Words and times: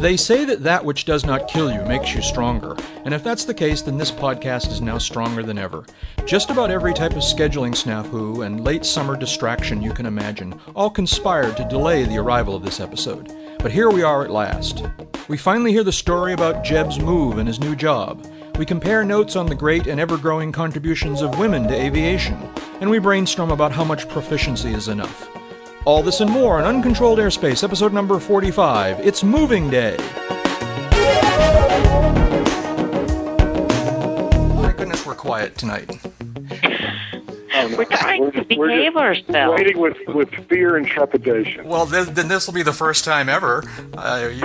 They 0.00 0.16
say 0.16 0.44
that 0.44 0.62
that 0.62 0.84
which 0.84 1.06
does 1.06 1.26
not 1.26 1.48
kill 1.48 1.72
you 1.72 1.82
makes 1.82 2.14
you 2.14 2.22
stronger, 2.22 2.76
and 3.04 3.12
if 3.12 3.24
that's 3.24 3.44
the 3.44 3.52
case, 3.52 3.82
then 3.82 3.98
this 3.98 4.12
podcast 4.12 4.70
is 4.70 4.80
now 4.80 4.96
stronger 4.96 5.42
than 5.42 5.58
ever. 5.58 5.84
Just 6.24 6.50
about 6.50 6.70
every 6.70 6.94
type 6.94 7.12
of 7.12 7.18
scheduling 7.18 7.74
snafu 7.74 8.46
and 8.46 8.62
late 8.62 8.84
summer 8.84 9.16
distraction 9.16 9.82
you 9.82 9.92
can 9.92 10.06
imagine 10.06 10.58
all 10.76 10.88
conspired 10.88 11.56
to 11.56 11.68
delay 11.68 12.04
the 12.04 12.18
arrival 12.18 12.54
of 12.54 12.62
this 12.62 12.78
episode. 12.78 13.32
But 13.58 13.72
here 13.72 13.90
we 13.90 14.04
are 14.04 14.22
at 14.22 14.30
last. 14.30 14.84
We 15.26 15.36
finally 15.36 15.72
hear 15.72 15.82
the 15.82 15.90
story 15.90 16.32
about 16.32 16.62
Jeb's 16.62 17.00
move 17.00 17.38
and 17.38 17.48
his 17.48 17.58
new 17.58 17.74
job. 17.74 18.24
We 18.56 18.66
compare 18.66 19.02
notes 19.02 19.34
on 19.34 19.46
the 19.46 19.56
great 19.56 19.88
and 19.88 19.98
ever 19.98 20.16
growing 20.16 20.52
contributions 20.52 21.22
of 21.22 21.40
women 21.40 21.66
to 21.66 21.74
aviation, 21.74 22.36
and 22.80 22.88
we 22.88 23.00
brainstorm 23.00 23.50
about 23.50 23.72
how 23.72 23.82
much 23.82 24.08
proficiency 24.08 24.72
is 24.72 24.86
enough. 24.86 25.28
All 25.88 26.02
this 26.02 26.20
and 26.20 26.30
more 26.30 26.58
on 26.58 26.64
Uncontrolled 26.64 27.18
Airspace, 27.18 27.64
episode 27.64 27.94
number 27.94 28.20
45. 28.20 29.00
It's 29.00 29.24
Moving 29.24 29.70
Day. 29.70 29.96
My 34.54 34.74
goodness, 34.76 35.06
we're 35.06 35.14
quiet 35.14 35.56
tonight. 35.56 35.98
We're 37.76 37.84
trying 37.84 38.32
to 38.32 38.46
we're 38.56 38.68
behave 38.68 38.92
just 38.94 38.96
ourselves. 39.28 39.58
Waiting 39.58 39.78
with, 39.78 39.96
with 40.08 40.30
fear 40.48 40.76
and 40.76 40.86
trepidation. 40.86 41.66
Well, 41.68 41.86
th- 41.86 42.08
then 42.08 42.28
this 42.28 42.46
will 42.46 42.54
be 42.54 42.62
the 42.62 42.72
first 42.72 43.04
time 43.04 43.28
ever. 43.28 43.64
Uh, 43.96 44.28
you, 44.30 44.36
you 44.36 44.40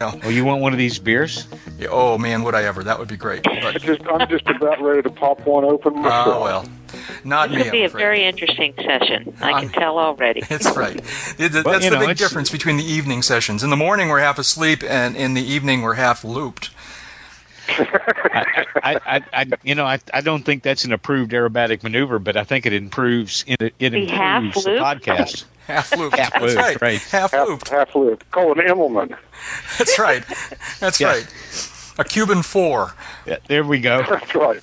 know, 0.00 0.20
Oh, 0.24 0.28
you 0.28 0.44
want 0.44 0.60
one 0.60 0.72
of 0.72 0.78
these 0.78 0.98
beers? 0.98 1.46
yeah, 1.78 1.88
oh 1.90 2.18
man, 2.18 2.42
would 2.42 2.54
I 2.54 2.64
ever? 2.64 2.82
That 2.84 2.98
would 2.98 3.08
be 3.08 3.16
great. 3.16 3.42
But 3.44 3.80
Just 3.80 4.02
I'm 4.06 4.28
just 4.28 4.46
about 4.48 4.80
ready 4.82 5.02
to 5.02 5.10
pop 5.10 5.46
one 5.46 5.64
open 5.64 5.94
myself. 6.02 6.26
oh 6.28 6.42
well, 6.42 6.68
not 7.24 7.48
This 7.50 7.58
me. 7.58 7.62
could 7.64 7.72
be 7.72 7.78
I'm 7.78 7.82
a 7.84 7.86
afraid. 7.86 8.00
very 8.02 8.24
interesting 8.24 8.74
session. 8.76 9.34
I 9.40 9.52
can 9.52 9.54
I'm- 9.54 9.68
tell 9.70 9.98
already. 9.98 10.40
That's 10.48 10.76
right. 10.76 10.96
It- 11.38 11.52
that- 11.52 11.64
Well, 11.64 11.74
That's 11.74 11.88
the 11.88 11.98
know, 11.98 12.06
big 12.06 12.16
difference 12.16 12.50
between 12.50 12.76
the 12.76 12.84
evening 12.84 13.22
sessions. 13.22 13.62
In 13.62 13.70
the 13.70 13.76
morning, 13.76 14.08
we're 14.08 14.20
half 14.20 14.38
asleep, 14.38 14.82
and 14.86 15.16
in 15.16 15.34
the 15.34 15.42
evening, 15.42 15.82
we're 15.82 15.94
half 15.94 16.24
looped. 16.24 16.70
I, 17.68 18.64
I, 18.82 19.00
I, 19.16 19.22
I 19.32 19.46
you 19.62 19.74
know, 19.74 19.84
I, 19.86 19.98
I 20.12 20.20
don't 20.20 20.42
think 20.44 20.62
that's 20.62 20.84
an 20.84 20.92
approved 20.92 21.32
aerobatic 21.32 21.82
maneuver, 21.82 22.18
but 22.18 22.36
I 22.36 22.44
think 22.44 22.66
it 22.66 22.72
improves 22.72 23.44
it, 23.46 23.60
it 23.78 23.90
The 23.90 24.08
improves 24.08 24.64
the 24.64 24.70
podcast. 24.72 25.44
Half 25.66 25.96
looped. 25.96 26.18
Half 26.18 26.32
That's 26.34 26.42
looped, 26.44 26.56
right. 26.58 26.80
right. 26.82 27.00
Half 27.00 27.30
half, 27.30 27.48
looped. 27.48 27.68
half 27.70 27.94
loop. 27.94 28.30
Call 28.30 28.52
it 28.52 28.58
Immelman. 28.58 29.16
That's 29.78 29.98
right. 29.98 30.22
That's 30.78 31.00
Yeah. 31.00 31.06
right. 31.08 31.74
A 31.98 32.04
Cuban 32.04 32.42
four. 32.42 32.92
Yeah, 33.24 33.38
there 33.48 33.64
we 33.64 33.80
go. 33.80 34.02
That's 34.02 34.34
right. 34.34 34.62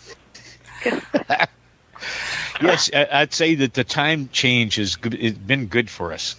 Yes, 2.62 2.92
I- 2.94 3.08
I'd 3.12 3.34
say 3.34 3.56
that 3.56 3.74
the 3.74 3.84
time 3.84 4.30
change 4.32 4.76
has 4.76 4.96
good, 4.96 5.16
it's 5.16 5.38
been 5.38 5.66
good 5.66 5.90
for 5.90 6.14
us. 6.14 6.36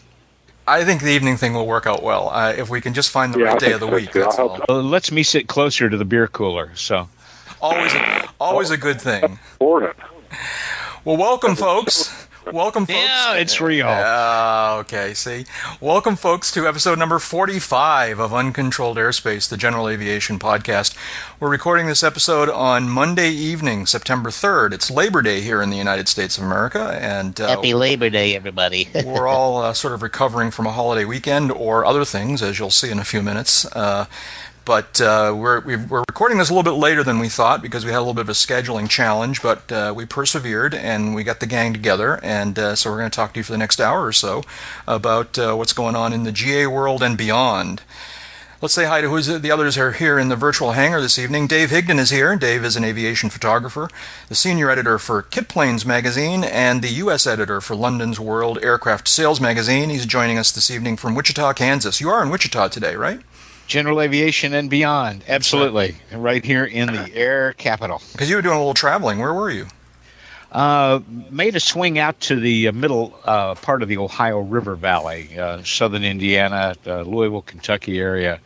I 0.81 0.85
think 0.85 1.03
the 1.03 1.11
evening 1.11 1.37
thing 1.37 1.53
will 1.53 1.67
work 1.67 1.87
out 1.87 2.03
well 2.03 2.31
uh, 2.31 2.55
if 2.57 2.71
we 2.71 2.81
can 2.81 2.95
just 2.95 3.11
find 3.11 3.35
the 3.35 3.41
Yeah, 3.41 3.45
right 3.47 3.61
day 3.61 3.73
of 3.73 3.81
the 3.81 3.89
so, 3.89 3.95
week. 3.95 4.13
too. 4.13 4.21
I 4.23 4.25
That's 4.25 4.39
all. 4.39 4.57
so. 4.57 4.65
Uh, 4.69 4.83
lets 4.83 5.13
me 5.13 5.23
sit 5.23 5.47
closer 5.47 5.91
to 5.91 5.97
the 5.97 6.05
beer 6.05 6.27
cooler. 6.29 6.71
So 6.75 7.09
Always, 7.61 7.93
a, 7.95 8.29
always 8.41 8.71
a 8.71 8.77
good 8.79 9.01
thing. 9.01 9.39
Important. 9.61 9.97
Well, 11.05 11.17
welcome, 11.17 11.57
folks. 11.57 12.27
Welcome, 12.51 12.87
folks. 12.87 12.99
yeah, 12.99 13.35
it's 13.37 13.61
real. 13.61 13.87
Ah, 13.89 14.79
okay, 14.79 15.15
see. 15.15 15.47
Welcome, 15.81 16.17
folks, 16.17 16.51
to 16.53 16.67
episode 16.67 16.99
number 16.99 17.21
45 17.21 18.19
of 18.19 18.35
Uncontrolled 18.35 18.97
Airspace, 18.97 19.49
the 19.49 19.57
General 19.57 19.89
Aviation 19.89 20.41
Podcast. 20.41 20.97
We're 21.39 21.51
recording 21.51 21.87
this 21.87 22.03
episode 22.03 22.51
on 22.51 22.89
Monday 22.89 23.31
evening, 23.31 23.87
September 23.87 24.31
3rd. 24.31 24.73
It's 24.73 24.91
Labor 24.91 25.23
Day 25.23 25.41
here 25.41 25.63
in 25.63 25.71
the 25.71 25.77
United 25.77 26.09
States 26.09 26.37
of 26.37 26.43
America, 26.45 26.99
and 27.01 27.41
uh, 27.41 27.47
Happy 27.47 27.75
Labor 27.75 28.11
Day, 28.11 28.35
everybody. 28.35 28.89
we're 29.05 29.29
all 29.29 29.59
uh, 29.59 29.73
sort 29.73 29.95
of 29.95 30.03
recovering 30.03 30.51
from 30.51 30.67
a 30.67 30.73
holiday 30.73 31.05
weekend 31.05 31.53
or 31.53 31.85
other 31.85 32.05
things, 32.05 32.43
as 32.43 32.59
you'll 32.59 32.71
see 32.71 32.91
in 32.91 32.99
a 32.99 33.05
few 33.05 33.23
minutes. 33.23 33.65
But 34.65 35.01
uh, 35.01 35.35
we're, 35.37 35.61
we're 35.61 36.05
recording 36.09 36.39
this 36.39 36.51
a 36.51 36.55
little 36.55 36.71
bit 36.71 36.79
later 36.79 37.03
than 37.03 37.19
we 37.19 37.29
thought 37.29 37.63
because 37.63 37.85
we 37.85 37.91
had 37.91 37.99
a 37.99 38.01
little 38.01 38.15
bit 38.15 38.23
of 38.23 38.29
a 38.29 38.33
scheduling 38.33 38.89
challenge, 38.89 39.43
but 39.43 39.71
uh, 39.73 39.93
we 39.95 40.07
persevered 40.07 40.75
and 40.75 41.15
we 41.15 41.25
got 41.25 41.41
the 41.41 41.47
gang 41.47 41.73
together. 41.73 42.21
And 42.23 42.59
uh, 42.59 42.77
so 42.77 42.91
we're 42.91 42.99
going 42.99 43.11
to 43.11 43.15
talk 43.15 43.33
to 43.33 43.41
you 43.41 43.45
for 43.45 43.53
the 43.53 43.59
next 43.59 43.81
hour 43.81 44.05
or 44.05 44.13
so 44.13 44.43
about 44.87 45.39
uh, 45.39 45.55
what's 45.55 45.73
going 45.73 45.97
on 45.97 46.13
in 46.13 46.23
the 46.23 46.33
GA 46.33 46.67
world 46.67 47.03
and 47.03 47.19
beyond. 47.19 47.83
Let's 48.63 48.75
say 48.75 48.85
hi 48.85 49.01
to 49.01 49.09
who's 49.09 49.27
the 49.27 49.51
others 49.51 49.77
are 49.77 49.91
here 49.91 50.21
in 50.21 50.29
the 50.29 50.37
virtual 50.37 50.71
hangar 50.71 51.01
this 51.01 51.19
evening. 51.19 51.49
Dave 51.49 51.71
Higdon 51.71 51.99
is 51.99 52.11
here. 52.11 52.37
Dave 52.37 52.65
is 52.65 52.77
an 52.77 52.85
aviation 52.85 53.29
photographer, 53.29 53.89
the 54.29 54.37
senior 54.37 54.71
editor 54.71 55.01
for 55.01 55.23
Kit 55.23 55.49
Planes 55.49 55.85
magazine, 55.85 56.45
and 56.45 56.81
the 56.81 56.91
U.S. 56.91 57.27
editor 57.27 57.61
for 57.61 57.75
London's 57.75 58.21
World 58.21 58.63
Aircraft 58.63 59.09
Sales 59.09 59.41
magazine. 59.41 59.91
He's 59.91 60.07
joining 60.07 60.39
us 60.39 60.53
this 60.53 60.71
evening 60.71 60.97
from 60.97 61.17
Wichita, 61.17 61.55
Kansas. 61.55 62.01
You 62.01 62.09
are 62.11 62.23
in 62.23 62.31
Wichita 62.31 62.69
today, 62.69 62.95
right? 62.95 63.21
General 63.73 64.03
aviation 64.03 64.53
and 64.53 64.69
beyond, 64.69 65.25
absolutely, 65.27 65.97
right 66.13 66.45
here 66.45 66.67
in 66.67 66.89
the 66.89 67.11
air 67.15 67.55
capital. 67.55 68.03
Because 68.13 68.29
you 68.29 68.37
were 68.37 68.43
doing 68.43 68.55
a 68.55 68.59
little 68.59 68.75
traveling. 68.75 69.19
Where 69.19 69.33
were 69.33 69.49
you? 69.49 69.67
Uh, 70.53 71.01
made 71.31 71.57
a 71.57 71.61
swing 71.61 71.99
out 71.99 72.21
to 72.21 72.39
the 72.39 72.69
uh, 72.69 72.73
middle 72.73 73.19
uh, 73.25 73.55
part 73.55 73.83
of 73.83 73.89
the 73.89 73.97
Ohio 73.97 74.41
River 74.41 74.75
Valley, 74.75 75.39
uh, 75.39 75.63
southern 75.63 76.05
Indiana, 76.05 76.77
uh, 76.87 77.01
Louisville, 77.01 77.41
Kentucky 77.41 77.99
area, 77.99 78.41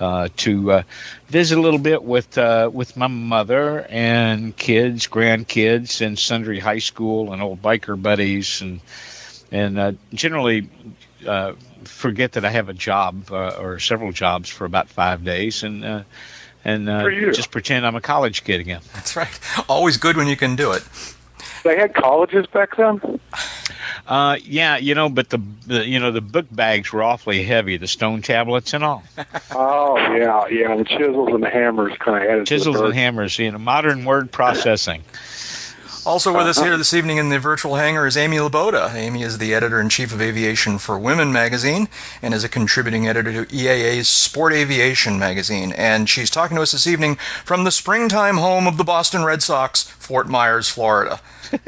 uh, 0.00 0.28
to 0.38 0.72
uh, 0.72 0.82
visit 1.28 1.56
a 1.56 1.60
little 1.60 1.78
bit 1.78 2.02
with 2.02 2.36
uh, 2.36 2.68
with 2.72 2.96
my 2.96 3.06
mother 3.06 3.86
and 3.88 4.56
kids, 4.56 5.06
grandkids, 5.06 6.04
and 6.04 6.18
sundry 6.18 6.58
high 6.58 6.80
school 6.80 7.32
and 7.32 7.40
old 7.40 7.62
biker 7.62 8.02
buddies, 8.02 8.60
and 8.60 8.80
and 9.52 9.78
uh, 9.78 9.92
generally 10.12 10.68
uh, 11.28 11.52
forget 11.88 12.32
that 12.32 12.44
I 12.44 12.50
have 12.50 12.68
a 12.68 12.74
job 12.74 13.30
uh, 13.30 13.56
or 13.60 13.78
several 13.78 14.12
jobs 14.12 14.48
for 14.48 14.64
about 14.64 14.88
five 14.88 15.24
days, 15.24 15.62
and 15.62 15.84
uh, 15.84 16.02
and 16.64 16.88
uh, 16.88 17.08
just 17.32 17.50
pretend 17.50 17.86
I'm 17.86 17.96
a 17.96 18.00
college 18.00 18.44
kid 18.44 18.60
again. 18.60 18.80
That's 18.94 19.16
right. 19.16 19.40
Always 19.68 19.96
good 19.96 20.16
when 20.16 20.26
you 20.26 20.36
can 20.36 20.56
do 20.56 20.72
it. 20.72 20.82
They 21.64 21.76
had 21.78 21.94
colleges 21.94 22.46
back 22.46 22.76
then. 22.76 23.20
Uh, 24.06 24.36
yeah, 24.44 24.76
you 24.76 24.94
know, 24.94 25.08
but 25.08 25.30
the, 25.30 25.40
the 25.66 25.86
you 25.86 25.98
know 25.98 26.10
the 26.12 26.20
book 26.20 26.46
bags 26.50 26.92
were 26.92 27.02
awfully 27.02 27.42
heavy, 27.42 27.78
the 27.78 27.86
stone 27.86 28.20
tablets 28.20 28.74
and 28.74 28.84
all, 28.84 29.02
Oh 29.52 29.96
yeah, 29.96 30.46
yeah. 30.48 30.76
The 30.76 30.84
chisels 30.84 31.30
and 31.30 31.42
the 31.42 31.48
hammers 31.48 31.96
kind 31.98 32.22
of 32.22 32.30
added. 32.30 32.46
chisels 32.46 32.76
to 32.76 32.82
the 32.82 32.88
and 32.88 32.94
hammers. 32.94 33.38
You 33.38 33.50
know, 33.50 33.58
modern 33.58 34.04
word 34.04 34.30
processing. 34.30 35.02
Also 36.06 36.36
with 36.36 36.46
us 36.46 36.60
here 36.60 36.76
this 36.76 36.92
evening 36.92 37.16
in 37.16 37.30
the 37.30 37.38
virtual 37.38 37.76
hangar 37.76 38.06
is 38.06 38.16
Amy 38.16 38.36
Laboda. 38.36 38.92
Amy 38.94 39.22
is 39.22 39.38
the 39.38 39.54
editor 39.54 39.80
in 39.80 39.88
chief 39.88 40.12
of 40.12 40.20
aviation 40.20 40.76
for 40.78 40.98
Women 40.98 41.32
magazine 41.32 41.88
and 42.20 42.34
is 42.34 42.44
a 42.44 42.48
contributing 42.48 43.08
editor 43.08 43.44
to 43.44 43.54
EAA's 43.54 44.06
Sport 44.08 44.52
Aviation 44.52 45.18
magazine. 45.18 45.72
And 45.72 46.08
she's 46.08 46.28
talking 46.28 46.56
to 46.56 46.62
us 46.62 46.72
this 46.72 46.86
evening 46.86 47.14
from 47.44 47.64
the 47.64 47.70
springtime 47.70 48.36
home 48.36 48.66
of 48.66 48.76
the 48.76 48.84
Boston 48.84 49.24
Red 49.24 49.42
Sox, 49.42 49.82
Fort 49.84 50.28
Myers, 50.28 50.68
Florida. 50.68 51.20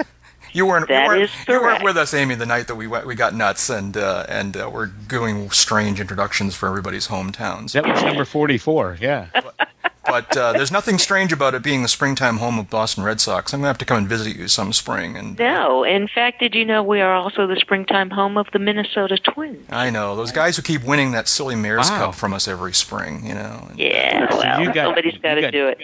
You 0.52 0.64
weren't, 0.64 0.88
That 0.88 1.02
you 1.02 1.08
weren't, 1.08 1.22
is 1.24 1.30
you 1.48 1.60
weren't 1.60 1.84
with 1.84 1.98
us, 1.98 2.14
Amy, 2.14 2.34
the 2.34 2.46
night 2.46 2.66
that 2.68 2.76
we 2.76 2.86
went, 2.86 3.06
we 3.06 3.14
got 3.14 3.34
nuts, 3.34 3.68
and 3.68 3.94
uh, 3.94 4.24
and 4.26 4.56
uh, 4.56 4.70
we're 4.72 4.86
doing 4.86 5.50
strange 5.50 6.00
introductions 6.00 6.54
for 6.54 6.66
everybody's 6.66 7.08
hometowns. 7.08 7.72
That 7.72 7.86
was 7.86 8.02
number 8.02 8.24
forty-four. 8.24 8.96
Yeah, 8.98 9.26
But 10.06 10.36
uh, 10.36 10.52
there's 10.52 10.70
nothing 10.72 10.98
strange 10.98 11.32
about 11.32 11.54
it 11.54 11.62
being 11.62 11.82
the 11.82 11.88
springtime 11.88 12.36
home 12.38 12.58
of 12.58 12.70
Boston 12.70 13.02
Red 13.04 13.20
Sox. 13.20 13.52
I'm 13.52 13.60
gonna 13.60 13.68
have 13.68 13.78
to 13.78 13.84
come 13.84 13.98
and 13.98 14.08
visit 14.08 14.36
you 14.36 14.48
some 14.48 14.72
spring, 14.72 15.16
and 15.16 15.38
No, 15.38 15.84
in 15.84 16.08
fact, 16.08 16.40
did 16.40 16.54
you 16.54 16.64
know 16.64 16.82
we 16.82 17.00
are 17.00 17.14
also 17.14 17.46
the 17.46 17.56
springtime 17.56 18.10
home 18.10 18.36
of 18.36 18.46
the 18.52 18.58
Minnesota 18.58 19.18
Twins? 19.18 19.66
I 19.70 19.90
know 19.90 20.14
those 20.16 20.32
guys 20.32 20.56
who 20.56 20.62
keep 20.62 20.84
winning 20.84 21.12
that 21.12 21.28
silly 21.28 21.54
Mayor's 21.56 21.90
Wow. 21.90 22.06
Cup 22.06 22.14
from 22.14 22.32
us 22.34 22.46
every 22.48 22.72
spring. 22.74 23.26
You 23.26 23.34
know, 23.34 23.66
And 23.70 23.78
Yeah, 23.78 24.28
So 24.30 24.38
well, 24.38 24.60
you 24.60 24.72
got- 24.72 24.86
somebody's 24.86 25.14
you 25.14 25.20
got 25.20 25.34
to 25.34 25.50
do 25.50 25.68
it. 25.68 25.78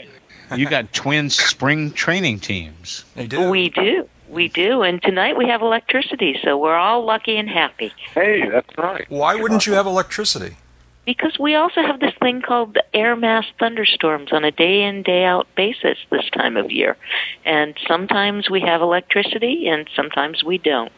you 0.57 0.69
got 0.69 0.93
twin 0.93 1.31
spring 1.31 1.91
training 1.93 2.39
teams. 2.41 3.05
they 3.15 3.27
do. 3.27 3.51
We 3.51 3.71
do. 3.71 4.09
We 4.29 4.49
do. 4.49 4.83
And 4.83 5.03
tonight 5.03 5.37
we 5.37 5.47
have 5.49 5.61
electricity, 5.63 6.39
so 6.43 6.57
we're 6.57 6.77
all 6.77 7.05
lucky 7.05 7.37
and 7.37 7.49
happy. 7.51 7.93
Hey, 8.15 8.49
that's 8.49 8.69
right. 8.79 9.05
Why 9.11 9.35
wouldn't 9.35 9.67
you 9.67 9.75
have 9.75 9.87
electricity? 9.87 10.57
Because 11.05 11.37
we 11.39 11.57
also 11.57 11.83
have 11.83 11.99
this 11.99 12.15
thing 12.21 12.43
called 12.43 12.75
the 12.75 12.85
air 12.95 13.17
mass 13.17 13.45
thunderstorms 13.59 14.33
on 14.33 14.45
a 14.45 14.53
day 14.53 14.83
in, 14.83 15.03
day 15.03 15.25
out 15.25 15.49
basis 15.57 15.99
this 16.11 16.29
time 16.31 16.57
of 16.57 16.71
year. 16.71 16.97
And 17.45 17.75
sometimes 17.89 18.49
we 18.49 18.61
have 18.61 18.81
electricity 18.81 19.67
and 19.67 19.89
sometimes 19.97 20.45
we 20.45 20.59
don't. 20.59 20.93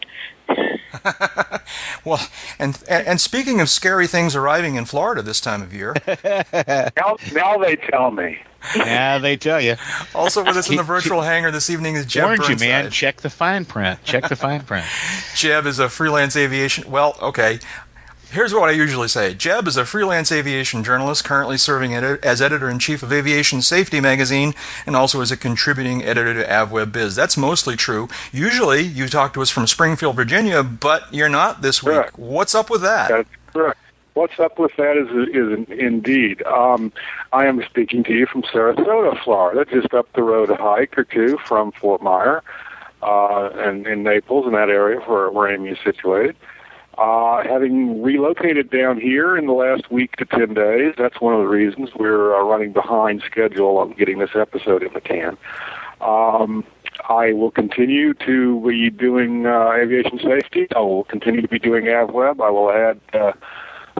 well, 2.04 2.20
and, 2.58 2.82
and 2.88 3.18
speaking 3.20 3.60
of 3.60 3.70
scary 3.70 4.06
things 4.06 4.36
arriving 4.36 4.74
in 4.74 4.84
Florida 4.84 5.22
this 5.22 5.40
time 5.40 5.62
of 5.62 5.72
year, 5.72 5.94
now, 6.96 7.16
now 7.32 7.56
they 7.56 7.76
tell 7.76 8.10
me. 8.10 8.38
Yeah, 8.76 9.18
they 9.18 9.36
tell 9.36 9.60
you. 9.60 9.76
Also 10.14 10.42
with 10.42 10.56
us 10.56 10.70
in 10.70 10.76
the 10.76 10.82
virtual 10.82 11.20
hangar 11.22 11.50
this 11.50 11.68
evening 11.68 11.96
is 11.96 12.06
Jeb 12.06 12.24
Warned 12.24 12.48
you, 12.48 12.56
man. 12.56 12.90
Check 12.90 13.18
the 13.18 13.30
fine 13.30 13.64
print. 13.64 14.00
Check 14.04 14.28
the 14.28 14.36
fine 14.36 14.62
print. 14.62 14.86
Jeb 15.34 15.66
is 15.66 15.78
a 15.78 15.88
freelance 15.88 16.36
aviation. 16.36 16.90
Well, 16.90 17.16
okay. 17.20 17.58
Here's 18.34 18.52
what 18.52 18.68
I 18.68 18.72
usually 18.72 19.06
say. 19.06 19.32
Jeb 19.32 19.68
is 19.68 19.76
a 19.76 19.86
freelance 19.86 20.32
aviation 20.32 20.82
journalist 20.82 21.22
currently 21.22 21.56
serving 21.56 21.94
as 21.94 22.42
editor 22.42 22.68
in 22.68 22.80
chief 22.80 23.04
of 23.04 23.12
Aviation 23.12 23.62
Safety 23.62 24.00
magazine 24.00 24.54
and 24.86 24.96
also 24.96 25.20
as 25.20 25.30
a 25.30 25.36
contributing 25.36 26.02
editor 26.02 26.34
to 26.34 26.44
AvWeb 26.44 26.90
Biz. 26.90 27.14
That's 27.14 27.36
mostly 27.36 27.76
true. 27.76 28.08
Usually 28.32 28.82
you 28.82 29.06
talk 29.06 29.34
to 29.34 29.42
us 29.42 29.50
from 29.50 29.68
Springfield, 29.68 30.16
Virginia, 30.16 30.64
but 30.64 31.14
you're 31.14 31.28
not 31.28 31.62
this 31.62 31.80
week. 31.80 31.94
Correct. 31.94 32.18
What's 32.18 32.56
up 32.56 32.70
with 32.70 32.82
that? 32.82 33.08
That's 33.08 33.28
correct. 33.52 33.78
What's 34.14 34.40
up 34.40 34.58
with 34.58 34.74
that 34.78 34.96
is 34.96 35.28
is 35.28 35.78
indeed. 35.78 36.42
Um, 36.42 36.92
I 37.32 37.46
am 37.46 37.62
speaking 37.62 38.02
to 38.02 38.12
you 38.12 38.26
from 38.26 38.42
Sarasota, 38.42 39.22
Florida, 39.22 39.64
just 39.64 39.94
up 39.94 40.12
the 40.14 40.24
road 40.24 40.50
a 40.50 40.56
hike 40.56 40.98
or 40.98 41.04
two 41.04 41.38
from 41.46 41.70
Fort 41.70 42.02
Myer, 42.02 42.42
uh, 43.00 43.50
and 43.54 43.86
in 43.86 44.02
Naples, 44.02 44.44
in 44.46 44.54
that 44.54 44.70
area 44.70 44.98
where, 45.02 45.30
where 45.30 45.54
Amy 45.54 45.68
is 45.68 45.78
situated. 45.84 46.34
Uh, 46.34 46.53
having 46.98 48.02
relocated 48.02 48.70
down 48.70 49.00
here 49.00 49.36
in 49.36 49.46
the 49.46 49.52
last 49.52 49.90
week 49.90 50.16
to 50.16 50.24
10 50.24 50.54
days, 50.54 50.94
that's 50.96 51.20
one 51.20 51.34
of 51.34 51.40
the 51.40 51.48
reasons 51.48 51.90
we're 51.94 52.34
uh, 52.34 52.42
running 52.42 52.72
behind 52.72 53.22
schedule 53.22 53.78
on 53.78 53.92
getting 53.92 54.18
this 54.18 54.34
episode 54.34 54.82
in 54.82 54.92
the 54.92 55.00
can. 55.00 55.36
Um, 56.00 56.64
I 57.08 57.32
will 57.32 57.50
continue 57.50 58.14
to 58.14 58.60
be 58.66 58.90
doing 58.90 59.46
uh, 59.46 59.72
aviation 59.72 60.18
safety. 60.18 60.66
I 60.74 60.80
will 60.80 61.04
continue 61.04 61.42
to 61.42 61.48
be 61.48 61.58
doing 61.58 61.84
AvWeb. 61.84 62.40
I 62.40 62.50
will 62.50 62.70
add 62.70 63.00
uh, 63.12 63.32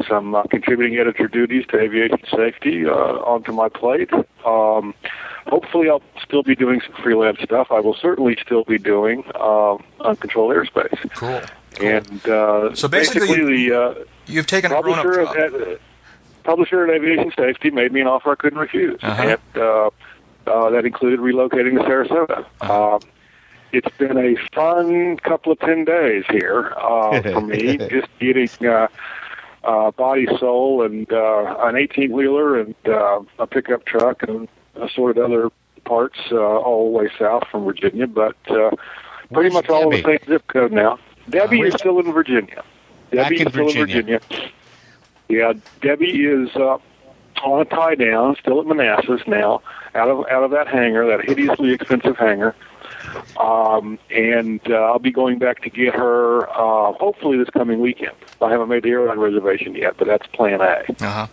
some 0.09 0.35
uh, 0.35 0.45
contributing 0.45 0.99
editor 0.99 1.29
duties 1.29 1.67
to 1.69 1.79
aviation 1.79 2.21
safety 2.31 2.87
uh, 2.87 2.93
onto 2.93 3.53
my 3.53 3.69
plate. 3.69 4.13
Um, 4.45 4.95
hopefully, 5.47 5.89
I'll 5.89 6.03
still 6.23 6.43
be 6.43 6.55
doing 6.55 6.81
some 6.81 6.95
freelance 7.03 7.41
stuff. 7.43 7.69
I 7.71 7.81
will 7.81 7.95
certainly 7.95 8.37
still 8.41 8.65
be 8.65 8.79
doing 8.79 9.25
uh, 9.35 9.77
uncontrolled 10.01 10.55
airspace. 10.55 11.11
Cool. 11.15 11.43
And 11.81 12.29
uh, 12.29 12.75
So 12.75 12.89
basically, 12.89 13.45
the 13.69 13.75
uh, 13.81 14.05
You've 14.27 14.47
taken 14.47 14.73
a 14.73 14.81
grown 14.83 14.99
up 14.99 15.05
publisher 15.05 15.25
job. 15.25 15.37
at, 15.37 15.55
uh, 15.55 15.77
publisher 16.45 16.85
at 16.85 16.91
Aviation 16.95 17.33
Safety 17.37 17.71
made 17.71 17.93
me 17.93 18.01
an 18.01 18.07
offer 18.07 18.33
I 18.33 18.35
couldn't 18.37 18.59
refuse, 18.59 18.99
Uh-huh. 19.03 19.23
and 19.55 19.63
uh, 19.63 19.91
uh, 20.47 20.71
that 20.71 20.85
included 20.85 21.21
relocating 21.21 21.75
to 21.79 21.85
Sarasota. 21.89 22.45
Uh-huh. 22.61 22.95
Um, 22.97 23.01
it's 23.73 23.97
been 23.97 24.17
a 24.17 24.37
fun 24.55 25.17
couple 25.19 25.51
of 25.53 25.59
ten 25.61 25.85
days 25.85 26.25
here 26.31 26.73
uh, 26.77 27.21
for 27.33 27.41
me, 27.41 27.77
just 27.79 28.07
getting 28.21 28.49
uh, 28.67 28.87
uh, 29.65 29.91
body, 29.93 30.27
soul, 30.39 30.83
and 30.83 31.11
uh, 31.13 31.57
an 31.61 31.77
eighteen 31.77 32.13
wheeler 32.13 32.61
and 32.61 32.75
uh, 32.87 33.21
a 33.39 33.47
pickup 33.47 33.85
truck 33.85 34.23
and 34.23 34.49
assorted 34.77 35.21
other 35.23 35.51
parts 35.85 36.19
uh, 36.31 36.37
all 36.37 36.93
the 36.93 36.99
way 36.99 37.11
south 37.19 37.43
from 37.51 37.65
Virginia, 37.65 38.07
but 38.07 38.37
uh, 38.49 38.71
pretty 39.33 39.51
Where's 39.51 39.53
much 39.55 39.69
all 39.69 39.91
in 39.93 40.03
the 40.03 40.03
same 40.03 40.19
zip 40.27 40.47
code 40.47 40.71
now. 40.73 40.99
Debbie 41.29 41.59
Where's- 41.59 41.75
is 41.75 41.81
still 41.81 41.99
in 42.01 42.13
Virginia. 42.13 42.63
Back 43.11 43.25
Debbie 43.31 43.41
in 43.41 43.47
is 43.49 43.53
still 43.53 43.65
Virginia. 43.67 43.97
in 43.97 44.21
Virginia. 44.21 44.51
Yeah, 45.29 45.53
Debbie 45.81 46.27
is 46.27 46.55
uh, 46.57 46.79
on 47.43 47.61
a 47.61 47.65
tie 47.65 47.95
down, 47.95 48.37
still 48.37 48.61
at 48.61 48.67
Manassas 48.67 49.23
now, 49.27 49.63
out 49.95 50.09
of 50.09 50.27
out 50.31 50.43
of 50.45 50.51
that 50.51 50.69
hangar, 50.69 51.07
that 51.07 51.25
hideously 51.25 51.73
expensive 51.73 52.17
hangar. 52.17 52.55
Um, 53.41 53.99
and 54.11 54.61
uh, 54.71 54.75
I'll 54.75 54.99
be 54.99 55.11
going 55.13 55.39
back 55.39 55.63
to 55.63 55.71
get 55.71 55.95
her 55.95 56.49
uh, 56.51 56.93
hopefully 56.95 57.39
this 57.39 57.49
coming 57.51 57.81
weekend. 57.81 58.13
I 58.43 58.51
haven't 58.51 58.69
made 58.69 58.83
the 58.83 58.91
airline 58.91 59.19
reservation 59.19 59.75
yet, 59.75 59.97
but 59.97 60.07
that's 60.07 60.27
Plan 60.29 60.61
A. 60.61 60.85
Uh-huh. 61.01 61.27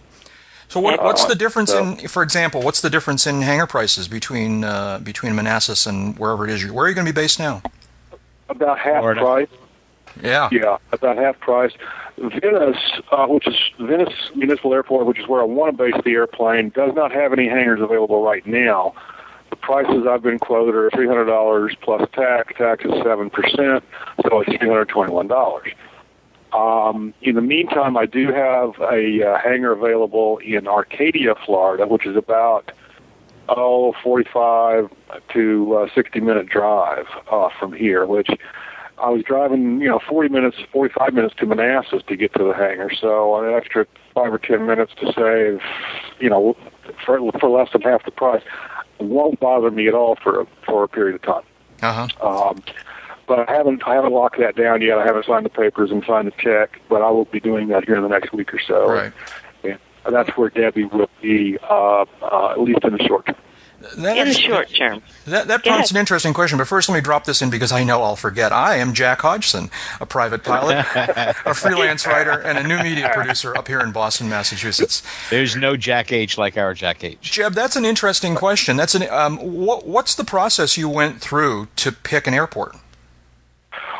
So 0.69 0.79
what, 0.79 1.03
what's 1.03 1.25
the 1.25 1.35
difference 1.35 1.71
so- 1.71 1.83
in, 1.83 2.07
for 2.07 2.23
example, 2.23 2.61
what's 2.61 2.79
the 2.81 2.89
difference 2.89 3.27
in 3.27 3.41
hangar 3.41 3.67
prices 3.67 4.07
between 4.07 4.63
uh, 4.63 4.99
between 4.99 5.35
Manassas 5.35 5.85
and 5.85 6.17
wherever 6.17 6.45
it 6.45 6.51
is? 6.51 6.63
you- 6.63 6.73
Where 6.73 6.85
are 6.85 6.89
you 6.89 6.95
going 6.95 7.07
to 7.07 7.11
be 7.13 7.19
based 7.19 7.39
now? 7.39 7.61
About 8.47 8.79
half 8.79 8.99
Florida. 9.01 9.21
price. 9.21 9.47
Yeah. 10.21 10.49
Yeah, 10.51 10.77
about 10.91 11.17
half 11.17 11.39
price. 11.39 11.71
Venice, 12.17 12.77
uh, 13.11 13.25
which 13.27 13.47
is 13.47 13.55
Venice 13.79 14.13
Municipal 14.35 14.73
Airport, 14.73 15.05
which 15.05 15.19
is 15.19 15.27
where 15.27 15.41
I 15.41 15.45
want 15.45 15.77
to 15.77 15.83
base 15.83 16.01
the 16.03 16.11
airplane, 16.11 16.69
does 16.69 16.93
not 16.93 17.11
have 17.11 17.33
any 17.33 17.47
hangars 17.47 17.81
available 17.81 18.23
right 18.23 18.45
now. 18.45 18.93
The 19.49 19.55
prices 19.55 20.05
I've 20.07 20.21
been 20.21 20.39
quoted 20.39 20.75
are 20.75 20.89
three 20.91 21.07
hundred 21.07 21.25
dollars 21.25 21.75
plus 21.81 22.07
tax. 22.13 22.53
Tax 22.57 22.85
is 22.85 22.91
seven 23.03 23.29
percent, 23.29 23.83
so 24.23 24.41
it's 24.41 24.49
three 24.57 24.69
hundred 24.69 24.89
twenty-one 24.89 25.27
dollars. 25.27 25.71
Um, 26.53 27.13
in 27.21 27.35
the 27.35 27.41
meantime, 27.41 27.97
I 27.97 28.05
do 28.05 28.27
have 28.31 28.79
a 28.79 29.23
uh, 29.23 29.39
hangar 29.39 29.71
available 29.71 30.37
in 30.39 30.67
Arcadia, 30.67 31.35
Florida, 31.45 31.87
which 31.87 32.05
is 32.05 32.15
about 32.15 32.71
oh, 33.49 33.93
45 34.03 34.89
to 35.33 35.75
uh, 35.75 35.87
60 35.93 36.19
minute 36.19 36.47
drive 36.47 37.07
uh, 37.29 37.49
from 37.59 37.73
here, 37.73 38.05
which 38.05 38.29
I 39.01 39.09
was 39.09 39.23
driving, 39.23 39.81
you 39.81 39.89
know, 39.89 39.99
40 40.07 40.29
minutes, 40.29 40.57
45 40.71 41.13
minutes 41.13 41.35
to 41.37 41.45
Manassas 41.45 42.03
to 42.07 42.15
get 42.15 42.33
to 42.33 42.43
the 42.43 42.53
hangar. 42.53 42.91
So 42.93 43.43
an 43.43 43.53
extra 43.53 43.87
five 44.13 44.33
or 44.33 44.37
10 44.37 44.65
minutes 44.65 44.93
to 44.99 45.11
save, 45.13 45.61
you 46.19 46.29
know, 46.29 46.55
for, 47.05 47.19
for 47.39 47.49
less 47.49 47.71
than 47.71 47.81
half 47.81 48.05
the 48.05 48.11
price 48.11 48.43
won't 48.99 49.39
bother 49.39 49.71
me 49.71 49.87
at 49.87 49.93
all 49.93 50.15
for, 50.15 50.45
for 50.65 50.83
a 50.83 50.87
period 50.87 51.15
of 51.15 51.21
time. 51.23 51.43
Uh-huh. 51.81 52.49
Um, 52.49 52.63
but 53.27 53.47
I 53.49 53.51
haven't 53.51 53.81
I 53.87 53.95
haven't 53.95 54.11
locked 54.11 54.39
that 54.39 54.55
down 54.55 54.81
yet. 54.81 54.97
I 54.97 55.05
haven't 55.05 55.25
signed 55.25 55.45
the 55.45 55.49
papers 55.49 55.89
and 55.89 56.03
signed 56.05 56.27
the 56.27 56.33
check, 56.37 56.81
but 56.89 57.01
I 57.01 57.09
will 57.09 57.25
be 57.25 57.39
doing 57.39 57.69
that 57.69 57.85
here 57.85 57.95
in 57.95 58.03
the 58.03 58.09
next 58.09 58.33
week 58.33 58.53
or 58.53 58.59
so. 58.59 58.91
Right. 58.91 59.13
And 60.03 60.15
that's 60.15 60.35
where 60.35 60.49
Debbie 60.49 60.85
will 60.85 61.09
be, 61.21 61.59
uh, 61.69 62.05
uh, 62.21 62.51
at 62.51 62.59
least 62.59 62.83
in 62.83 62.93
the 62.93 63.03
short 63.03 63.27
term. 63.27 63.35
That 63.97 64.17
In 64.17 64.27
the 64.27 64.33
short 64.33 64.69
term. 64.73 65.01
That, 65.25 65.47
that 65.47 65.63
prompts 65.63 65.91
ahead. 65.91 65.91
an 65.91 65.97
interesting 65.97 66.33
question, 66.33 66.57
but 66.57 66.67
first 66.67 66.89
let 66.89 66.95
me 66.95 67.01
drop 67.01 67.25
this 67.25 67.41
in 67.41 67.49
because 67.49 67.71
I 67.71 67.83
know 67.83 68.03
I'll 68.03 68.15
forget. 68.15 68.51
I 68.51 68.75
am 68.77 68.93
Jack 68.93 69.21
Hodgson, 69.21 69.69
a 69.99 70.05
private 70.05 70.43
pilot, 70.43 70.85
a 71.45 71.53
freelance 71.53 72.05
writer, 72.05 72.39
and 72.39 72.57
a 72.57 72.63
new 72.63 72.77
media 72.77 73.09
producer 73.13 73.55
up 73.57 73.67
here 73.67 73.79
in 73.79 73.91
Boston, 73.91 74.29
Massachusetts. 74.29 75.03
There's 75.29 75.55
no 75.55 75.75
Jack 75.77 76.11
H 76.11 76.37
like 76.37 76.57
our 76.57 76.73
Jack 76.73 77.03
H. 77.03 77.19
Jeb, 77.21 77.53
that's 77.53 77.75
an 77.75 77.85
interesting 77.85 78.35
question. 78.35 78.77
That's 78.77 78.95
an 78.95 79.03
um, 79.09 79.37
what, 79.37 79.87
what's 79.87 80.15
the 80.15 80.23
process 80.23 80.77
you 80.77 80.89
went 80.89 81.21
through 81.21 81.67
to 81.77 81.91
pick 81.91 82.27
an 82.27 82.33
airport? 82.33 82.75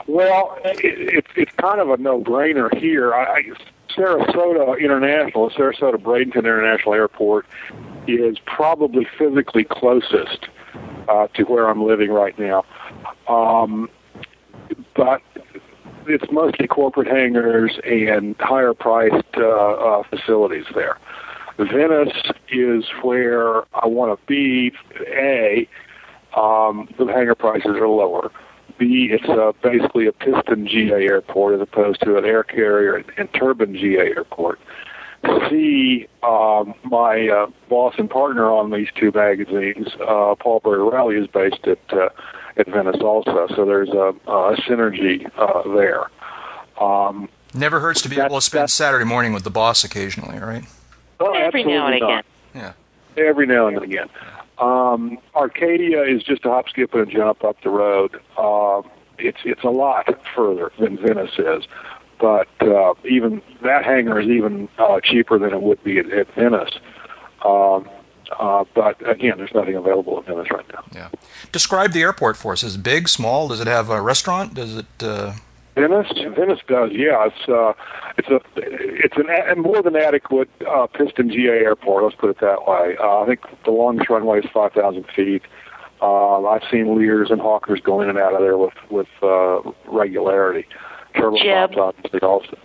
Well, 0.08 0.58
it, 0.66 0.84
it, 0.84 1.26
it's 1.36 1.52
kind 1.54 1.80
of 1.80 1.90
a 1.90 1.98
no-brainer 1.98 2.76
here. 2.78 3.14
I, 3.14 3.24
I, 3.24 3.44
Sarasota 3.96 4.80
International, 4.80 5.50
Sarasota 5.50 5.96
Bradenton 5.96 6.40
International 6.40 6.94
Airport, 6.94 7.46
is 8.08 8.38
probably 8.46 9.08
physically 9.18 9.64
closest 9.64 10.48
uh, 11.08 11.28
to 11.28 11.44
where 11.44 11.70
I'm 11.70 11.84
living 11.86 12.12
right 12.12 12.38
now. 12.38 12.66
Um, 13.28 13.90
but 14.96 15.22
it's 16.08 16.32
mostly 16.32 16.68
corporate 16.68 17.08
hangars 17.08 17.80
and 17.84 18.36
higher-priced 18.40 19.38
uh, 19.38 19.42
uh, 19.42 20.04
facilities 20.10 20.66
there. 20.74 20.98
Venice 21.58 22.32
is 22.50 22.86
where 23.04 23.62
I 23.76 23.86
want 23.86 24.20
to 24.20 24.26
be. 24.26 24.72
A, 25.08 25.68
um, 26.36 26.90
the 26.98 27.06
hangar 27.06 27.36
prices 27.36 27.76
are 27.76 27.88
lower. 27.88 28.32
B, 28.78 29.10
it's 29.12 29.28
uh, 29.30 29.52
basically 29.62 30.08
a 30.08 30.12
piston 30.12 30.68
GA 30.68 31.06
airport 31.06 31.56
as 31.56 31.62
opposed 31.62 32.02
to 32.02 32.18
an 32.18 32.26
air 32.26 32.44
carrier 32.44 32.96
and, 32.96 33.06
and 33.18 33.32
turbine 33.34 33.76
GA 33.76 34.08
airport. 34.16 34.60
C, 35.50 36.08
um, 36.24 36.74
my 36.84 37.28
uh, 37.30 37.48
boss 37.70 37.96
and 37.98 38.10
partner 38.10 38.50
on 38.52 38.72
these 38.72 38.88
two 38.96 39.12
magazines, 39.14 39.88
uh, 40.02 40.36
Paul 40.36 40.62
Bertorelli, 40.62 41.22
is 41.22 41.28
based 41.28 41.68
at 41.68 41.80
uh, 41.94 42.10
at 42.58 42.68
Venice 42.68 43.02
also. 43.02 43.48
So 43.56 43.66
there's 43.66 43.90
a, 43.90 44.14
a 44.28 44.56
synergy 44.68 45.30
uh, 45.38 45.76
there. 45.76 46.06
Um, 46.84 47.30
Never 47.54 47.80
hurts 47.80 48.02
to 48.04 48.10
be 48.10 48.16
That- 48.16 48.28
able 48.28 48.38
to 48.38 48.42
spend 48.46 48.64
that- 48.64 48.70
Saturday 48.70 49.06
morning 49.06 49.34
with 49.34 49.44
the 49.44 49.50
boss 49.50 49.84
occasionally, 49.84 50.40
right? 50.40 50.64
oh, 51.20 51.34
Every 51.34 51.64
now 51.64 51.88
and 51.88 51.96
absolutely 51.96 52.16
again. 52.16 52.24
Yeah. 53.18 53.24
every 53.28 53.46
now 53.46 53.68
and 53.68 53.78
again. 53.84 54.10
Um, 54.58 55.18
Arcadia 55.36 56.04
is 56.04 56.24
just 56.24 56.46
a 56.46 56.50
hop, 56.50 56.70
skip, 56.70 56.94
and 56.94 57.08
a 57.08 57.12
jump 57.12 57.44
up 57.44 57.58
the 57.62 57.70
road. 57.70 58.16
Um, 58.38 58.90
it's 59.18 59.40
it's 59.46 59.64
a 59.64 59.70
lot 59.70 60.08
further 60.36 60.72
than 60.80 60.98
Venice 60.98 61.38
is, 61.38 61.66
but 62.22 62.48
uh, 62.62 62.94
even 63.04 63.42
that 63.64 63.84
hangar 63.84 64.20
is 64.20 64.30
even 64.30 64.70
uh, 64.78 65.02
cheaper 65.04 65.40
than 65.40 65.52
it 65.52 65.62
would 65.62 65.84
be 65.84 65.98
at, 65.98 66.10
at 66.12 66.34
Venice. 66.36 66.72
Um, 67.44 67.90
uh, 68.40 68.64
but 68.74 68.96
again, 69.10 69.38
there's 69.38 69.54
nothing 69.54 69.76
available 69.76 70.20
at 70.20 70.26
Venice 70.28 70.50
right 70.52 70.66
now. 70.72 70.84
Yeah. 70.94 71.10
Describe 71.52 71.92
the 71.92 72.02
airport 72.02 72.38
for 72.38 72.54
us. 72.54 72.64
Is 72.64 72.76
it 72.76 72.84
big, 72.84 73.10
small? 73.10 73.48
Does 73.48 73.60
it 73.60 73.68
have 73.68 73.90
a 73.90 74.02
restaurant? 74.02 74.54
Does 74.54 74.78
it? 74.78 74.86
Uh... 75.02 75.34
Venice, 75.76 76.12
Venice 76.36 76.60
does, 76.68 76.92
yeah. 76.94 77.28
It's 77.28 77.50
uh, 77.50 77.74
it's 78.18 78.28
a 78.28 78.42
it's 78.56 79.16
an 79.18 79.28
a, 79.30 79.56
more 79.56 79.82
than 79.82 79.96
adequate 79.96 80.50
uh, 80.70 80.86
piston 80.88 81.30
GA 81.30 81.50
airport. 81.50 82.04
Let's 82.04 82.16
put 82.16 82.30
it 82.30 82.40
that 82.42 82.68
way. 82.68 82.98
Uh, 83.00 83.22
I 83.22 83.26
think 83.26 83.40
the 83.66 83.72
longest 83.72 84.10
runway 84.10 84.40
is 84.40 84.46
five 84.54 84.74
thousand 84.74 85.06
feet. 85.16 85.44
Uh, 86.02 86.46
I've 86.46 86.64
seen 86.70 86.98
Lears 86.98 87.32
and 87.32 87.40
Hawkers 87.40 87.80
go 87.80 88.02
in 88.02 88.10
and 88.10 88.18
out 88.18 88.34
of 88.34 88.42
there 88.42 88.58
with 88.58 88.74
with 88.90 89.08
uh, 89.24 89.62
regularity. 89.88 90.68
Jeb. 91.14 91.72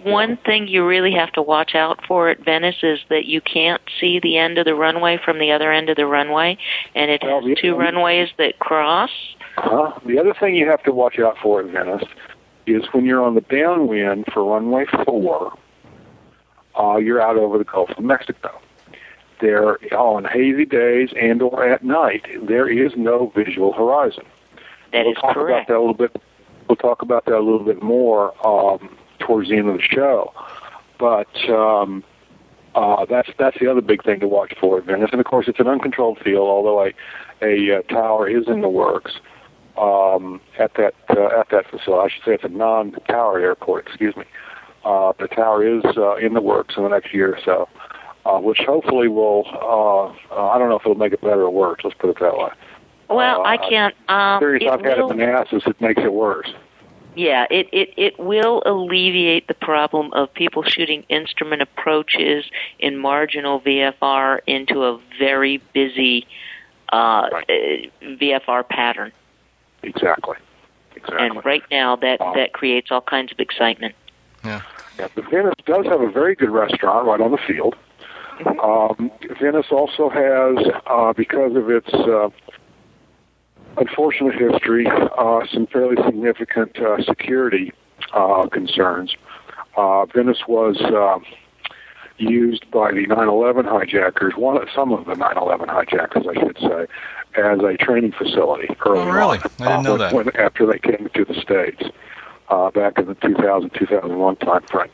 One 0.03 0.37
thing 0.39 0.69
you 0.69 0.87
really 0.87 1.13
have 1.13 1.33
to 1.33 1.43
watch 1.43 1.75
out 1.75 2.01
for 2.07 2.29
at 2.29 2.45
Venice 2.45 2.77
is 2.83 3.01
that 3.09 3.27
you 3.27 3.41
can't 3.41 3.83
see 4.01 4.21
the 4.23 4.37
end 4.39 4.59
of 4.59 4.65
the 4.65 4.75
runway 4.75 5.19
from 5.25 5.39
the 5.39 5.51
other 5.53 5.73
end 5.73 5.89
of 5.89 5.97
the 5.97 6.07
runway, 6.07 6.57
and 6.95 7.11
it 7.11 7.23
Well, 7.23 7.47
has 7.47 7.59
two 7.61 7.75
runways 7.77 8.29
that 8.39 8.59
cross. 8.59 9.11
Uh-huh. 9.59 9.99
The 10.07 10.19
other 10.19 10.35
thing 10.39 10.55
you 10.57 10.69
have 10.69 10.83
to 10.85 10.93
watch 10.93 11.19
out 11.19 11.37
for 11.43 11.61
at 11.61 11.67
Venice 11.67 12.05
is 12.67 12.83
when 12.93 13.05
you're 13.05 13.23
on 13.23 13.35
the 13.35 13.41
downwind 13.43 14.27
for 14.33 14.45
runway 14.45 14.85
four, 15.05 15.53
uh, 16.79 16.97
you're 16.97 17.21
out 17.23 17.37
over 17.37 17.59
the 17.59 17.65
Gulf 17.65 17.91
of 17.91 18.05
Mexico. 18.05 18.51
There, 19.41 19.79
on 19.95 20.25
hazy 20.25 20.65
days 20.65 21.11
and 21.21 21.43
or 21.43 21.63
at 21.69 21.85
night, 21.85 22.27
there 22.43 22.69
is 22.69 22.93
no 22.97 23.31
visual 23.37 23.73
horizon. 23.73 24.25
That 24.93 25.05
we'll 25.05 25.13
is 25.13 25.19
talk 25.19 25.35
correct. 25.35 25.69
about 25.69 25.75
that 25.75 25.77
a 25.77 25.81
little 25.81 25.95
bit. 25.95 26.17
We'll 26.69 26.77
talk 26.77 27.03
about 27.03 27.25
that 27.27 27.35
a 27.35 27.41
little 27.41 27.65
bit 27.65 27.83
more 27.83 28.35
um, 28.47 28.97
towards 29.19 29.49
the 29.49 29.57
end 29.57 29.69
of 29.69 29.77
the 29.77 29.83
show. 29.83 30.33
But 30.99 31.29
um, 31.51 32.03
uh, 32.75 33.05
that's 33.07 33.31
that's 33.39 33.59
the 33.59 33.71
other 33.71 33.81
big 33.81 34.05
thing 34.05 34.21
to 34.21 34.29
watch 34.29 34.55
for 34.61 34.79
at 34.79 34.85
Venice. 34.85 35.11
And 35.13 35.21
of 35.21 35.27
course, 35.27 35.47
it's 35.49 35.61
an 35.61 35.69
uncontrolled 35.69 36.19
field. 36.19 36.49
Although 36.49 36.87
a 36.87 36.93
a 37.43 37.79
uh, 37.79 37.83
tower 37.83 38.29
is 38.29 38.49
in 38.49 38.61
the 38.61 38.69
works 38.69 39.13
um, 39.79 40.41
at 40.59 40.75
that 40.75 40.95
uh, 41.11 41.41
at 41.41 41.49
that 41.51 41.71
facility. 41.71 42.03
I 42.05 42.09
should 42.09 42.25
say 42.25 42.35
it's 42.35 42.45
a 42.45 42.49
non-tower 42.49 43.39
airport. 43.41 43.87
Excuse 43.87 44.17
me. 44.17 44.25
Uh, 44.85 45.13
the 45.19 45.29
tower 45.29 45.67
is 45.67 45.85
uh, 45.97 46.15
in 46.17 46.35
the 46.35 46.41
works 46.41 46.77
in 46.77 46.85
the 46.85 46.89
next 46.89 47.13
year 47.13 47.35
or 47.35 47.41
so, 47.45 47.69
uh, 48.25 48.39
which 48.39 48.59
hopefully 48.59 49.09
will. 49.09 49.45
Uh, 49.53 50.35
uh, 50.35 50.51
I 50.51 50.59
don't 50.59 50.69
know 50.69 50.77
if 50.77 50.83
it'll 50.83 50.95
make 50.95 51.13
it 51.13 51.21
better 51.21 51.43
or 51.43 51.51
worse. 51.51 51.81
Let's 51.83 51.97
put 51.99 52.11
it 52.11 52.19
that 52.21 52.37
way. 52.37 52.51
Well, 53.09 53.43
I 53.45 53.57
Uh, 53.57 53.69
can't. 53.69 53.95
Um, 54.09 54.41
Serious 54.41 54.63
it 54.65 54.69
I've 54.71 54.85
had 54.85 54.99
will- 54.99 55.11
at 55.11 55.17
Manassas, 55.17 55.63
it 55.67 55.81
makes 55.81 56.03
it 56.03 56.13
worse. 56.13 56.53
Yeah, 57.15 57.47
it, 57.51 57.69
it, 57.73 57.95
it 57.97 58.19
will 58.19 58.63
alleviate 58.67 59.47
the 59.49 59.55
problem 59.55 60.13
of 60.13 60.33
people 60.35 60.63
shooting 60.63 61.03
instrument 61.09 61.63
approaches 61.63 62.45
in 62.79 62.99
marginal 62.99 63.59
VFR 63.61 64.41
into 64.47 64.85
a 64.85 64.99
very 65.19 65.59
busy 65.73 66.27
uh, 66.93 67.29
Right. 67.33 67.91
uh, 68.03 68.05
VFR 68.21 68.63
pattern. 68.69 69.13
Exactly. 69.83 70.37
Exactly. 70.95 71.27
And 71.27 71.45
right 71.45 71.63
now, 71.71 71.97
that, 71.97 72.21
Um, 72.21 72.35
that 72.37 72.53
creates 72.53 72.91
all 72.91 73.01
kinds 73.01 73.33
of 73.33 73.41
excitement. 73.41 73.95
Yeah, 74.45 74.61
but 74.99 75.13
Venice 75.31 75.55
does 75.65 75.87
have 75.87 76.01
a 76.03 76.09
very 76.11 76.35
good 76.35 76.51
restaurant 76.51 77.07
right 77.07 77.21
on 77.21 77.31
the 77.33 77.39
field. 77.39 77.77
Um, 78.63 79.11
Venice 79.41 79.67
also 79.73 80.09
has, 80.11 80.59
uh, 80.87 81.13
because 81.15 81.57
of 81.57 81.71
its 81.71 81.93
uh, 81.93 82.29
unfortunate 83.77 84.35
history, 84.35 84.87
uh, 84.87 85.41
some 85.53 85.67
fairly 85.67 85.97
significant 86.05 86.79
uh, 86.79 87.03
security 87.03 87.73
uh, 88.13 88.47
concerns. 88.49 89.15
Uh, 89.77 90.07
Venice 90.07 90.43
was 90.49 90.81
uh, 90.81 91.19
used 92.19 92.71
by 92.71 92.91
the 92.93 93.07
9/11 93.07 93.67
hijackers, 93.67 94.35
one 94.37 94.59
some 94.75 94.93
of 94.93 95.05
the 95.07 95.15
9/11 95.15 95.69
hijackers, 95.69 96.27
I 96.27 96.35
should 96.35 96.59
say, 96.59 96.87
as 97.41 97.59
a 97.61 97.77
training 97.77 98.13
facility. 98.13 98.69
Early 98.85 99.01
Oh, 99.01 99.11
really? 99.11 99.39
on, 99.39 99.51
I 99.61 99.67
didn't 99.73 99.83
know 99.85 99.99
that. 99.99 100.13
when- 100.15 100.37
after 100.37 100.67
they 100.67 100.79
came 100.79 101.09
to 101.15 101.25
the 101.25 101.35
states 101.35 101.83
uh, 102.49 102.71
back 102.71 102.99
in 102.99 103.07
the 103.07 103.15
2000-2001 103.17 104.39
time 104.41 104.63
frame. 104.71 104.91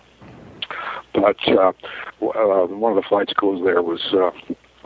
But 1.15 1.37
uh, 1.47 1.73
w- 2.21 2.33
uh, 2.35 2.67
one 2.67 2.97
of 2.97 2.97
the 2.97 3.07
flight 3.09 3.29
schools 3.31 3.63
there 3.65 3.83
was 3.83 4.01
uh, 4.15 4.31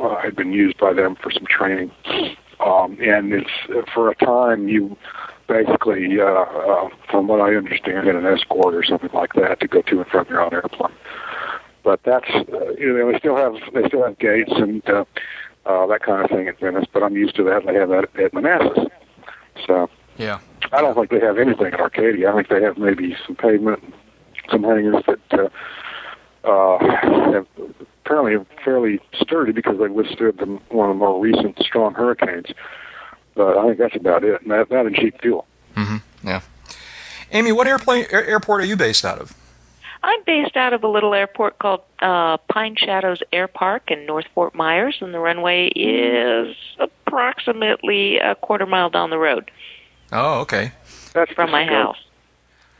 uh, 0.02 0.16
had 0.20 0.34
been 0.36 0.52
used 0.52 0.76
by 0.78 0.92
them 0.92 1.14
for 1.14 1.30
some 1.30 1.46
training, 1.46 1.90
um, 2.60 2.98
and 3.00 3.32
it's 3.32 3.90
for 3.92 4.10
a 4.10 4.14
time 4.14 4.68
you 4.68 4.96
basically, 5.48 6.20
uh, 6.20 6.24
uh, 6.24 6.88
from 7.10 7.28
what 7.28 7.40
I 7.40 7.54
understand, 7.54 8.06
had 8.06 8.16
an 8.16 8.26
escort 8.26 8.74
or 8.74 8.84
something 8.84 9.10
like 9.12 9.34
that 9.34 9.60
to 9.60 9.68
go 9.68 9.82
to 9.82 10.00
and 10.00 10.06
from 10.08 10.26
your 10.28 10.40
own 10.40 10.52
airplane. 10.52 10.94
But 11.84 12.00
that's 12.04 12.28
uh, 12.30 12.72
you 12.78 12.92
know 12.92 13.12
they 13.12 13.18
still 13.18 13.36
have 13.36 13.54
they 13.72 13.86
still 13.88 14.04
have 14.04 14.18
gates 14.18 14.52
and 14.54 14.88
uh, 14.88 15.04
uh, 15.66 15.86
that 15.86 16.02
kind 16.02 16.24
of 16.24 16.30
thing 16.30 16.48
at 16.48 16.58
Venice, 16.58 16.86
but 16.92 17.02
I'm 17.02 17.16
used 17.16 17.36
to 17.36 17.44
that. 17.44 17.64
They 17.66 17.74
have 17.74 17.88
that 17.90 18.08
at 18.18 18.34
Manassas, 18.34 18.86
so. 19.66 19.88
Yeah. 20.18 20.40
I 20.72 20.80
don't 20.80 20.94
think 20.94 21.10
they 21.10 21.20
have 21.20 21.38
anything 21.38 21.66
at 21.66 21.78
Arcadia. 21.80 22.30
I 22.30 22.34
think 22.34 22.48
they 22.48 22.62
have 22.62 22.78
maybe 22.78 23.16
some 23.26 23.36
pavement, 23.36 23.82
some 24.50 24.64
hangars 24.64 25.04
that 25.06 25.50
uh, 26.44 26.48
uh, 26.48 27.32
have 27.32 27.46
apparently 28.06 28.44
fairly 28.64 29.00
sturdy 29.20 29.52
because 29.52 29.78
they 29.78 29.88
withstood 29.88 30.38
the, 30.38 30.46
one 30.74 30.90
of 30.90 30.96
the 30.96 30.98
more 30.98 31.20
recent 31.20 31.58
strong 31.60 31.94
hurricanes. 31.94 32.46
But 33.34 33.58
I 33.58 33.66
think 33.66 33.78
that's 33.78 33.96
about 33.96 34.24
it. 34.24 34.40
And 34.42 34.50
that, 34.50 34.68
that 34.70 34.86
and 34.86 34.94
cheap 34.94 35.20
fuel. 35.20 35.46
Mm-hmm. 35.76 36.26
Yeah. 36.26 36.40
Amy, 37.32 37.52
what 37.52 37.66
airplane 37.66 38.06
air, 38.10 38.24
airport 38.24 38.62
are 38.62 38.66
you 38.66 38.76
based 38.76 39.04
out 39.04 39.18
of? 39.18 39.36
I'm 40.02 40.22
based 40.24 40.56
out 40.56 40.72
of 40.72 40.84
a 40.84 40.88
little 40.88 41.14
airport 41.14 41.58
called 41.58 41.80
uh, 42.00 42.36
Pine 42.48 42.76
Shadows 42.78 43.22
Air 43.32 43.48
Park 43.48 43.90
in 43.90 44.06
North 44.06 44.26
Fort 44.34 44.54
Myers, 44.54 44.96
and 45.00 45.12
the 45.12 45.18
runway 45.18 45.66
is 45.68 46.56
approximately 46.78 48.18
a 48.18 48.36
quarter 48.36 48.66
mile 48.66 48.88
down 48.88 49.10
the 49.10 49.18
road 49.18 49.50
Oh, 50.12 50.40
okay. 50.40 50.72
That's 51.12 51.32
from 51.32 51.50
my 51.50 51.64
just, 51.64 52.05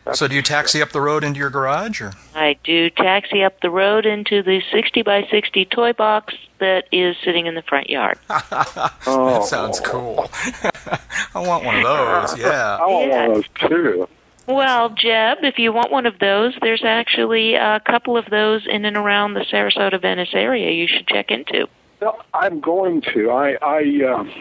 uh. 0.07 0.15
So 0.15 0.29
do 0.29 0.35
you 0.35 0.43
taxi 0.43 0.81
up 0.83 0.91
the 0.91 1.01
road 1.01 1.25
into 1.25 1.39
your 1.41 1.51
garage, 1.51 2.01
or? 2.01 2.13
I 2.35 2.57
do 2.65 2.91
taxi 2.91 3.43
up 3.43 3.61
the 3.61 3.71
road 3.71 4.07
into 4.07 4.43
the 4.43 4.63
60 4.73 5.03
by 5.03 5.27
60 5.31 5.65
toy 5.67 5.93
box 5.93 6.35
that 6.59 6.85
is 6.93 7.17
sitting 7.25 7.47
in 7.47 7.55
the 7.55 7.63
front 7.63 7.91
yard. 7.91 8.19
Oh. 8.31 9.31
That 9.41 9.45
sounds 9.45 9.81
cool. 9.81 10.31
I 11.35 11.41
want 11.41 11.65
one 11.65 11.77
of 11.77 11.83
those. 11.83 12.39
Yeah. 12.39 12.77
I 12.81 12.87
want 12.87 13.09
Yeah. 13.09 13.29
one 13.29 13.37
of 13.39 13.45
those 13.61 13.69
too. 13.71 14.09
Well, 14.49 14.91
Jeb, 14.91 15.39
if 15.43 15.59
you 15.59 15.73
want 15.73 15.91
one 15.91 16.07
of 16.07 16.21
those, 16.21 16.55
there's 16.63 16.85
actually 16.85 17.55
a 17.55 17.81
couple 17.85 18.17
of 18.17 18.27
those 18.31 18.65
in 18.69 18.85
and 18.85 18.97
around 18.97 19.35
the 19.35 19.41
Sarasota 19.41 20.01
Venice 20.01 20.29
area 20.35 20.71
you 20.71 20.87
should 20.87 21.09
check 21.09 21.33
into. 21.33 21.67
Well, 22.01 22.25
I'm 22.33 22.61
going 22.61 23.01
to. 23.13 23.31
I, 23.31 23.57
I, 23.61 24.05
um, 24.05 24.33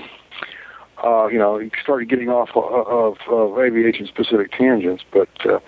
uh, 1.03 1.27
you 1.27 1.37
know, 1.37 1.61
started 1.81 2.09
getting 2.09 2.29
off 2.29 2.49
of, 2.55 2.87
of, 2.87 3.17
of 3.27 3.59
aviation-specific 3.59 4.51
tangents, 4.51 5.03
but 5.11 5.29
uh, 5.45 5.59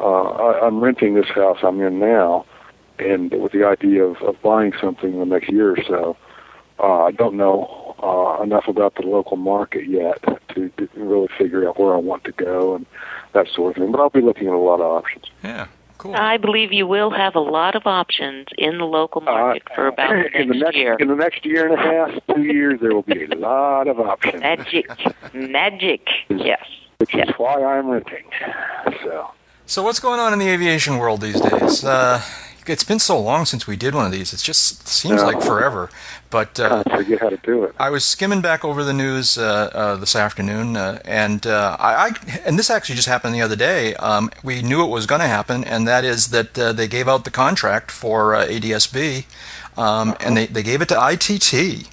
uh, 0.00 0.22
I, 0.22 0.66
I'm 0.66 0.80
renting 0.80 1.14
this 1.14 1.28
house 1.28 1.58
I'm 1.62 1.80
in 1.80 1.98
now, 1.98 2.44
and 2.98 3.32
with 3.32 3.52
the 3.52 3.64
idea 3.64 4.04
of, 4.04 4.16
of 4.22 4.40
buying 4.42 4.72
something 4.80 5.12
in 5.12 5.18
the 5.18 5.26
next 5.26 5.48
year 5.50 5.72
or 5.72 5.82
so. 5.86 6.16
Uh, 6.78 7.04
I 7.04 7.10
don't 7.10 7.36
know 7.36 7.94
uh, 8.02 8.42
enough 8.42 8.68
about 8.68 8.96
the 8.96 9.02
local 9.02 9.38
market 9.38 9.88
yet 9.88 10.22
to, 10.54 10.68
to 10.68 10.88
really 10.94 11.28
figure 11.38 11.66
out 11.66 11.78
where 11.78 11.94
I 11.94 11.98
want 11.98 12.24
to 12.24 12.32
go 12.32 12.74
and 12.74 12.84
that 13.32 13.48
sort 13.48 13.76
of 13.76 13.82
thing. 13.82 13.92
But 13.92 14.00
I'll 14.00 14.10
be 14.10 14.20
looking 14.20 14.46
at 14.46 14.52
a 14.52 14.58
lot 14.58 14.80
of 14.80 14.86
options. 14.86 15.24
Yeah. 15.42 15.68
Cool. 16.06 16.16
I 16.16 16.36
believe 16.36 16.72
you 16.72 16.86
will 16.86 17.10
have 17.10 17.34
a 17.34 17.40
lot 17.40 17.74
of 17.74 17.86
options 17.86 18.46
in 18.56 18.78
the 18.78 18.84
local 18.84 19.20
market 19.20 19.62
for 19.74 19.86
about 19.88 20.10
the 20.10 20.40
in 20.40 20.48
the 20.48 20.54
next 20.54 20.64
next 20.64 20.76
year. 20.76 20.96
in 20.98 21.08
the 21.08 21.14
next 21.16 21.44
year 21.44 21.66
and 21.66 21.74
a 21.74 21.82
half, 21.82 22.10
two 22.34 22.42
years, 22.42 22.80
there 22.80 22.94
will 22.94 23.02
be 23.02 23.24
a 23.24 23.34
lot 23.36 23.88
of 23.88 24.00
options. 24.00 24.40
Magic. 24.42 24.86
Magic. 25.34 26.06
Yes. 26.28 26.64
which 26.98 27.14
is 27.14 27.28
why 27.36 27.62
I'm 27.62 27.88
renting. 27.88 28.24
So 29.04 29.30
So 29.66 29.82
what's 29.82 30.00
going 30.00 30.20
on 30.20 30.32
in 30.32 30.38
the 30.38 30.48
aviation 30.48 30.98
world 30.98 31.20
these 31.20 31.40
days? 31.40 31.84
Uh, 31.84 32.22
it's 32.68 32.84
been 32.84 32.98
so 32.98 33.18
long 33.20 33.44
since 33.44 33.66
we 33.66 33.76
did 33.76 33.94
one 33.94 34.06
of 34.06 34.12
these. 34.12 34.32
It 34.32 34.38
just 34.40 34.86
seems 34.88 35.20
Yeah. 35.20 35.26
like 35.26 35.42
forever. 35.42 35.88
But 36.30 36.58
uh, 36.60 36.82
I 36.86 36.96
forget 36.98 37.20
how 37.20 37.28
to 37.30 37.36
do 37.38 37.64
it. 37.64 37.74
I 37.78 37.88
was 37.90 38.04
skimming 38.04 38.40
back 38.40 38.64
over 38.64 38.82
the 38.84 38.92
news 38.92 39.38
uh, 39.38 39.70
uh, 39.72 39.96
this 39.96 40.14
afternoon, 40.16 40.76
uh, 40.76 40.98
and 41.04 41.46
uh, 41.46 41.76
I, 41.78 42.06
I 42.08 42.10
and 42.44 42.58
this 42.58 42.68
actually 42.68 42.96
just 42.96 43.08
happened 43.08 43.34
the 43.34 43.42
other 43.42 43.56
day. 43.56 43.94
Um, 43.96 44.30
we 44.42 44.60
knew 44.62 44.82
it 44.84 44.88
was 44.90 45.06
going 45.06 45.20
to 45.20 45.26
happen, 45.28 45.62
and 45.64 45.86
that 45.86 46.04
is 46.04 46.28
that 46.28 46.58
uh, 46.58 46.72
they 46.72 46.88
gave 46.88 47.08
out 47.08 47.24
the 47.24 47.30
contract 47.30 47.90
for 47.90 48.34
uh, 48.34 48.44
ADSB, 48.46 49.24
um, 49.78 50.16
and 50.20 50.36
they, 50.36 50.46
they 50.46 50.62
gave 50.64 50.82
it 50.82 50.88
to 50.88 50.96
ITT. 51.10 51.88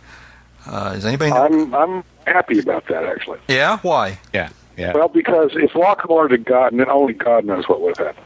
Uh, 0.65 0.93
does 0.93 1.05
anybody 1.05 1.29
know? 1.31 1.43
I'm 1.45 1.73
I'm 1.75 2.03
happy 2.25 2.57
about 2.59 2.87
that 2.87 3.03
actually. 3.05 3.39
yeah, 3.47 3.77
why? 3.83 4.17
Yeah, 4.33 4.49
yeah. 4.77 4.93
Well, 4.93 5.09
because 5.09 5.51
if 5.53 5.71
Lockmart 5.73 6.31
had 6.31 6.45
gotten 6.45 6.79
it, 6.79 6.87
only 6.87 7.13
God 7.13 7.45
knows 7.45 7.69
what 7.69 7.81
would 7.81 7.97
have 7.97 8.07
happened. 8.07 8.25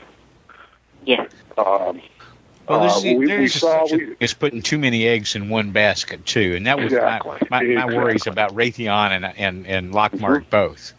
Yeah. 1.06 1.26
Um, 1.58 2.02
Well, 2.68 2.82
this, 2.82 2.98
uh, 2.98 3.02
we, 3.04 3.18
we 3.18 3.28
there's 3.28 3.54
saw 3.54 3.88
we, 3.90 4.16
it's 4.20 4.34
putting 4.34 4.62
too 4.62 4.78
many 4.78 5.08
eggs 5.08 5.36
in 5.36 5.50
one 5.50 5.72
basket 5.72 6.26
too, 6.26 6.54
and 6.56 6.66
that 6.68 6.78
was 6.78 6.92
Exactly. 6.92 7.38
my, 7.50 7.64
my, 7.64 7.86
my 7.86 7.96
worries 7.96 8.28
about 8.28 8.54
Raytheon 8.56 9.12
and 9.12 9.26
and 9.26 9.66
and 9.68 9.94
Lockmart 9.94 10.46
Mhm. 10.46 10.50
both. 10.50 10.94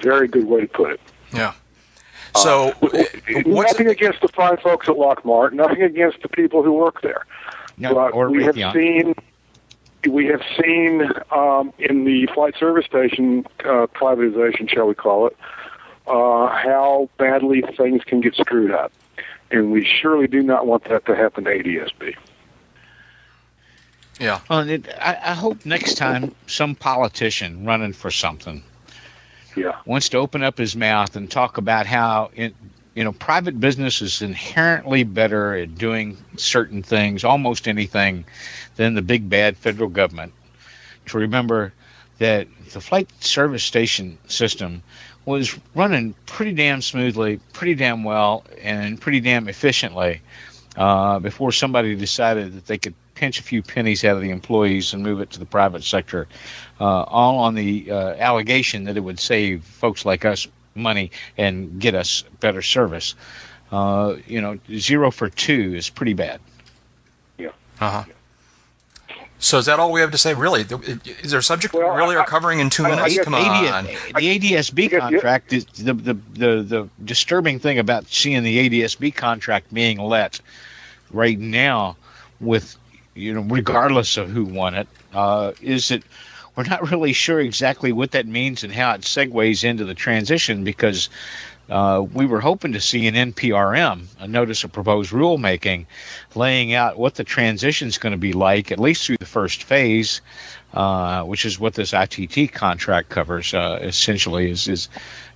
very 0.00 0.28
good 0.28 0.46
way 0.46 0.60
to 0.62 0.66
put 0.68 0.92
it. 0.92 1.00
Yeah. 1.32 1.54
So, 2.36 2.72
Uh, 2.82 2.86
uh, 2.86 3.04
what's 3.46 3.72
nothing 3.72 3.88
against 3.88 4.20
the 4.20 4.28
fine 4.28 4.56
folks 4.58 4.88
at 4.88 4.96
Lockmart, 4.96 5.52
nothing 5.52 5.82
against 5.82 6.20
the 6.22 6.28
people 6.28 6.62
who 6.62 6.72
work 6.72 7.00
there. 7.00 7.24
No, 7.78 7.94
but 7.94 8.12
or 8.12 8.30
we 8.30 8.44
have 8.44 8.56
seen 8.72 9.14
we 10.08 10.26
have 10.26 10.42
seen 10.62 11.10
um, 11.30 11.72
in 11.78 12.04
the 12.04 12.26
flight 12.34 12.54
service 12.58 12.84
station 12.86 13.46
uh, 13.60 13.86
privatization, 13.94 14.68
shall 14.68 14.86
we 14.86 14.94
call 14.94 15.26
it, 15.28 15.36
uh, 16.06 16.46
how 16.48 17.08
badly 17.18 17.62
things 17.76 18.04
can 18.04 18.20
get 18.20 18.34
screwed 18.34 18.70
up, 18.70 18.92
and 19.54 19.70
we 19.70 19.84
surely 19.84 20.26
do 20.26 20.42
not 20.42 20.66
want 20.66 20.84
that 20.84 21.06
to 21.06 21.14
happen 21.16 21.44
to 21.44 21.50
ADSB. 21.50 22.14
yeah, 24.18 24.40
Well, 24.48 24.60
and 24.60 24.70
it, 24.70 24.88
I, 25.00 25.18
I 25.22 25.34
hope 25.34 25.64
next 25.64 25.94
time 25.96 26.34
some 26.46 26.74
politician 26.76 27.64
running 27.66 27.92
for 27.92 28.10
something 28.10 28.62
Yeah, 29.56 29.76
wants 29.84 30.10
to 30.10 30.18
open 30.18 30.42
up 30.42 30.58
his 30.58 30.76
mouth 30.76 31.16
and 31.16 31.30
talk 31.30 31.58
about 31.58 31.86
how 31.86 32.30
in, 32.34 32.54
you 32.94 33.04
know, 33.04 33.12
private 33.12 33.58
business 33.58 34.02
is 34.02 34.22
inherently 34.22 35.04
better 35.04 35.54
at 35.54 35.76
doing 35.76 36.16
certain 36.36 36.82
things, 36.82 37.24
almost 37.24 37.68
anything, 37.68 38.24
than 38.76 38.94
the 38.94 39.02
big 39.02 39.28
bad 39.28 39.56
federal 39.56 39.88
government. 39.90 40.32
To 41.06 41.18
remember 41.18 41.74
that 42.18 42.46
the 42.72 42.80
flight 42.80 43.08
service 43.22 43.64
station 43.64 44.18
system 44.28 44.82
was 45.24 45.58
running 45.74 46.14
pretty 46.26 46.52
damn 46.52 46.82
smoothly, 46.82 47.40
pretty 47.52 47.74
damn 47.74 48.04
well, 48.04 48.44
and 48.60 49.00
pretty 49.00 49.20
damn 49.20 49.48
efficiently 49.48 50.20
uh, 50.76 51.18
before 51.18 51.52
somebody 51.52 51.94
decided 51.94 52.54
that 52.54 52.66
they 52.66 52.78
could 52.78 52.94
pinch 53.14 53.40
a 53.40 53.42
few 53.42 53.62
pennies 53.62 54.04
out 54.04 54.16
of 54.16 54.22
the 54.22 54.30
employees 54.30 54.92
and 54.92 55.02
move 55.02 55.20
it 55.20 55.30
to 55.30 55.38
the 55.38 55.46
private 55.46 55.84
sector, 55.84 56.26
uh, 56.80 56.84
all 56.84 57.38
on 57.38 57.54
the 57.54 57.90
uh, 57.90 58.14
allegation 58.14 58.84
that 58.84 58.96
it 58.96 59.00
would 59.00 59.20
save 59.20 59.64
folks 59.64 60.04
like 60.04 60.24
us 60.24 60.48
money 60.74 61.12
and 61.38 61.80
get 61.80 61.94
us 61.94 62.24
better 62.40 62.62
service. 62.62 63.14
Uh, 63.70 64.16
you 64.26 64.40
know, 64.40 64.58
zero 64.76 65.10
for 65.10 65.28
two 65.30 65.74
is 65.74 65.88
pretty 65.88 66.14
bad. 66.14 66.40
Yeah. 67.38 67.50
Uh 67.80 67.90
huh. 67.90 68.04
So 69.38 69.58
is 69.58 69.66
that 69.66 69.78
all 69.78 69.92
we 69.92 70.00
have 70.00 70.12
to 70.12 70.18
say? 70.18 70.32
Really, 70.32 70.62
is 70.62 71.30
there 71.30 71.40
a 71.40 71.42
subject 71.42 71.74
well, 71.74 71.92
we 71.92 71.96
really 71.98 72.16
I, 72.16 72.20
are 72.20 72.26
covering 72.26 72.60
in 72.60 72.70
two 72.70 72.84
I, 72.84 72.90
minutes? 72.90 73.18
I 73.18 73.24
Come 73.24 73.34
on. 73.34 73.84
The 73.84 74.38
ADSB 74.38 74.98
contract 74.98 75.52
is 75.52 75.64
the, 75.66 75.92
the 75.92 76.14
the 76.14 76.62
the 76.62 76.88
disturbing 77.04 77.58
thing 77.58 77.78
about 77.78 78.06
seeing 78.06 78.42
the 78.42 78.68
ADSB 78.68 79.14
contract 79.14 79.72
being 79.74 79.98
let 79.98 80.40
right 81.10 81.38
now, 81.38 81.96
with 82.40 82.76
you 83.14 83.34
know, 83.34 83.42
regardless 83.42 84.16
of 84.16 84.30
who 84.30 84.44
won 84.44 84.74
it, 84.74 84.88
uh, 85.12 85.52
is 85.60 85.88
that 85.88 86.02
we're 86.56 86.64
not 86.64 86.90
really 86.90 87.12
sure 87.12 87.40
exactly 87.40 87.92
what 87.92 88.12
that 88.12 88.26
means 88.26 88.64
and 88.64 88.72
how 88.72 88.94
it 88.94 89.02
segues 89.02 89.64
into 89.64 89.84
the 89.84 89.94
transition 89.94 90.64
because 90.64 91.08
uh, 91.68 92.04
we 92.12 92.26
were 92.26 92.40
hoping 92.40 92.72
to 92.72 92.80
see 92.80 93.06
an 93.06 93.14
NPRM, 93.14 94.06
a 94.18 94.28
notice 94.28 94.64
of 94.64 94.72
proposed 94.72 95.12
rulemaking, 95.12 95.86
laying 96.34 96.74
out 96.74 96.98
what 96.98 97.14
the 97.14 97.24
transition 97.24 97.88
is 97.88 97.98
going 97.98 98.12
to 98.12 98.18
be 98.18 98.32
like, 98.32 98.70
at 98.70 98.78
least 98.78 99.06
through 99.06 99.16
the 99.18 99.26
first 99.26 99.62
phase, 99.62 100.20
uh, 100.74 101.22
which 101.24 101.46
is 101.46 101.58
what 101.58 101.74
this 101.74 101.94
ITT 101.94 102.52
contract 102.52 103.08
covers. 103.08 103.54
Uh, 103.54 103.78
essentially, 103.80 104.50
is 104.50 104.68
is 104.68 104.88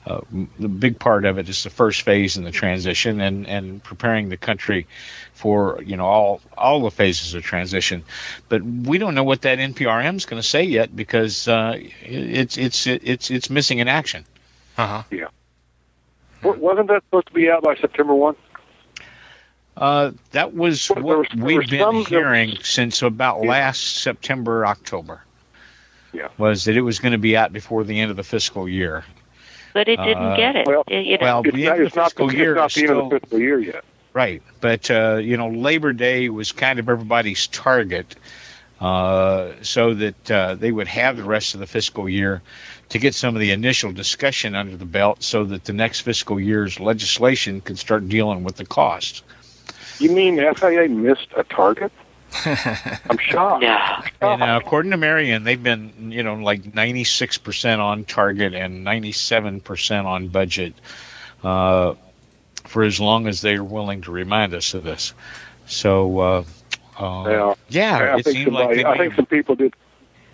uh, 0.07 0.21
the 0.59 0.69
big 0.69 0.99
part 0.99 1.25
of 1.25 1.39
it 1.39 1.49
is 1.49 1.63
the 1.63 1.71
first 1.71 2.03
phase 2.03 2.37
in 2.37 2.45
the 2.45 2.51
transition 2.51 3.21
and 3.21 3.47
and 3.47 3.83
preparing 3.83 4.29
the 4.29 4.37
country 4.37 4.87
for 5.33 5.81
you 5.83 5.97
know 5.97 6.07
all 6.07 6.41
all 6.57 6.83
the 6.83 6.91
phases 6.91 7.33
of 7.35 7.43
transition. 7.43 8.05
But 8.49 8.63
we 8.63 8.99
don't 8.99 9.15
know 9.15 9.25
what 9.25 9.43
that 9.43 9.59
NPRM 9.59 10.17
is 10.17 10.27
going 10.27 10.43
to 10.43 10.47
say 10.49 10.65
yet 10.65 10.95
because 10.95 11.49
uh, 11.49 11.79
it's 12.03 12.59
it's 12.59 12.87
it's 12.87 13.31
it's 13.31 13.49
missing 13.49 13.79
in 13.79 13.89
action. 13.89 14.27
Uh 14.77 14.87
huh. 14.87 15.03
Yeah. 15.11 15.29
Wasn't 16.43 16.89
that 16.89 17.03
supposed 17.05 17.29
to 17.29 17.33
be 17.33 17.51
out 17.51 17.63
by 17.63 17.77
September 17.77 18.15
1? 18.15 18.37
Uh, 19.77 20.11
that 20.33 20.55
was 20.55 20.89
what 20.89 21.03
was, 21.03 21.27
we've 21.37 21.71
been 21.71 21.79
some, 21.79 22.05
hearing 22.07 22.51
there, 22.51 22.65
since 22.65 23.03
about 23.03 23.43
yeah. 23.43 23.49
last 23.49 23.99
September, 23.99 24.67
October. 24.67 25.23
Yeah. 26.13 26.29
Was 26.37 26.65
that 26.65 26.77
it 26.77 26.81
was 26.81 26.99
going 26.99 27.13
to 27.13 27.19
be 27.19 27.37
out 27.37 27.53
before 27.53 27.85
the 27.85 28.01
end 28.01 28.11
of 28.11 28.17
the 28.17 28.25
fiscal 28.25 28.69
year. 28.69 29.05
But 29.75 29.89
it 29.89 29.97
didn't 29.97 30.25
uh, 30.25 30.37
get 30.37 30.57
it. 30.57 30.67
Well, 30.67 30.83
it, 30.89 31.21
well 31.21 31.43
it's, 31.45 31.55
the 31.55 31.69
end 31.69 31.83
of 31.83 31.93
the 31.93 32.01
fiscal 32.03 32.27
not, 32.27 32.37
year 32.37 32.57
it's 32.57 32.59
not 32.59 32.73
the 32.73 32.89
end 32.89 32.99
of 32.99 33.11
the 33.11 33.21
fiscal 33.21 33.39
year 33.39 33.59
yet. 33.61 33.85
Right. 34.13 34.43
But, 34.61 34.91
uh, 34.91 35.21
you 35.23 35.37
know, 35.37 35.49
Labor 35.49 35.93
Day 35.93 36.29
was 36.29 36.51
kind 36.51 36.81
of 36.81 36.89
everybody's 36.89 37.47
target 37.47 38.17
uh, 38.81 39.53
so 39.63 39.95
that 39.95 40.31
uh, 40.31 40.55
they 40.57 40.73
would 40.73 40.89
have 40.89 41.17
the 41.17 41.25
rest 41.25 41.55
of 41.55 41.61
the 41.61 41.67
fiscal 41.67 42.09
year 42.09 42.43
to 42.91 42.99
get 42.99 43.15
some 43.15 43.35
of 43.35 43.41
the 43.41 43.51
initial 43.51 43.93
discussion 43.93 44.55
under 44.55 44.77
the 44.77 44.87
belt 44.87 45.23
so 45.23 45.45
that 45.45 45.65
the 45.65 45.73
next 45.73 46.01
fiscal 46.01 46.41
year's 46.41 46.81
legislation 46.81 47.61
could 47.61 47.79
start 47.79 48.09
dealing 48.09 48.45
with 48.45 48.57
the 48.57 48.65
costs. 48.65 49.23
You 49.99 50.11
mean 50.13 50.39
FAA 50.55 50.87
missed 50.89 51.29
a 51.37 51.45
target? 51.45 51.93
I'm 52.45 53.19
shocked. 53.19 53.63
Yeah. 53.63 54.03
And 54.21 54.43
uh, 54.43 54.61
according 54.63 54.93
to 54.93 54.97
Marion, 54.97 55.45
they've 55.45 55.63
been, 55.63 56.13
you 56.13 56.23
know, 56.23 56.35
like 56.37 56.63
96% 56.63 57.79
on 57.79 58.05
target 58.05 58.55
and 58.55 58.87
97% 58.87 60.05
on 60.05 60.29
budget 60.29 60.75
uh, 61.43 61.95
for 62.65 62.83
as 62.85 63.01
long 63.01 63.27
as 63.27 63.41
they're 63.41 63.65
willing 63.65 64.03
to 64.03 64.13
remind 64.13 64.55
us 64.55 64.75
of 64.75 64.85
this. 64.85 65.15
So, 65.67 66.19
uh, 66.19 66.45
uh 66.99 67.55
yeah, 67.69 67.99
yeah, 67.99 68.17
it 68.19 68.27
seemed 68.27 68.47
somebody, 68.47 68.83
like 68.83 68.87
I 68.87 68.99
think 68.99 69.15
some 69.15 69.27
people 69.27 69.55
did 69.55 69.75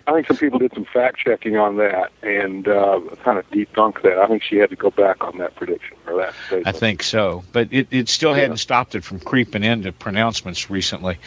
I 0.07 0.13
think 0.13 0.27
some 0.27 0.37
people 0.37 0.59
did 0.59 0.73
some 0.73 0.85
fact 0.85 1.17
checking 1.17 1.57
on 1.57 1.77
that 1.77 2.11
and 2.21 2.67
uh, 2.67 3.01
kind 3.23 3.39
of 3.39 3.49
debunked 3.49 4.03
that. 4.03 4.19
I 4.19 4.27
think 4.27 4.43
she 4.43 4.57
had 4.57 4.69
to 4.69 4.75
go 4.75 4.91
back 4.91 5.23
on 5.23 5.39
that 5.39 5.55
prediction 5.55 5.97
or 6.05 6.17
that 6.17 6.33
statement. 6.45 6.67
I 6.67 6.71
think 6.73 7.01
so, 7.01 7.43
but 7.51 7.69
it, 7.71 7.87
it 7.89 8.09
still 8.09 8.35
yeah. 8.35 8.41
hadn't 8.41 8.57
stopped 8.57 8.93
it 8.93 9.03
from 9.03 9.19
creeping 9.19 9.63
into 9.63 9.91
pronouncements 9.91 10.69
recently. 10.69 11.17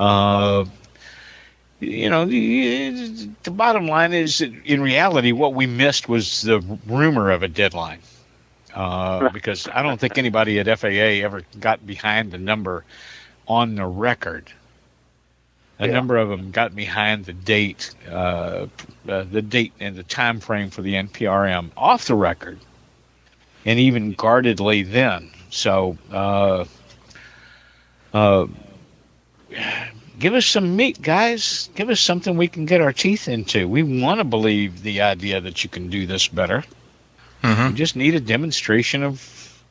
Uh, 0.00 0.64
you 1.78 2.10
know, 2.10 2.24
the, 2.24 3.28
the 3.44 3.50
bottom 3.50 3.86
line 3.86 4.12
is 4.12 4.38
that 4.38 4.52
in 4.64 4.80
reality, 4.80 5.30
what 5.30 5.54
we 5.54 5.66
missed 5.66 6.08
was 6.08 6.42
the 6.42 6.60
rumor 6.86 7.30
of 7.30 7.42
a 7.42 7.48
deadline. 7.48 8.00
Uh, 8.74 9.28
because 9.32 9.68
I 9.68 9.82
don't 9.82 10.00
think 10.00 10.18
anybody 10.18 10.58
at 10.58 10.78
FAA 10.78 11.22
ever 11.24 11.42
got 11.60 11.86
behind 11.86 12.32
the 12.32 12.38
number 12.38 12.84
on 13.46 13.76
the 13.76 13.86
record 13.86 14.50
a 15.78 15.86
yeah. 15.86 15.92
number 15.92 16.16
of 16.16 16.28
them 16.28 16.50
got 16.50 16.74
behind 16.74 17.24
the 17.24 17.32
date, 17.32 17.94
uh, 18.08 18.66
uh, 19.08 19.24
the 19.24 19.42
date 19.42 19.72
and 19.80 19.96
the 19.96 20.02
time 20.02 20.40
frame 20.40 20.70
for 20.70 20.82
the 20.82 20.94
NPRM 20.94 21.70
off 21.76 22.06
the 22.06 22.14
record, 22.14 22.58
and 23.64 23.78
even 23.78 24.12
guardedly 24.12 24.82
then. 24.82 25.30
So, 25.50 25.98
uh, 26.12 26.64
uh, 28.12 28.46
give 30.18 30.34
us 30.34 30.46
some 30.46 30.76
meat, 30.76 31.02
guys. 31.02 31.68
Give 31.74 31.90
us 31.90 32.00
something 32.00 32.36
we 32.36 32.48
can 32.48 32.66
get 32.66 32.80
our 32.80 32.92
teeth 32.92 33.28
into. 33.28 33.68
We 33.68 33.82
want 33.82 34.18
to 34.18 34.24
believe 34.24 34.82
the 34.82 35.02
idea 35.02 35.40
that 35.40 35.64
you 35.64 35.70
can 35.70 35.90
do 35.90 36.06
this 36.06 36.28
better. 36.28 36.64
Mm-hmm. 37.42 37.68
We 37.68 37.74
just 37.74 37.96
need 37.96 38.14
a 38.14 38.20
demonstration 38.20 39.02
of 39.02 39.62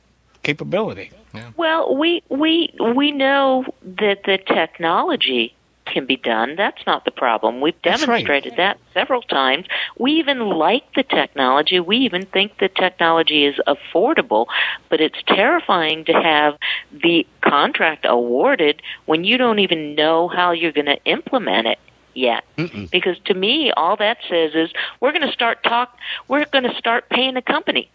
capability. 0.44 1.12
Yeah. 1.34 1.50
Well, 1.58 1.96
we 1.96 2.22
we 2.30 2.74
we 2.96 3.12
know 3.12 3.66
that 3.84 4.24
the 4.24 4.38
technology 4.38 5.56
can 5.94 6.06
be 6.06 6.18
done. 6.18 6.56
That's 6.56 6.86
not 6.86 7.06
the 7.06 7.12
problem. 7.12 7.62
We've 7.62 7.82
demonstrated 7.82 8.54
right. 8.54 8.58
that 8.58 8.80
several 8.94 9.22
times. 9.22 9.68
We 9.98 10.14
even 10.14 10.40
like 10.40 10.84
the 10.96 11.04
technology. 11.04 11.80
We 11.80 11.98
even 12.00 12.26
think 12.26 12.58
the 12.58 12.68
technology 12.68 13.46
is 13.46 13.56
affordable, 13.68 14.48
but 14.90 15.00
it's 15.00 15.22
terrifying 15.28 16.06
to 16.06 16.14
have 16.14 16.58
the 16.92 17.26
contract 17.42 18.06
awarded 18.08 18.82
when 19.06 19.24
you 19.24 19.38
don't 19.38 19.60
even 19.60 19.96
know 19.96 20.28
how 20.28 20.52
you're 20.52 20.72
going 20.72 20.88
to 20.88 21.02
implement 21.06 21.68
it 21.68 21.80
yet. 22.14 22.44
Mm-mm. 22.58 22.90
Because 22.92 23.18
to 23.26 23.34
me, 23.34 23.72
all 23.72 23.96
that 23.98 24.18
says 24.30 24.52
is 24.56 24.72
we're 25.00 25.12
going 25.12 25.28
to 25.28 25.34
start 25.34 25.64
talk. 25.64 25.98
We're 26.28 26.46
going 26.46 26.66
to 26.66 26.76
start 26.76 27.10
paying 27.10 27.38
a 27.38 27.42
company. 27.42 27.90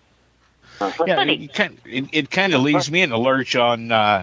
Uh-huh. 0.81 1.05
Yeah, 1.07 1.23
it, 1.23 1.55
kind, 1.55 1.77
it, 1.85 2.05
it 2.13 2.31
kind 2.31 2.55
of 2.55 2.63
leaves 2.63 2.89
me 2.89 3.03
in 3.03 3.11
a 3.11 3.19
lurch 3.19 3.57
on 3.57 3.91
uh, 3.91 4.23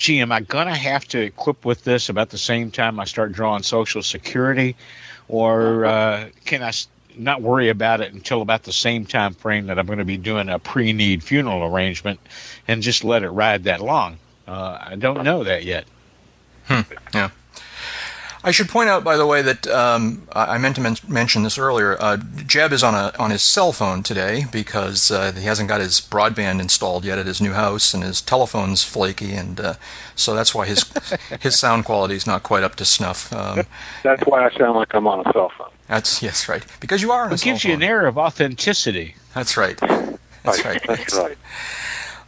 gee, 0.00 0.20
am 0.20 0.32
I 0.32 0.40
going 0.40 0.66
to 0.66 0.74
have 0.74 1.06
to 1.08 1.20
equip 1.20 1.64
with 1.64 1.84
this 1.84 2.08
about 2.08 2.30
the 2.30 2.38
same 2.38 2.70
time 2.70 2.98
I 2.98 3.04
start 3.04 3.32
drawing 3.32 3.62
Social 3.62 4.02
Security? 4.02 4.74
Or 5.28 5.84
uh, 5.84 6.28
can 6.44 6.62
I 6.62 6.72
not 7.16 7.42
worry 7.42 7.68
about 7.68 8.00
it 8.00 8.12
until 8.12 8.42
about 8.42 8.64
the 8.64 8.72
same 8.72 9.04
time 9.04 9.34
frame 9.34 9.66
that 9.66 9.78
I'm 9.78 9.86
going 9.86 10.00
to 10.00 10.04
be 10.04 10.16
doing 10.16 10.48
a 10.48 10.58
pre 10.58 10.92
need 10.92 11.22
funeral 11.22 11.62
arrangement 11.62 12.18
and 12.66 12.82
just 12.82 13.04
let 13.04 13.22
it 13.22 13.28
ride 13.28 13.64
that 13.64 13.80
long? 13.80 14.18
Uh, 14.48 14.78
I 14.80 14.96
don't 14.96 15.22
know 15.22 15.44
that 15.44 15.64
yet. 15.64 15.84
Hmm. 16.64 16.80
Yeah. 17.14 17.30
I 18.42 18.52
should 18.52 18.70
point 18.70 18.88
out, 18.88 19.04
by 19.04 19.18
the 19.18 19.26
way, 19.26 19.42
that 19.42 19.66
um, 19.66 20.26
I 20.32 20.56
meant 20.56 20.76
to 20.76 20.80
men- 20.80 20.96
mention 21.06 21.42
this 21.42 21.58
earlier. 21.58 22.00
Uh, 22.00 22.16
Jeb 22.46 22.72
is 22.72 22.82
on 22.82 22.94
a 22.94 23.12
on 23.18 23.30
his 23.30 23.42
cell 23.42 23.70
phone 23.72 24.02
today 24.02 24.46
because 24.50 25.10
uh, 25.10 25.32
he 25.32 25.44
hasn't 25.44 25.68
got 25.68 25.80
his 25.80 26.00
broadband 26.00 26.60
installed 26.60 27.04
yet 27.04 27.18
at 27.18 27.26
his 27.26 27.40
new 27.40 27.52
house, 27.52 27.92
and 27.92 28.02
his 28.02 28.22
telephone's 28.22 28.82
flaky, 28.82 29.32
and 29.32 29.60
uh, 29.60 29.74
so 30.14 30.34
that's 30.34 30.54
why 30.54 30.66
his 30.66 30.90
his 31.40 31.58
sound 31.58 31.84
quality 31.84 32.14
is 32.14 32.26
not 32.26 32.42
quite 32.42 32.62
up 32.62 32.76
to 32.76 32.84
snuff. 32.86 33.30
Um, 33.32 33.66
that's 34.02 34.22
why 34.22 34.46
I 34.46 34.50
sound 34.56 34.76
like 34.76 34.94
I'm 34.94 35.06
on 35.06 35.26
a 35.26 35.32
cell 35.32 35.52
phone. 35.58 35.70
That's 35.88 36.22
yes, 36.22 36.48
right, 36.48 36.64
because 36.80 37.02
you 37.02 37.12
are. 37.12 37.26
On 37.26 37.32
it 37.32 37.42
gives 37.42 37.62
you 37.62 37.74
an 37.74 37.82
air 37.82 38.06
of 38.06 38.16
authenticity. 38.16 39.16
That's 39.34 39.58
right. 39.58 39.78
That's 39.78 40.64
right. 40.64 40.82
That's 40.86 41.14
right. 41.14 41.36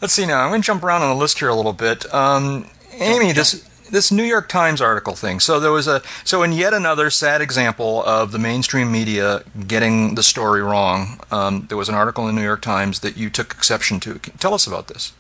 Let's 0.03 0.13
see 0.13 0.27
now. 0.27 0.43
I'm 0.43 0.51
going 0.51 0.63
to 0.63 0.67
jump 0.67 0.83
around 0.83 1.03
on 1.03 1.17
the 1.17 1.21
list 1.21 1.39
here 1.39 1.49
a 1.49 1.55
little 1.55 1.73
bit. 1.73 2.13
Um, 2.13 2.67
Amy, 2.95 3.33
this 3.33 3.67
this 3.93 4.11
New 4.11 4.25
York 4.25 4.49
Times 4.49 4.81
article 4.81 5.15
thing. 5.15 5.39
So 5.39 5.61
there 5.61 5.71
was 5.71 5.87
a 5.87 6.03
so 6.25 6.43
in 6.43 6.53
yet 6.53 6.75
another 6.75 7.11
sad 7.11 7.41
example 7.41 8.03
of 8.05 8.33
the 8.33 8.39
mainstream 8.39 8.91
media 8.91 9.45
getting 9.69 10.17
the 10.17 10.23
story 10.23 10.63
wrong. 10.63 11.21
Um, 11.31 11.67
there 11.69 11.79
was 11.79 11.89
an 11.89 11.95
article 11.95 12.29
in 12.29 12.35
the 12.35 12.41
New 12.41 12.47
York 12.47 12.63
Times 12.63 13.01
that 13.01 13.17
you 13.17 13.31
took 13.31 13.53
exception 13.53 14.01
to. 14.01 14.19
Tell 14.19 14.55
us 14.55 14.67
about 14.67 14.89
this. 14.89 15.13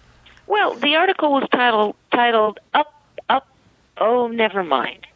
Well, 0.46 0.74
the 0.74 0.96
article 0.96 1.32
was 1.32 1.48
titled 1.52 1.94
titled 2.11 2.58
"Up, 2.74 2.92
Up, 3.28 3.46
Oh, 3.98 4.26
Never 4.26 4.64
Mind." 4.64 5.06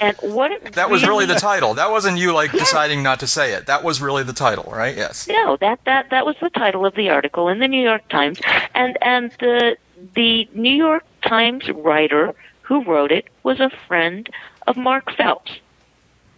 And 0.00 0.16
what 0.22 0.72
That 0.72 0.90
was 0.90 1.06
really 1.06 1.24
the 1.24 1.36
title. 1.36 1.74
That 1.74 1.90
wasn't 1.92 2.18
you 2.18 2.34
like 2.34 2.50
deciding 2.64 3.04
not 3.04 3.20
to 3.20 3.28
say 3.28 3.52
it. 3.52 3.66
That 3.66 3.84
was 3.84 4.02
really 4.02 4.24
the 4.24 4.32
title, 4.32 4.70
right? 4.74 4.96
Yes. 4.96 5.28
No, 5.28 5.56
that 5.58 5.78
that 5.84 6.10
that 6.10 6.26
was 6.26 6.34
the 6.40 6.50
title 6.50 6.84
of 6.84 6.96
the 6.96 7.10
article 7.10 7.48
in 7.48 7.60
the 7.60 7.68
New 7.68 7.82
York 7.82 8.08
Times, 8.08 8.40
and 8.74 8.98
and 9.00 9.30
the 9.38 9.76
the 10.14 10.48
New 10.52 10.74
York 10.74 11.04
Times 11.22 11.68
writer 11.70 12.34
who 12.64 12.82
wrote 12.84 13.12
it 13.12 13.26
was 13.42 13.60
a 13.60 13.70
friend 13.86 14.28
of 14.66 14.76
Mark 14.76 15.10
Phelps. 15.16 15.52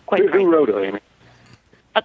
Quite 0.07 0.23
Who, 0.23 0.29
who 0.29 0.53
wrote 0.53 0.69
it, 0.69 0.77
Amy? 0.77 1.01
Uh, 1.95 2.03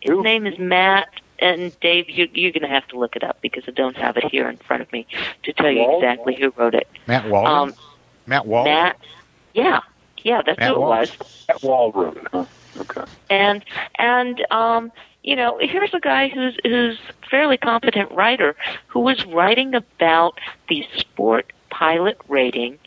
his 0.00 0.10
Who? 0.10 0.22
name 0.22 0.46
is 0.46 0.58
Matt. 0.58 1.08
And 1.38 1.78
Dave, 1.80 2.10
you, 2.10 2.28
you're 2.34 2.50
going 2.50 2.62
to 2.62 2.68
have 2.68 2.86
to 2.88 2.98
look 2.98 3.14
it 3.14 3.22
up 3.22 3.40
because 3.40 3.62
I 3.68 3.70
don't 3.70 3.96
have 3.96 4.16
it 4.16 4.24
here 4.24 4.48
in 4.48 4.56
front 4.56 4.82
of 4.82 4.92
me 4.92 5.06
to 5.44 5.52
tell 5.52 5.70
you 5.70 5.80
Wald? 5.82 6.02
exactly 6.02 6.34
who 6.34 6.52
wrote 6.56 6.74
it. 6.74 6.88
Matt 7.06 7.28
Walden. 7.30 7.52
Um, 7.52 7.74
Matt 8.26 8.46
Walden. 8.46 8.72
Matt, 8.74 8.98
yeah, 9.54 9.80
yeah, 10.24 10.42
that's 10.44 10.58
Matt 10.58 10.70
who 10.70 10.74
it 10.74 10.80
Wald. 10.80 10.98
was. 10.98 11.46
Matt 11.48 11.62
Wald 11.62 11.94
wrote 11.94 12.16
it, 12.16 12.26
huh? 12.32 12.44
Okay. 12.80 13.04
and 13.30 13.64
and 13.98 14.44
um 14.52 14.92
you 15.24 15.34
know 15.34 15.58
here's 15.60 15.92
a 15.94 16.00
guy 16.00 16.28
who's 16.28 16.56
who's 16.64 16.98
fairly 17.28 17.56
competent 17.56 18.10
writer 18.12 18.54
who 18.86 19.00
was 19.00 19.24
writing 19.26 19.74
about 19.74 20.38
the 20.68 20.84
sport 20.96 21.52
pilot 21.70 22.18
rating 22.28 22.78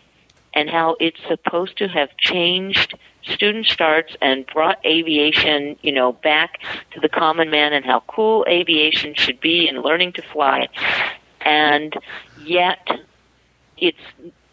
and 0.54 0.70
how 0.70 0.96
it's 1.00 1.20
supposed 1.28 1.78
to 1.78 1.88
have 1.88 2.10
changed 2.18 2.98
student 3.24 3.68
starts 3.68 4.16
and 4.22 4.48
brought 4.48 4.84
aviation 4.86 5.76
you 5.82 5.92
know 5.92 6.12
back 6.12 6.60
to 6.92 7.00
the 7.00 7.10
common 7.10 7.50
man 7.50 7.72
and 7.72 7.86
how 7.86 8.02
cool 8.08 8.46
aviation 8.50 9.14
should 9.14 9.40
be 9.40 9.68
and 9.68 9.84
learning 9.84 10.12
to 10.12 10.22
fly 10.22 10.68
and 11.42 11.96
yet 12.44 12.88
it's 13.78 13.98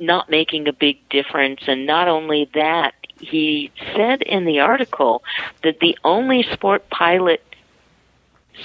not 0.00 0.30
making 0.30 0.68
a 0.68 0.72
big 0.72 1.06
difference. 1.08 1.62
And 1.66 1.86
not 1.86 2.08
only 2.08 2.50
that, 2.54 2.94
he 3.20 3.70
said 3.94 4.22
in 4.22 4.44
the 4.44 4.60
article 4.60 5.22
that 5.62 5.80
the 5.80 5.98
only 6.04 6.44
sport 6.44 6.88
pilot 6.90 7.42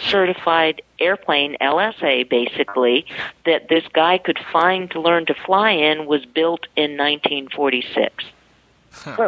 certified 0.10 0.82
airplane, 1.00 1.56
LSA 1.62 2.30
basically, 2.30 3.06
that 3.46 3.70
this 3.70 3.84
guy 3.94 4.18
could 4.18 4.40
find 4.52 4.90
to 4.92 5.00
learn 5.02 5.26
to 5.28 5.34
fly 5.46 5.72
in 5.72 6.06
was 6.06 6.26
built 6.26 6.68
in 6.76 6.98
1946. 6.98 8.26
okay, 9.08 9.20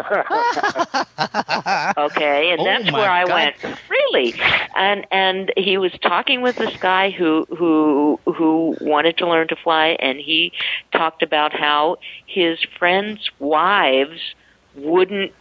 and 2.52 2.62
Oh, 2.62 2.64
that's 2.64 2.92
where 2.92 3.10
I 3.10 3.26
God. 3.26 3.54
went. 3.64 3.80
Really? 3.90 4.36
And 4.76 5.08
and 5.12 5.52
he 5.58 5.80
was 5.80 5.92
talking 6.04 6.44
with 6.44 6.56
this 6.56 6.78
guy 6.78 7.10
who 7.10 7.48
who 7.50 8.20
who 8.26 8.78
wanted 8.80 9.18
to 9.18 9.28
learn 9.28 9.48
to 9.48 9.56
fly, 9.56 9.98
and 10.00 10.20
he 10.20 10.52
talked 10.92 11.24
about 11.24 11.52
how 11.52 11.98
his 12.28 12.60
friends' 12.78 13.28
wives 13.40 14.36
wouldn't 14.76 15.34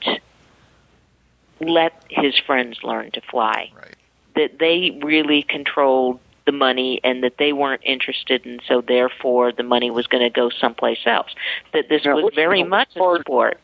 let 1.60 1.92
his 2.08 2.38
friends 2.38 2.78
learn 2.82 3.10
to 3.12 3.20
fly. 3.20 3.70
Right. 3.76 3.94
That 4.36 4.58
they 4.58 4.98
really 5.02 5.42
controlled 5.42 6.18
the 6.46 6.52
money 6.52 7.00
and 7.02 7.22
that 7.24 7.38
they 7.38 7.52
weren't 7.52 7.80
interested 7.84 8.44
and 8.44 8.60
so 8.68 8.82
therefore 8.82 9.50
the 9.52 9.62
money 9.62 9.90
was 9.90 10.06
going 10.06 10.22
to 10.22 10.28
go 10.30 10.50
someplace 10.50 10.98
else. 11.06 11.30
That 11.72 11.88
this 11.88 12.04
Now, 12.04 12.16
was 12.16 12.24
which- 12.26 12.34
very 12.34 12.62
which 12.62 12.68
much 12.70 12.96
a 12.96 12.98
part- 12.98 13.20
sport. 13.22 13.60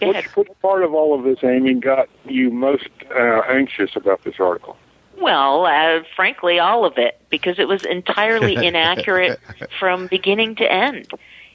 Go 0.00 0.10
ahead. 0.10 0.24
Which, 0.34 0.48
which 0.48 0.60
part 0.62 0.82
of 0.82 0.94
all 0.94 1.12
of 1.18 1.24
this, 1.24 1.38
Amy, 1.44 1.74
got 1.74 2.08
you 2.24 2.50
most 2.50 2.88
uh, 3.14 3.40
anxious 3.48 3.96
about 3.96 4.22
this 4.24 4.36
article? 4.40 4.76
Well, 5.18 5.66
uh, 5.66 6.02
frankly, 6.16 6.58
all 6.58 6.86
of 6.86 6.96
it, 6.96 7.20
because 7.28 7.58
it 7.58 7.68
was 7.68 7.84
entirely 7.84 8.54
inaccurate 8.66 9.38
from 9.78 10.06
beginning 10.06 10.54
to 10.56 10.72
end. 10.72 11.06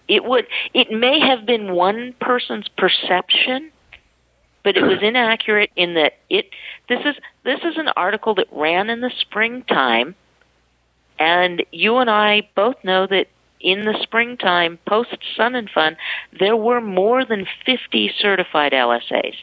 It 0.08 0.24
would, 0.26 0.46
it 0.76 0.92
may 0.92 1.20
have 1.20 1.48
been 1.48 1.74
one 1.74 2.14
person's 2.22 2.68
perception, 2.68 3.72
but 4.64 4.78
it 4.78 4.84
was 4.84 5.00
inaccurate 5.02 5.72
in 5.76 5.96
that 5.96 6.18
it. 6.30 6.50
This 6.88 7.00
is 7.04 7.16
this 7.46 7.62
is 7.64 7.78
an 7.78 7.88
article 7.96 8.36
that 8.36 8.48
ran 8.52 8.90
in 8.90 9.00
the 9.00 9.12
springtime, 9.22 10.16
and 11.18 11.64
you 11.72 11.98
and 11.98 12.10
I 12.10 12.50
both 12.56 12.84
know 12.84 13.08
that 13.08 13.28
in 13.62 13.86
the 13.86 13.98
springtime, 14.04 14.78
post 14.86 15.16
Sun 15.38 15.56
and 15.56 15.70
Fun, 15.70 15.96
there 16.38 16.58
were 16.58 16.82
more 16.82 17.24
than 17.24 17.48
fifty 17.66 18.12
certified 18.20 18.74
LSAs. 18.74 19.36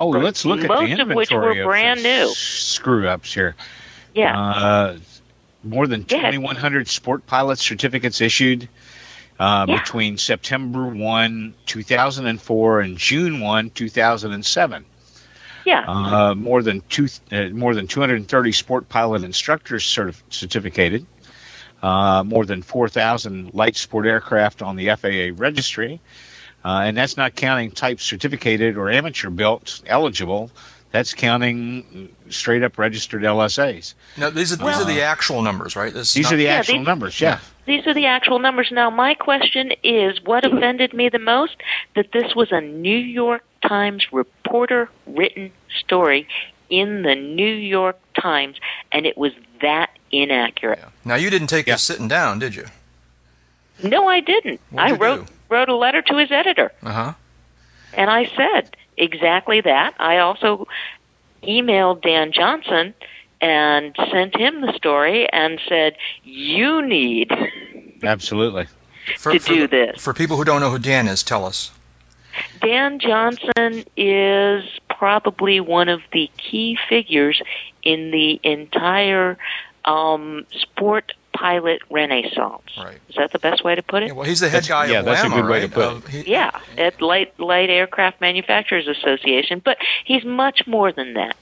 oh, 0.00 0.08
let's 0.08 0.44
look 0.44 0.58
at 0.60 0.62
the 0.62 0.68
Most 0.68 0.90
inventory 0.90 1.12
of 1.12 1.16
which 1.16 1.30
were 1.30 1.64
brand 1.64 2.02
new. 2.02 2.26
Screw 2.34 3.06
ups 3.08 3.32
here. 3.32 3.54
Yeah. 4.14 4.38
Uh, 4.38 4.96
more 5.62 5.86
than 5.86 6.04
2,100 6.04 6.88
sport 6.88 7.26
pilot 7.26 7.58
certificates 7.58 8.20
issued 8.20 8.68
uh, 9.40 9.64
Yeah. 9.66 9.78
between 9.78 10.18
September 10.18 10.86
1, 10.86 11.54
2004 11.64 12.80
and 12.80 12.98
June 12.98 13.40
1, 13.40 13.70
2007. 13.70 14.84
Yeah. 15.64 15.84
Uh, 15.86 16.34
more 16.34 16.62
than 16.62 16.80
two, 16.88 17.08
uh, 17.32 17.44
more 17.50 17.74
than 17.74 17.86
230 17.86 18.52
sport 18.52 18.88
pilot 18.88 19.24
instructors 19.24 19.84
certif- 19.84 20.22
certificated. 20.30 21.06
Uh, 21.82 22.22
more 22.24 22.46
than 22.46 22.62
4,000 22.62 23.52
light 23.52 23.76
sport 23.76 24.06
aircraft 24.06 24.62
on 24.62 24.76
the 24.76 24.88
FAA 24.96 25.32
registry, 25.36 26.00
uh, 26.64 26.80
and 26.86 26.96
that's 26.96 27.18
not 27.18 27.34
counting 27.34 27.72
type 27.72 28.00
certificated 28.00 28.78
or 28.78 28.88
amateur 28.90 29.28
built 29.28 29.82
eligible. 29.86 30.50
That's 30.92 31.12
counting 31.12 32.08
straight 32.30 32.62
up 32.62 32.78
registered 32.78 33.22
LSAs. 33.22 33.94
Now 34.16 34.30
these 34.30 34.52
are 34.52 34.56
these 34.56 34.80
are 34.80 34.84
the 34.84 35.02
actual 35.02 35.42
numbers, 35.42 35.76
right? 35.76 35.92
This 35.92 36.14
These 36.14 36.24
not- 36.26 36.34
are 36.34 36.36
the 36.36 36.44
Yeah, 36.44 36.54
actual 36.54 36.78
these- 36.78 36.86
numbers. 36.86 37.20
Yeah. 37.20 37.38
These 37.66 37.86
are 37.86 37.94
the 37.94 38.06
actual 38.06 38.38
numbers. 38.38 38.68
Now, 38.70 38.90
my 38.90 39.14
question 39.14 39.72
is 39.82 40.22
what 40.24 40.44
offended 40.46 40.92
me 40.94 41.08
the 41.08 41.18
most? 41.18 41.56
That 41.96 42.12
this 42.12 42.34
was 42.34 42.52
a 42.52 42.60
New 42.60 42.96
York 42.96 43.42
Times 43.68 44.06
reporter 44.12 44.88
written 45.06 45.50
story 45.78 46.26
in 46.70 47.02
the 47.02 47.14
New 47.14 47.52
York 47.54 47.98
Times, 48.20 48.56
and 48.92 49.06
it 49.06 49.16
was 49.16 49.32
that 49.60 49.90
inaccurate. 50.10 50.78
Yeah. 50.80 50.88
Now 51.04 51.14
you 51.16 51.30
didn't 51.30 51.48
take 51.48 51.66
Yeah. 51.66 51.74
this 51.74 51.82
sitting 51.82 52.08
down, 52.08 52.38
did 52.38 52.54
you? 52.54 52.66
No, 53.82 54.08
I 54.08 54.20
didn't. 54.20 54.60
I 54.76 54.92
wrote 54.92 55.26
do? 55.26 55.32
wrote 55.48 55.68
a 55.68 55.74
letter 55.76 56.02
to 56.02 56.16
his 56.16 56.30
editor, 56.30 56.72
Uh 56.82 56.92
huh. 56.92 57.12
and 57.94 58.10
I 58.10 58.26
said 58.36 58.76
exactly 58.96 59.60
that. 59.62 59.94
I 59.98 60.18
also 60.18 60.66
emailed 61.42 62.02
Dan 62.02 62.32
Johnson 62.32 62.94
and 63.40 63.94
sent 64.10 64.36
him 64.36 64.60
the 64.62 64.72
story 64.74 65.28
and 65.32 65.60
said, 65.68 65.96
"You 66.22 66.82
need 66.82 67.30
Absolutely. 68.02 68.66
For, 69.18 69.32
To 69.32 69.38
for 69.38 69.48
do 69.48 69.60
the- 69.66 69.76
this. 69.92 70.02
For 70.02 70.14
people 70.14 70.36
who 70.36 70.44
don't 70.44 70.60
know 70.60 70.70
who 70.70 70.78
Dan 70.78 71.08
is, 71.08 71.22
tell 71.22 71.44
us. 71.44 71.70
Dan 72.60 72.98
Johnson 72.98 73.84
is 73.96 74.64
probably 74.90 75.60
one 75.60 75.88
of 75.88 76.00
the 76.12 76.30
key 76.38 76.78
figures 76.88 77.40
in 77.82 78.10
the 78.10 78.40
entire 78.42 79.36
um, 79.84 80.46
sport 80.50 81.12
pilot 81.34 81.80
renaissance. 81.90 82.62
Right. 82.78 82.98
Is 83.08 83.16
that 83.16 83.32
the 83.32 83.38
best 83.40 83.64
way 83.64 83.74
to 83.74 83.82
put 83.82 84.02
it? 84.04 84.06
Yeah, 84.08 84.12
well, 84.12 84.24
he's 84.26 84.40
the 84.40 84.48
head 84.48 84.62
That's- 84.64 84.68
guy 84.68 84.92
yeah, 84.92 85.00
of 85.00 85.04
that's 85.04 85.24
a 85.24 85.28
good 85.28 85.46
way 85.46 85.60
to 85.60 85.66
right? 85.66 85.72
put 85.74 85.84
Of- 85.84 86.06
he- 86.06 86.30
Yeah, 86.30 86.58
at 86.78 87.02
Light 87.02 87.38
Light 87.40 87.70
Aircraft 87.70 88.20
Manufacturers 88.20 88.86
Association, 88.86 89.60
but 89.64 89.78
he's 90.04 90.24
much 90.24 90.66
more 90.66 90.92
than 90.92 91.14
that. 91.14 91.36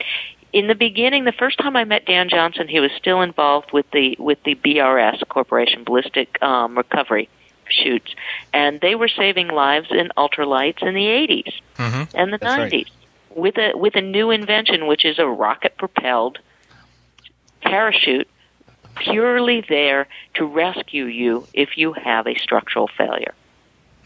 In 0.52 0.66
the 0.66 0.74
beginning, 0.74 1.24
the 1.24 1.32
first 1.32 1.58
time 1.58 1.76
I 1.76 1.84
met 1.84 2.04
Dan 2.04 2.28
Johnson, 2.28 2.68
he 2.68 2.78
was 2.80 2.90
still 2.98 3.22
involved 3.22 3.72
with 3.72 3.90
the 3.92 4.16
with 4.18 4.42
the 4.44 4.54
BRS 4.56 5.26
Corporation 5.28 5.84
Ballistic 5.84 6.42
um, 6.42 6.76
Recovery 6.76 7.28
chutes, 7.72 8.14
and 8.52 8.80
they 8.80 8.94
were 8.94 9.08
saving 9.08 9.48
lives 9.48 9.88
in 9.90 10.10
ultralights 10.16 10.82
in 10.82 10.94
the 10.94 11.06
80s 11.06 11.52
Mhm. 11.78 12.08
and 12.14 12.32
the 12.32 12.38
That's 12.38 12.58
right. 12.58 12.72
90s 12.72 12.90
with 13.34 13.56
a 13.58 13.76
with 13.76 13.96
a 13.96 14.00
new 14.00 14.30
invention, 14.30 14.86
which 14.86 15.04
is 15.04 15.18
a 15.18 15.26
rocket 15.26 15.76
propelled 15.76 16.38
parachute, 17.62 18.28
purely 18.96 19.64
there 19.68 20.06
to 20.34 20.44
rescue 20.44 21.04
you 21.04 21.46
if 21.54 21.76
you 21.76 21.92
have 21.92 22.26
a 22.26 22.34
structural 22.38 22.88
failure. 22.88 23.34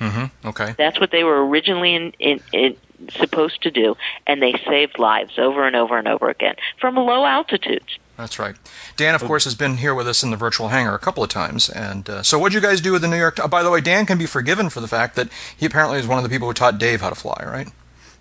Mhm. 0.01 0.31
Okay. 0.45 0.75
That's 0.77 1.01
what 1.01 1.11
they 1.11 1.25
were 1.25 1.47
originally 1.47 1.95
in, 1.95 2.13
in, 2.19 2.41
in, 2.53 2.77
supposed 3.11 3.63
to 3.63 3.71
do, 3.71 3.97
and 4.27 4.43
they 4.43 4.53
saved 4.67 4.99
lives 4.99 5.39
over 5.39 5.67
and 5.67 5.77
over 5.77 5.99
and 5.99 6.09
over 6.09 6.29
again 6.29 6.57
from 6.81 6.97
low 6.97 7.25
altitudes. 7.25 7.99
That's 8.17 8.39
right. 8.39 8.55
Dan, 8.97 9.15
of 9.15 9.23
course, 9.23 9.45
has 9.45 9.55
been 9.55 9.77
here 9.77 9.95
with 9.95 10.09
us 10.09 10.23
in 10.23 10.31
the 10.31 10.39
virtual 10.39 10.69
hangar 10.69 10.95
a 10.95 10.99
couple 10.99 11.23
of 11.23 11.29
times. 11.29 11.69
And 11.69 12.09
uh, 12.09 12.23
so, 12.23 12.39
what 12.39 12.51
did 12.51 12.55
you 12.63 12.67
guys 12.67 12.81
do 12.81 12.93
with 12.93 13.03
the 13.03 13.09
New 13.09 13.19
York? 13.19 13.39
Oh, 13.43 13.47
by 13.47 13.63
the 13.63 13.71
way, 13.71 13.83
Dan 13.83 14.07
can 14.07 14.17
be 14.17 14.25
forgiven 14.25 14.71
for 14.71 14.81
the 14.81 14.89
fact 14.89 15.17
that 15.17 15.29
he 15.55 15.67
apparently 15.67 15.99
is 15.99 16.07
one 16.07 16.17
of 16.17 16.25
the 16.25 16.31
people 16.31 16.49
who 16.49 16.55
taught 16.55 16.79
Dave 16.79 17.03
how 17.03 17.11
to 17.11 17.15
fly, 17.15 17.43
right? 17.47 17.69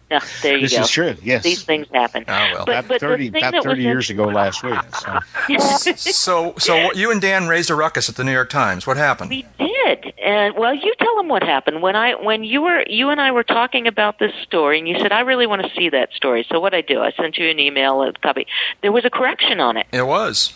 Now, 0.09 0.19
there 0.43 0.55
you 0.55 0.61
This 0.61 0.75
go. 0.75 0.81
is 0.81 0.89
true. 0.89 1.15
Yes. 1.23 1.43
These 1.43 1.63
things 1.63 1.87
happen. 1.91 2.25
Ah, 2.27 2.49
well. 2.53 2.65
But, 2.65 2.79
about 2.79 2.87
but 2.87 3.01
30, 3.01 3.29
about 3.29 3.41
that 3.51 3.63
30 3.63 3.67
was 3.69 3.79
years 3.79 4.09
ago 4.11 4.25
last 4.25 4.61
week. 4.63 4.79
So. 4.93 5.93
so, 5.95 6.53
so 6.59 6.91
you 6.93 7.11
and 7.11 7.19
Dan 7.19 7.47
raised 7.47 7.71
a 7.71 7.75
ruckus 7.75 8.07
at 8.07 8.15
the 8.15 8.23
New 8.23 8.31
York 8.31 8.49
Times. 8.49 8.85
What 8.85 8.97
happened? 8.97 9.31
We 9.31 9.45
did, 9.57 10.13
and 10.23 10.55
well, 10.55 10.75
you 10.75 10.93
tell 10.99 11.15
them 11.17 11.27
what 11.27 11.41
happened 11.41 11.81
when 11.81 11.95
I 11.95 12.13
when 12.15 12.43
you 12.43 12.61
were 12.61 12.83
you 12.87 13.09
and 13.09 13.19
I 13.19 13.31
were 13.31 13.43
talking 13.43 13.87
about 13.87 14.19
this 14.19 14.33
story, 14.43 14.77
and 14.77 14.87
you 14.87 14.99
said 14.99 15.11
I 15.11 15.21
really 15.21 15.47
want 15.47 15.63
to 15.63 15.69
see 15.75 15.89
that 15.89 16.13
story. 16.13 16.45
So 16.51 16.59
what 16.59 16.75
I 16.75 16.81
do, 16.81 17.01
I 17.01 17.11
sent 17.11 17.37
you 17.37 17.49
an 17.49 17.59
email, 17.59 18.03
a 18.03 18.13
copy. 18.13 18.45
There 18.81 18.91
was 18.91 19.05
a 19.05 19.09
correction 19.09 19.59
on 19.59 19.75
it. 19.77 19.87
It 19.91 20.05
was. 20.05 20.53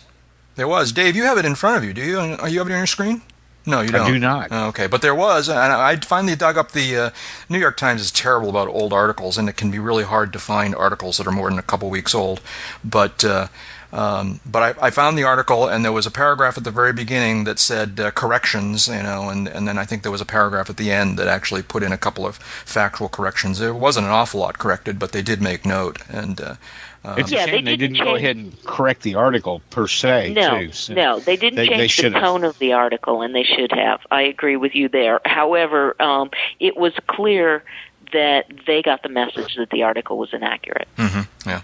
It 0.56 0.68
was. 0.68 0.92
Dave, 0.92 1.16
you 1.16 1.24
have 1.24 1.38
it 1.38 1.44
in 1.44 1.54
front 1.56 1.78
of 1.78 1.84
you, 1.84 1.92
do 1.92 2.04
you? 2.04 2.18
Are 2.18 2.48
you 2.48 2.58
have 2.58 2.68
it 2.68 2.72
on 2.72 2.78
your 2.78 2.86
screen? 2.86 3.22
No, 3.66 3.82
you 3.82 3.90
don't. 3.90 4.06
I 4.06 4.10
do 4.10 4.18
not. 4.18 4.48
Oh, 4.50 4.68
okay, 4.68 4.86
but 4.86 5.02
there 5.02 5.14
was, 5.14 5.48
and 5.48 5.58
I 5.58 5.96
finally 5.96 6.34
dug 6.34 6.56
up 6.56 6.72
the 6.72 6.96
uh, 6.96 7.10
New 7.48 7.58
York 7.58 7.76
Times 7.76 8.00
is 8.00 8.10
terrible 8.10 8.48
about 8.48 8.68
old 8.68 8.92
articles, 8.92 9.36
and 9.36 9.48
it 9.48 9.56
can 9.56 9.70
be 9.70 9.78
really 9.78 10.04
hard 10.04 10.32
to 10.32 10.38
find 10.38 10.74
articles 10.74 11.18
that 11.18 11.26
are 11.26 11.32
more 11.32 11.50
than 11.50 11.58
a 11.58 11.62
couple 11.62 11.90
weeks 11.90 12.14
old. 12.14 12.40
But 12.82 13.22
uh, 13.24 13.48
um, 13.92 14.40
but 14.46 14.78
I, 14.78 14.86
I, 14.86 14.90
found 14.90 15.18
the 15.18 15.24
article, 15.24 15.66
and 15.66 15.84
there 15.84 15.92
was 15.92 16.06
a 16.06 16.12
paragraph 16.12 16.56
at 16.56 16.62
the 16.62 16.70
very 16.70 16.92
beginning 16.92 17.42
that 17.44 17.58
said 17.58 17.98
uh, 17.98 18.12
corrections, 18.12 18.86
you 18.86 19.02
know, 19.02 19.28
and, 19.28 19.48
and 19.48 19.66
then 19.66 19.78
I 19.78 19.84
think 19.84 20.02
there 20.02 20.12
was 20.12 20.20
a 20.20 20.26
paragraph 20.26 20.70
at 20.70 20.76
the 20.76 20.92
end 20.92 21.18
that 21.18 21.26
actually 21.26 21.62
put 21.62 21.82
in 21.82 21.90
a 21.90 21.98
couple 21.98 22.24
of 22.24 22.36
factual 22.36 23.08
corrections. 23.08 23.58
There 23.58 23.74
wasn't 23.74 24.06
an 24.06 24.12
awful 24.12 24.40
lot 24.40 24.58
corrected, 24.58 25.00
but 25.00 25.10
they 25.10 25.22
did 25.22 25.42
make 25.42 25.66
note. 25.66 25.98
And 26.08 26.40
uh, 26.40 26.54
um, 27.02 27.18
it's 27.18 27.32
yeah, 27.32 27.44
a 27.44 27.48
shame 27.48 27.64
they, 27.64 27.76
didn't, 27.76 27.94
didn't 27.94 28.06
go 28.06 28.14
ahead 28.14 28.36
and 28.36 28.64
correct 28.64 29.02
the 29.02 29.14
article 29.14 29.62
per 29.70 29.86
se. 29.86 30.34
No, 30.34 30.58
too, 30.58 30.72
so 30.72 30.94
no, 30.94 31.20
they 31.20 31.36
didn't 31.36 31.56
they, 31.56 31.68
change 31.68 31.96
they 31.96 32.08
the 32.10 32.20
tone 32.20 32.44
of 32.44 32.58
the 32.58 32.74
article, 32.74 33.22
and 33.22 33.34
they 33.34 33.44
should 33.44 33.72
have. 33.72 34.00
I 34.10 34.22
agree 34.22 34.56
with 34.56 34.74
you 34.74 34.88
there. 34.88 35.20
However, 35.24 36.00
um, 36.00 36.30
it 36.58 36.76
was 36.76 36.92
clear 37.06 37.64
that 38.12 38.46
they 38.66 38.82
got 38.82 39.02
the 39.02 39.08
message 39.08 39.54
that 39.56 39.70
the 39.70 39.84
article 39.84 40.18
was 40.18 40.32
inaccurate. 40.34 40.88
Mm-hmm. 40.96 41.48
Yeah. 41.48 41.62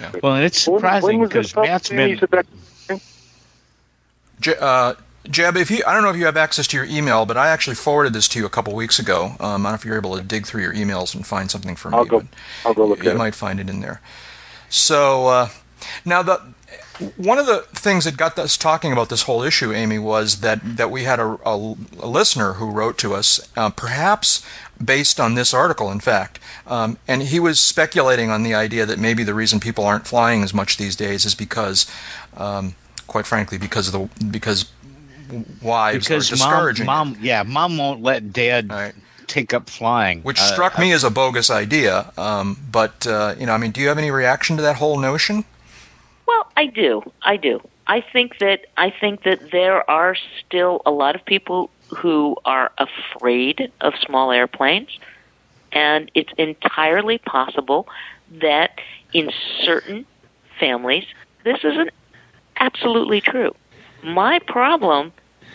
Yeah. 0.00 0.12
Well, 0.22 0.34
and 0.34 0.44
it's 0.44 0.60
surprising 0.60 1.22
because 1.22 1.54
Matt's 1.54 1.88
been. 1.88 2.20
Uh, 4.60 4.94
Jeb, 5.28 5.56
if 5.56 5.70
you, 5.70 5.82
I 5.86 5.94
don't 5.94 6.02
know 6.02 6.10
if 6.10 6.16
you 6.16 6.26
have 6.26 6.36
access 6.36 6.66
to 6.68 6.76
your 6.76 6.86
email, 6.86 7.26
but 7.26 7.36
I 7.36 7.48
actually 7.48 7.76
forwarded 7.76 8.12
this 8.12 8.28
to 8.28 8.38
you 8.38 8.46
a 8.46 8.50
couple 8.50 8.74
weeks 8.74 8.98
ago. 8.98 9.34
Um, 9.40 9.40
I 9.40 9.48
don't 9.48 9.62
know 9.62 9.74
if 9.74 9.84
you're 9.84 9.96
able 9.96 10.16
to 10.16 10.22
dig 10.22 10.46
through 10.46 10.62
your 10.62 10.74
emails 10.74 11.14
and 11.14 11.26
find 11.26 11.50
something 11.50 11.74
from 11.74 11.94
I'll 11.94 12.04
me. 12.04 12.10
Go, 12.10 12.22
I'll 12.64 12.74
go 12.74 12.86
look 12.86 13.02
You 13.02 13.10
at 13.10 13.16
might 13.16 13.34
find 13.34 13.58
it 13.58 13.68
in 13.68 13.80
there. 13.80 14.00
So 14.68 15.26
uh, 15.28 15.48
now 16.04 16.22
the 16.22 16.40
one 17.16 17.38
of 17.38 17.46
the 17.46 17.60
things 17.72 18.04
that 18.04 18.16
got 18.16 18.38
us 18.38 18.56
talking 18.56 18.92
about 18.92 19.10
this 19.10 19.22
whole 19.22 19.42
issue, 19.42 19.72
Amy, 19.72 19.98
was 19.98 20.40
that 20.40 20.60
that 20.76 20.90
we 20.90 21.04
had 21.04 21.20
a, 21.20 21.38
a, 21.44 21.74
a 22.00 22.08
listener 22.08 22.54
who 22.54 22.70
wrote 22.70 22.96
to 22.98 23.14
us, 23.14 23.48
uh, 23.56 23.70
perhaps 23.70 24.44
based 24.82 25.20
on 25.20 25.34
this 25.34 25.52
article, 25.54 25.90
in 25.90 26.00
fact, 26.00 26.38
um, 26.66 26.98
and 27.06 27.24
he 27.24 27.40
was 27.40 27.60
speculating 27.60 28.30
on 28.30 28.42
the 28.42 28.54
idea 28.54 28.86
that 28.86 28.98
maybe 28.98 29.22
the 29.24 29.34
reason 29.34 29.60
people 29.60 29.84
aren't 29.84 30.06
flying 30.06 30.42
as 30.42 30.52
much 30.52 30.76
these 30.76 30.96
days 30.96 31.24
is 31.24 31.34
because, 31.34 31.90
um, 32.36 32.74
quite 33.06 33.26
frankly, 33.26 33.58
because 33.58 33.92
of 33.92 33.92
the 33.92 34.24
because 34.26 34.70
wives 35.62 36.06
because 36.06 36.30
are 36.30 36.36
discouraging. 36.36 36.86
Mom, 36.86 37.12
mom, 37.12 37.18
yeah, 37.22 37.42
mom 37.42 37.76
won't 37.76 38.02
let 38.02 38.32
dad. 38.32 38.70
Right. 38.70 38.94
Take 39.26 39.52
up 39.52 39.68
flying, 39.68 40.22
which 40.22 40.38
uh, 40.38 40.52
struck 40.52 40.78
me 40.78 40.92
as 40.92 41.04
a 41.04 41.10
bogus 41.10 41.50
idea. 41.50 42.12
Um, 42.16 42.58
but 42.70 43.06
uh, 43.06 43.34
you 43.38 43.46
know, 43.46 43.52
I 43.52 43.58
mean, 43.58 43.70
do 43.72 43.80
you 43.80 43.88
have 43.88 43.98
any 43.98 44.10
reaction 44.10 44.56
to 44.56 44.62
that 44.62 44.76
whole 44.76 44.98
notion? 44.98 45.44
Well, 46.26 46.50
I 46.56 46.66
do. 46.66 47.02
I 47.22 47.36
do. 47.36 47.60
I 47.86 48.00
think 48.00 48.38
that 48.38 48.66
I 48.76 48.90
think 48.90 49.22
that 49.24 49.50
there 49.50 49.88
are 49.88 50.16
still 50.40 50.82
a 50.84 50.90
lot 50.90 51.14
of 51.14 51.24
people 51.24 51.70
who 51.88 52.36
are 52.44 52.72
afraid 52.78 53.70
of 53.80 53.94
small 54.04 54.32
airplanes, 54.32 54.88
and 55.72 56.10
it's 56.14 56.32
entirely 56.36 57.18
possible 57.18 57.88
that 58.40 58.80
in 59.12 59.30
certain 59.62 60.04
families 60.58 61.04
this 61.44 61.58
isn't 61.62 61.90
absolutely 62.58 63.20
true. 63.20 63.54
My 64.02 64.40
problem 64.40 65.12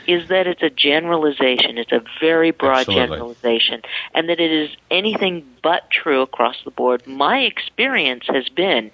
is 0.08 0.28
that 0.30 0.48
it's 0.48 0.64
a 0.64 0.70
generalization. 0.70 1.78
It's 1.78 1.92
a 1.92 2.02
very 2.20 2.52
broad 2.52 2.88
Absolutely. 2.88 3.18
generalization, 3.18 3.82
and 4.14 4.30
that 4.30 4.40
it 4.40 4.52
is 4.52 4.70
anything 4.90 5.46
but 5.64 5.90
true 5.92 6.22
across 6.22 6.56
the 6.66 6.72
board. 6.72 7.06
My 7.06 7.40
experience 7.40 8.26
has 8.28 8.50
been 8.50 8.92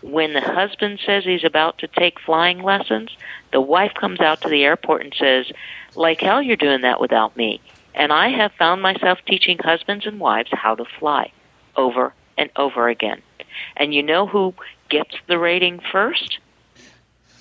when 0.00 0.32
the 0.32 0.40
husband 0.40 1.00
says 1.04 1.24
he's 1.24 1.44
about 1.44 1.78
to 1.78 1.88
take 1.88 2.20
flying 2.20 2.62
lessons, 2.62 3.10
the 3.52 3.60
wife 3.60 3.92
comes 3.98 4.20
out 4.20 4.40
to 4.42 4.48
the 4.48 4.62
airport 4.62 5.02
and 5.02 5.14
says, 5.18 5.46
like 5.94 6.20
hell 6.20 6.40
you're 6.40 6.56
doing 6.56 6.82
that 6.82 7.00
without 7.00 7.36
me. 7.36 7.60
And 7.94 8.12
I 8.12 8.28
have 8.30 8.52
found 8.58 8.80
myself 8.80 9.18
teaching 9.26 9.58
husbands 9.58 10.06
and 10.06 10.20
wives 10.20 10.50
how 10.52 10.76
to 10.76 10.84
fly 10.98 11.32
over 11.76 12.14
and 12.36 12.50
over 12.56 12.88
again. 12.88 13.22
And 13.76 13.92
you 13.92 14.02
know 14.02 14.26
who 14.26 14.54
gets 14.88 15.14
the 15.26 15.38
rating 15.38 15.80
first? 15.90 16.38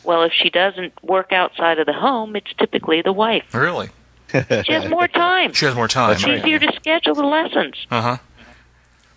Well, 0.07 0.23
if 0.23 0.31
she 0.31 0.49
doesn't 0.49 0.93
work 1.03 1.33
outside 1.33 1.79
of 1.79 1.85
the 1.85 1.91
home, 1.91 2.37
it's 2.37 2.53
typically 2.57 3.01
the 3.01 3.11
wife. 3.11 3.53
Really? 3.53 3.89
She 4.31 4.71
has 4.71 4.89
more 4.89 5.07
time. 5.07 5.51
She 5.51 5.65
has 5.65 5.75
more 5.75 5.87
time. 5.89 6.13
It's 6.13 6.25
right. 6.25 6.39
easier 6.39 6.59
to 6.59 6.71
schedule 6.73 7.13
the 7.13 7.25
lessons. 7.25 7.75
Uh 7.91 8.01
huh. 8.01 8.17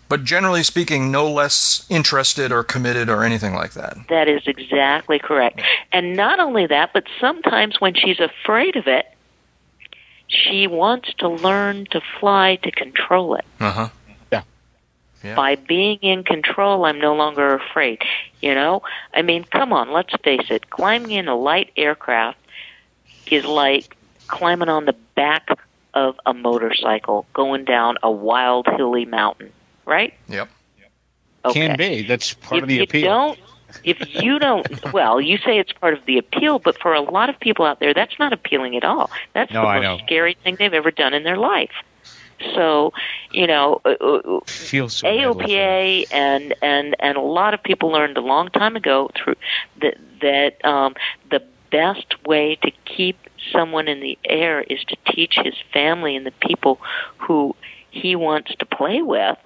But 0.08 0.24
generally 0.24 0.64
speaking, 0.64 1.12
no 1.12 1.30
less 1.30 1.86
interested 1.88 2.50
or 2.50 2.64
committed 2.64 3.08
or 3.08 3.22
anything 3.22 3.54
like 3.54 3.72
that. 3.74 3.96
That 4.08 4.28
is 4.28 4.42
exactly 4.46 5.20
correct. 5.20 5.62
And 5.92 6.16
not 6.16 6.40
only 6.40 6.66
that, 6.66 6.92
but 6.92 7.04
sometimes 7.20 7.80
when 7.80 7.94
she's 7.94 8.18
afraid 8.18 8.74
of 8.74 8.88
it, 8.88 9.06
she 10.26 10.66
wants 10.66 11.14
to 11.18 11.28
learn 11.28 11.86
to 11.92 12.00
fly 12.18 12.56
to 12.64 12.70
control 12.72 13.36
it. 13.36 13.44
Uh 13.60 13.70
huh. 13.70 13.88
Yeah. 15.22 15.30
yeah. 15.30 15.36
By 15.36 15.56
being 15.56 15.98
in 15.98 16.24
control, 16.24 16.84
I'm 16.84 16.98
no 16.98 17.14
longer 17.14 17.54
afraid. 17.54 18.02
You 18.40 18.54
know? 18.54 18.82
I 19.14 19.22
mean, 19.22 19.44
come 19.44 19.72
on, 19.72 19.92
let's 19.92 20.14
face 20.24 20.50
it. 20.50 20.70
Climbing 20.70 21.10
in 21.12 21.28
a 21.28 21.36
light 21.36 21.70
aircraft 21.76 22.38
is 23.30 23.44
like 23.44 23.96
climbing 24.26 24.68
on 24.68 24.84
the 24.84 24.94
back 25.14 25.48
of 25.94 26.18
a 26.24 26.32
motorcycle 26.32 27.26
going 27.34 27.64
down 27.64 27.96
a 28.02 28.10
wild 28.10 28.66
hilly 28.76 29.04
mountain, 29.04 29.52
right? 29.86 30.14
Yep. 30.28 30.48
Okay. 31.44 31.68
Can 31.68 31.76
be. 31.76 32.02
That's 32.02 32.34
part 32.34 32.58
if 32.58 32.62
of 32.64 32.68
the 32.68 32.74
you 32.76 32.82
appeal. 32.82 33.08
Don't, 33.08 33.38
if 33.82 34.22
you 34.22 34.38
don't, 34.38 34.92
well, 34.92 35.20
you 35.20 35.38
say 35.38 35.58
it's 35.58 35.72
part 35.72 35.94
of 35.94 36.04
the 36.06 36.18
appeal, 36.18 36.58
but 36.58 36.78
for 36.80 36.94
a 36.94 37.00
lot 37.00 37.30
of 37.30 37.38
people 37.40 37.64
out 37.64 37.80
there, 37.80 37.94
that's 37.94 38.18
not 38.18 38.32
appealing 38.32 38.76
at 38.76 38.84
all. 38.84 39.10
That's 39.32 39.52
No, 39.52 39.62
the 39.62 39.68
I 39.68 39.80
most 39.80 40.00
know. 40.00 40.06
scary 40.06 40.34
thing 40.42 40.56
they've 40.58 40.74
ever 40.74 40.90
done 40.90 41.14
in 41.14 41.22
their 41.22 41.38
life. 41.38 41.70
So, 42.54 42.92
you 43.30 43.46
know, 43.46 43.80
uh, 43.84 43.90
uh, 43.90 44.40
Feels 44.46 44.94
so 44.96 45.08
biblical. 45.10 45.42
AOPA 45.42 46.06
and 46.10 46.54
and 46.62 46.96
and 46.98 47.16
a 47.16 47.20
lot 47.20 47.54
of 47.54 47.62
people 47.62 47.90
learned 47.90 48.16
a 48.16 48.20
long 48.22 48.48
time 48.48 48.76
ago 48.76 49.10
through 49.14 49.36
that 49.80 49.96
that 50.20 50.64
um, 50.64 50.94
the 51.30 51.42
best 51.70 52.24
way 52.26 52.56
to 52.62 52.70
keep 52.84 53.18
someone 53.52 53.88
in 53.88 54.00
the 54.00 54.18
air 54.24 54.60
is 54.60 54.82
to 54.84 54.96
teach 55.12 55.36
his 55.42 55.54
family 55.72 56.16
and 56.16 56.26
the 56.26 56.32
people 56.32 56.80
who 57.18 57.54
he 57.90 58.16
wants 58.16 58.54
to 58.56 58.66
play 58.66 59.02
with 59.02 59.38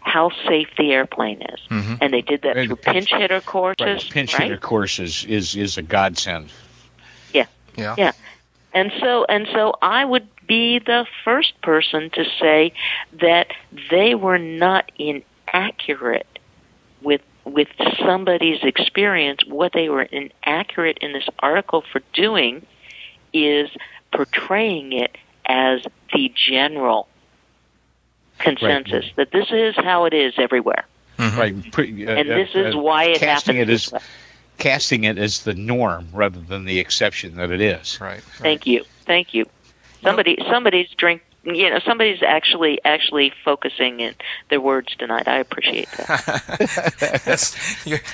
how 0.00 0.30
safe 0.48 0.68
the 0.76 0.92
airplane 0.92 1.40
is. 1.42 1.60
Mhm. 1.70 1.98
And 2.00 2.12
they 2.12 2.22
did 2.22 2.42
that 2.42 2.54
through 2.54 2.76
pinch- 2.76 3.10
pinch 3.10 3.20
hitter 3.20 3.40
courses, 3.40 3.86
Right, 3.86 4.10
pinch 4.10 4.34
right? 4.34 4.42
hitter 4.42 4.58
course 4.58 4.98
is, 4.98 5.24
is, 5.24 5.54
is 5.56 5.78
a 5.78 5.82
godsend. 5.82 6.50
Yeah. 7.32 7.46
Yeah. 7.76 7.94
Yeah. 7.96 8.12
And 8.74 8.92
so 9.00 9.24
and 9.28 9.46
so 9.52 9.74
I 9.82 10.04
would 10.04 10.28
be 10.46 10.78
the 10.78 11.06
first 11.24 11.60
person 11.62 12.10
to 12.10 12.24
say 12.40 12.72
that 13.20 13.48
they 13.90 14.14
were 14.14 14.38
not 14.38 14.90
inaccurate 14.98 16.26
with 17.02 17.20
with 17.44 17.68
somebody's 17.98 18.62
experience. 18.62 19.44
What 19.46 19.72
they 19.72 19.88
were 19.88 20.02
inaccurate 20.02 20.98
in 21.00 21.12
this 21.12 21.26
article 21.40 21.82
for 21.92 22.00
doing 22.12 22.64
is 23.32 23.68
portraying 24.12 24.92
it 24.92 25.16
as 25.46 25.82
the 26.12 26.32
general 26.34 27.08
consensus 28.38 29.06
that 29.16 29.30
this 29.32 29.48
is 29.50 29.74
how 29.76 30.04
it 30.04 30.14
is 30.14 30.34
everywhere. 30.38 30.84
Mhm. 31.18 31.36
Right. 31.36 31.72
Pre- 31.72 32.06
uh, 32.06 32.10
And 32.16 32.28
this 32.28 32.54
uh, 32.54 32.58
is 32.60 32.76
why 32.76 33.04
it 33.04 33.20
casting 33.20 33.56
happens 33.56 33.70
it 33.70 33.72
as 33.72 33.92
way. 33.92 34.00
Casting 34.62 35.02
it 35.02 35.18
as 35.18 35.42
the 35.42 35.54
norm 35.54 36.06
rather 36.12 36.38
than 36.38 36.64
the 36.64 36.78
exception 36.78 37.34
that 37.34 37.50
it 37.50 37.60
is. 37.60 38.00
Right. 38.00 38.10
right. 38.10 38.22
Thank 38.22 38.64
you. 38.64 38.84
Thank 39.04 39.34
you. 39.34 39.46
Somebody 40.02 40.38
somebody's 40.48 40.88
drink 40.90 41.22
you 41.44 41.68
know, 41.70 41.80
somebody's 41.80 42.22
actually 42.22 42.78
actually 42.84 43.32
focusing 43.44 44.00
in 44.00 44.14
their 44.48 44.60
words 44.60 44.94
tonight. 44.96 45.26
I 45.26 45.38
appreciate 45.38 45.88
that. 45.98 47.22
That's, 47.24 47.56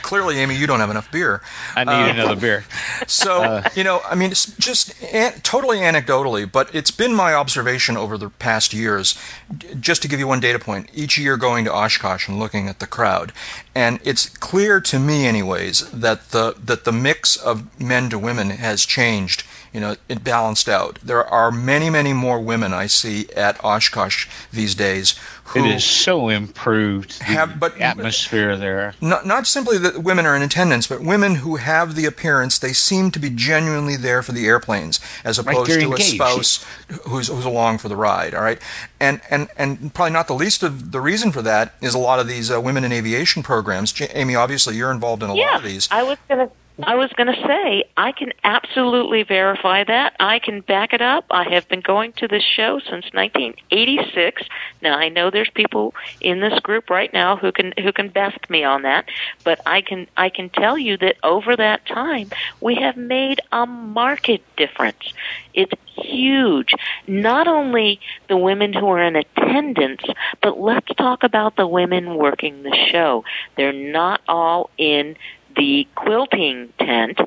clearly, 0.01 0.39
Amy, 0.39 0.57
you 0.57 0.67
don't 0.67 0.81
have 0.81 0.91
enough 0.91 1.11
beer. 1.13 1.43
I 1.77 1.85
need 1.85 1.91
Uh, 1.93 2.13
another 2.23 2.37
beer. 2.37 2.65
So, 3.07 3.43
Uh. 3.43 3.69
you 3.75 3.85
know, 3.85 4.01
I 4.11 4.15
mean, 4.15 4.31
it's 4.31 4.47
just 4.57 5.01
an- 5.13 5.41
totally 5.43 5.79
anecdotally, 5.79 6.51
but 6.51 6.75
it's 6.75 6.91
been 6.91 7.15
my 7.15 7.33
observation 7.35 7.97
over 7.97 8.19
the 8.19 8.31
past 8.31 8.73
years, 8.75 9.15
d- 9.57 9.69
just 9.79 10.03
to 10.03 10.09
give 10.09 10.19
you 10.19 10.27
one 10.27 10.41
data 10.41 10.59
point, 10.59 10.89
each 10.95 11.17
year 11.19 11.37
going 11.37 11.65
to 11.67 11.73
Oshkosh 11.73 12.29
and 12.29 12.39
looking 12.39 12.69
at 12.69 12.79
the 12.81 12.87
crowd. 12.87 13.33
And 13.75 14.01
it's 14.05 14.29
clear 14.29 14.81
to 14.81 14.99
me, 14.99 15.27
anyways, 15.27 15.91
that 15.93 16.31
the, 16.31 16.55
that 16.65 16.85
the 16.85 16.93
mix 16.93 17.37
of 17.37 17.81
men 17.81 18.11
to 18.11 18.19
women 18.19 18.51
has 18.51 18.85
changed. 18.85 19.45
You 19.73 19.81
know, 19.81 19.97
it 20.09 20.25
balanced 20.25 20.69
out. 20.69 20.99
There 21.03 21.25
are 21.25 21.51
many, 21.51 21.91
many 21.91 22.13
more 22.13 22.41
women 22.41 22.73
I 22.73 22.87
see 22.87 23.29
at 23.37 23.63
Oshkosh 23.65 24.27
these 24.53 24.75
days 24.75 25.15
who 25.45 25.65
It 25.65 25.77
is 25.77 25.85
so 25.85 26.29
improved. 26.29 27.19
The 27.21 27.25
Have- 27.25 27.59
but- 27.61 27.81
atmosphere 27.81 28.57
there. 28.57 28.95
not 29.01 29.27
not 29.27 29.47
simply 29.47 29.79
that 29.79 30.03
women 30.03 30.27
are 30.27 30.37
in 30.37 30.43
attendance, 30.43 30.87
but 30.87 31.01
women 31.03 31.37
who 31.37 31.57
have 31.57 31.95
the 31.95 32.05
appearance 32.07 32.59
they 32.59 32.73
seem 32.75 33.11
to 33.13 33.19
be 33.19 33.31
genuinely 33.31 33.97
there 33.97 34.23
for 34.23 34.33
the 34.33 34.47
airplanes, 34.47 35.01
as 35.25 35.39
opposed 35.39 35.71
they're 35.71 35.79
to 35.81 35.85
engaged. 35.87 36.13
a 36.13 36.15
spouse 36.17 36.65
who's 37.07 37.29
who's 37.29 37.45
along 37.47 37.79
for 37.79 37.89
the 37.89 37.97
ride. 37.97 38.35
All 38.35 38.43
right, 38.43 38.61
and 39.01 39.21
and 39.31 39.49
and 39.57 39.93
probably 39.95 40.13
not 40.13 40.27
the 40.29 40.35
least 40.35 40.63
of 40.63 40.93
the 40.93 41.01
reason 41.01 41.33
for 41.33 41.41
that 41.43 41.75
is 41.81 41.95
a 41.95 41.99
lot 41.99 42.19
of 42.21 42.27
these 42.29 42.51
uh, 42.51 42.61
women 42.61 42.85
in 42.85 42.93
aviation 42.93 43.43
programs. 43.43 43.93
J- 43.93 44.11
Amy, 44.15 44.35
obviously, 44.35 44.77
you're 44.77 44.91
involved 44.93 45.23
in 45.23 45.31
a 45.31 45.35
yeah, 45.35 45.47
lot 45.47 45.57
of 45.57 45.63
these. 45.63 45.89
I 45.91 46.03
was 46.03 46.19
gonna 46.29 46.51
I 46.81 46.95
was 46.95 47.13
going 47.15 47.27
to 47.27 47.47
say, 47.47 47.85
I 47.97 48.13
can 48.13 48.33
absolutely 48.45 49.25
verify 49.25 49.83
that. 49.85 50.15
I 50.21 50.39
can 50.39 50.61
back 50.61 50.93
it 50.93 51.03
up. 51.03 51.27
I 51.31 51.49
have 51.51 51.69
been 51.69 51.81
going 51.81 52.13
to 52.15 52.29
this 52.29 52.45
show 52.45 52.79
since 52.79 53.07
1986. 53.13 54.43
Now 54.81 54.97
I 54.97 55.09
know 55.09 55.31
there's 55.31 55.51
people 55.51 55.95
in 56.21 56.41
this 56.41 56.59
group 56.61 56.89
right 56.89 57.13
now 57.13 57.37
who 57.37 57.51
can 57.51 57.73
who 57.79 57.93
can 57.93 58.11
best 58.11 58.49
me 58.49 58.63
on 58.63 58.83
that, 58.83 59.09
but 59.43 59.61
I 59.67 59.81
can 59.81 60.07
I 60.17 60.29
can 60.29 60.51
tell 60.51 60.79
you 60.79 60.97
that 60.99 61.17
over 61.25 61.57
that 61.57 61.85
time 61.87 62.31
we 62.61 62.77
have 62.77 62.97
made 62.97 63.41
a 63.51 63.67
market 63.67 64.43
difference. 64.57 65.13
It's 65.55 65.73
huge. 65.97 66.75
Not 67.09 67.49
only 67.49 68.01
the 68.29 68.37
women 68.37 68.73
who 68.73 68.89
are 68.89 69.03
in 69.03 69.17
attendance, 69.17 70.03
but 70.41 70.61
let's 70.61 70.95
talk 70.97 71.25
about 71.25 71.57
the 71.57 71.67
women 71.67 72.15
working 72.15 72.63
the 72.63 72.77
show. 72.91 73.25
They're 73.57 73.73
not 73.73 74.21
all 74.29 74.71
in 74.79 75.17
the 75.59 75.87
quilting 75.95 76.73
tent. 76.79 77.19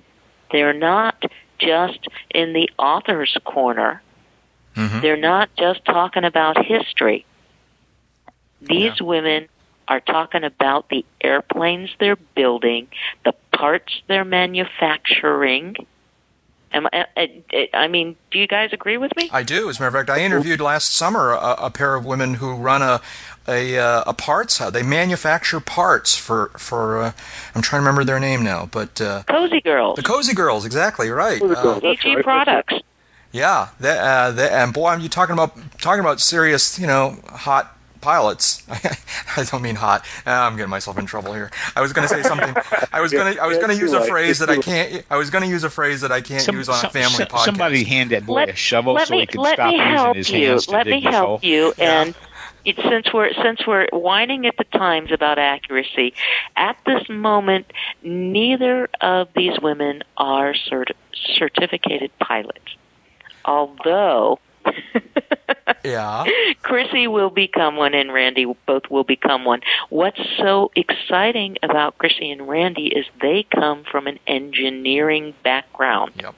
They're 0.52 0.74
not 0.74 1.24
just 1.60 2.08
in 2.34 2.54
the 2.54 2.70
author's 2.80 3.38
corner. 3.44 4.02
Mm-hmm. 4.76 5.02
They're 5.02 5.18
not 5.18 5.50
just 5.58 5.86
talking 5.86 6.24
about 6.24 6.66
history. 6.66 7.26
These 8.62 8.94
yeah. 9.00 9.06
women 9.06 9.48
are 9.88 10.00
talking 10.00 10.44
about 10.44 10.90
the 10.90 11.06
airplanes 11.22 11.90
they're 12.00 12.16
building, 12.16 12.88
the 13.26 13.34
parts 13.54 14.02
they're 14.08 14.26
manufacturing. 14.26 15.76
Am 16.74 16.88
I, 16.94 17.06
I, 17.18 17.70
I, 17.74 17.88
mean, 17.88 18.16
do 18.32 18.40
you 18.40 18.48
guys 18.48 18.72
agree 18.72 18.98
with 18.98 19.14
me? 19.16 19.30
I 19.32 19.44
do. 19.44 19.70
As 19.70 19.78
a 19.78 19.82
matter 19.82 19.98
of 19.98 20.08
fact, 20.08 20.10
I 20.10 20.24
interviewed 20.24 20.62
last 20.62 20.94
summer 20.94 21.34
a, 21.34 21.56
a 21.60 21.70
pair 21.70 21.96
of 21.96 22.06
women 22.06 22.36
who 22.36 22.56
run 22.56 22.82
a 22.82 23.02
a, 23.48 23.78
uh, 23.78 24.04
a 24.08 24.14
parts 24.14 24.60
house. 24.60 24.72
They 24.72 24.84
manufacture 24.84 25.60
parts 25.60 26.16
for 26.16 26.50
for. 26.58 27.02
Uh, 27.02 27.12
I'm 27.56 27.62
trying 27.62 27.82
to 27.82 27.86
remember 27.86 28.04
their 28.04 28.20
name 28.20 28.44
now, 28.44 28.68
but 28.72 29.02
uh, 29.02 29.24
Cozy 29.24 29.62
Girls. 29.62 29.96
The 29.96 30.04
Cozy 30.04 30.34
Girls, 30.34 30.66
exactly 30.66 31.10
right. 31.10 31.42
Uh, 31.42 31.80
EG 31.84 32.24
Products. 32.24 32.76
Yeah, 33.32 33.70
they, 33.80 33.98
uh, 33.98 34.32
they, 34.32 34.50
and 34.50 34.74
boy, 34.74 34.88
I'm 34.88 35.02
you 35.02 35.10
talking 35.10 35.34
about 35.34 35.58
talking 35.80 36.02
about 36.02 36.20
serious, 36.20 36.78
you 36.78 36.88
know, 36.88 37.18
hot 37.28 37.78
pilots. 38.02 38.64
I 39.38 39.44
don't 39.44 39.62
mean 39.62 39.76
hot. 39.76 40.06
Ah, 40.26 40.48
I'm 40.48 40.56
getting 40.56 40.70
myself 40.70 40.98
in 40.98 41.06
trouble 41.06 41.34
here. 41.34 41.52
I 41.76 41.82
was 41.82 41.94
going 41.94 42.08
to 42.08 42.14
say 42.14 42.24
something. 42.24 42.54
I 42.92 43.02
was 43.02 43.12
going 43.12 43.34
to. 43.34 43.42
I 43.42 43.48
was 43.48 43.58
going 43.58 43.70
to 43.70 43.78
use 43.78 43.94
a 43.94 44.02
phrase 44.02 44.40
that 44.40 44.50
I 44.50 44.58
can't. 44.58 45.06
I 45.10 45.18
was 45.18 45.30
going 45.30 45.44
to 45.44 45.50
use 45.50 45.64
a 45.64 45.70
phrase 45.70 46.02
that 46.02 46.12
I 46.12 46.22
can't 46.22 46.42
some, 46.42 46.56
use 46.56 46.70
on 46.70 46.84
a 46.84 46.90
family 46.90 47.10
some, 47.16 47.28
podcast. 47.28 47.46
Somebody 47.46 47.84
hand 47.84 48.12
that 48.12 48.26
boy 48.26 48.34
let, 48.34 48.50
a 48.50 48.56
shovel 48.56 48.98
so 49.00 49.14
me, 49.14 49.22
he 49.22 49.28
can 49.28 49.44
stop 49.46 49.74
using 49.74 50.16
his 50.16 50.30
you. 50.30 50.48
hands 50.48 50.66
to 50.66 50.72
Let 50.72 50.84
dig 50.86 50.94
me 50.94 51.02
help 51.02 51.44
you 51.44 51.74
yeah. 51.78 52.02
and. 52.02 52.16
It, 52.64 52.76
since 52.76 53.12
we're 53.12 53.34
since 53.34 53.66
we're 53.66 53.88
whining 53.92 54.46
at 54.46 54.56
the 54.56 54.66
times 54.66 55.12
about 55.12 55.40
accuracy, 55.40 56.14
at 56.56 56.78
this 56.86 57.10
moment, 57.10 57.74
neither 58.04 58.88
of 59.02 59.30
these 59.36 59.60
women 59.60 60.04
are 60.16 60.54
cert- 60.54 60.94
certificated 61.40 62.12
pilots. 62.20 62.76
Although 63.46 64.40
yeah. 65.84 66.26
Chrissy 66.62 67.08
will 67.08 67.30
become 67.30 67.76
one 67.76 67.94
and 67.94 68.14
Randy 68.14 68.46
both 68.66 68.90
will 68.90 69.04
become 69.04 69.46
one. 69.46 69.62
What's 69.90 70.22
so 70.38 70.72
exciting 70.76 71.58
about 71.64 71.98
Chrissy 71.98 72.32
and 72.32 72.48
Randy 72.48 72.88
is 72.88 73.06
they 73.22 73.44
come 73.44 73.84
from 73.84 74.08
an 74.08 74.20
engineering 74.28 75.34
background. 75.44 76.14
Yep. 76.22 76.36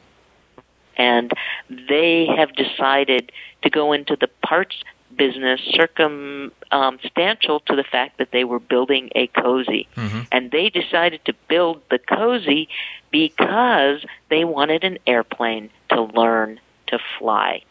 And 0.96 1.32
they 1.70 2.28
have 2.38 2.54
decided 2.56 3.32
to 3.64 3.70
go 3.70 3.94
into 3.94 4.16
the 4.16 4.30
parts 4.46 4.76
business 5.18 5.62
circumstantial 5.72 7.60
to 7.62 7.76
the 7.76 7.84
fact 7.84 8.18
that 8.18 8.32
they 8.32 8.44
were 8.44 8.60
building 8.60 9.10
a 9.16 9.28
cozy. 9.28 9.88
Mm-hmm. 9.96 10.22
And 10.32 10.52
they 10.52 10.70
decided 10.70 11.24
to 11.26 11.34
build 11.48 11.82
the 11.90 12.00
cozy 12.00 12.70
because 13.12 14.06
they 14.30 14.44
wanted 14.44 14.84
an 14.84 14.98
airplane 15.06 15.70
to 15.90 16.02
learn 16.02 16.60
to 16.88 17.00
fly. 17.20 17.64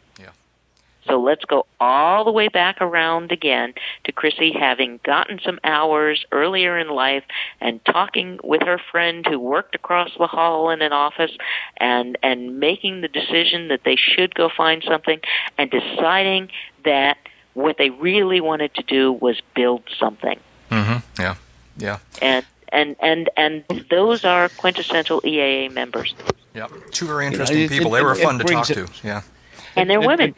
So 1.07 1.21
let's 1.21 1.45
go 1.45 1.67
all 1.81 2.25
the 2.25 2.31
way 2.31 2.49
back 2.49 2.81
around 2.81 3.33
again 3.33 3.75
to 4.05 4.12
Chrissy 4.12 4.53
having 4.53 5.01
gotten 5.05 5.41
some 5.45 5.59
hours 5.65 6.25
earlier 6.31 6.79
in 6.79 6.88
life 6.88 7.25
and 7.61 7.85
talking 7.85 8.38
with 8.45 8.62
her 8.62 8.79
friend 8.91 9.27
who 9.27 9.38
worked 9.38 9.75
across 9.75 10.11
the 10.17 10.27
hall 10.27 10.71
in 10.71 10.81
an 10.81 10.93
office 10.93 11.33
and 11.79 12.17
and 12.23 12.61
making 12.61 13.01
the 13.01 13.09
decision 13.09 13.69
that 13.69 13.81
they 13.85 13.97
should 13.97 14.35
go 14.35 14.49
find 14.49 14.85
something 14.87 15.21
and 15.59 15.71
deciding 15.71 16.51
that 16.85 17.19
what 17.55 17.79
they 17.79 17.91
really 17.91 18.41
wanted 18.41 18.73
to 18.75 18.83
do 18.83 19.12
was 19.12 19.41
build 19.55 19.83
something. 19.99 20.38
Mhm. 20.71 21.03
Yeah. 21.19 21.35
Yeah. 21.77 21.99
And 22.21 22.47
and 22.69 22.97
and 23.01 23.29
and 23.37 23.65
those 23.91 24.25
are 24.25 24.49
quintessential 24.51 25.21
EAA 25.23 25.73
members. 25.73 26.15
Yeah, 26.55 26.69
Two 26.91 27.07
very 27.07 27.27
interesting 27.27 27.59
you 27.59 27.69
know, 27.69 27.75
it, 27.75 27.79
people. 27.79 27.95
It, 27.95 27.99
they 27.99 28.05
were 28.05 28.15
fun 28.15 28.38
to 28.38 28.45
talk 28.45 28.67
to. 28.67 28.88
Yeah. 29.03 29.23
And 29.77 29.88
they're 29.88 30.01
women. 30.01 30.35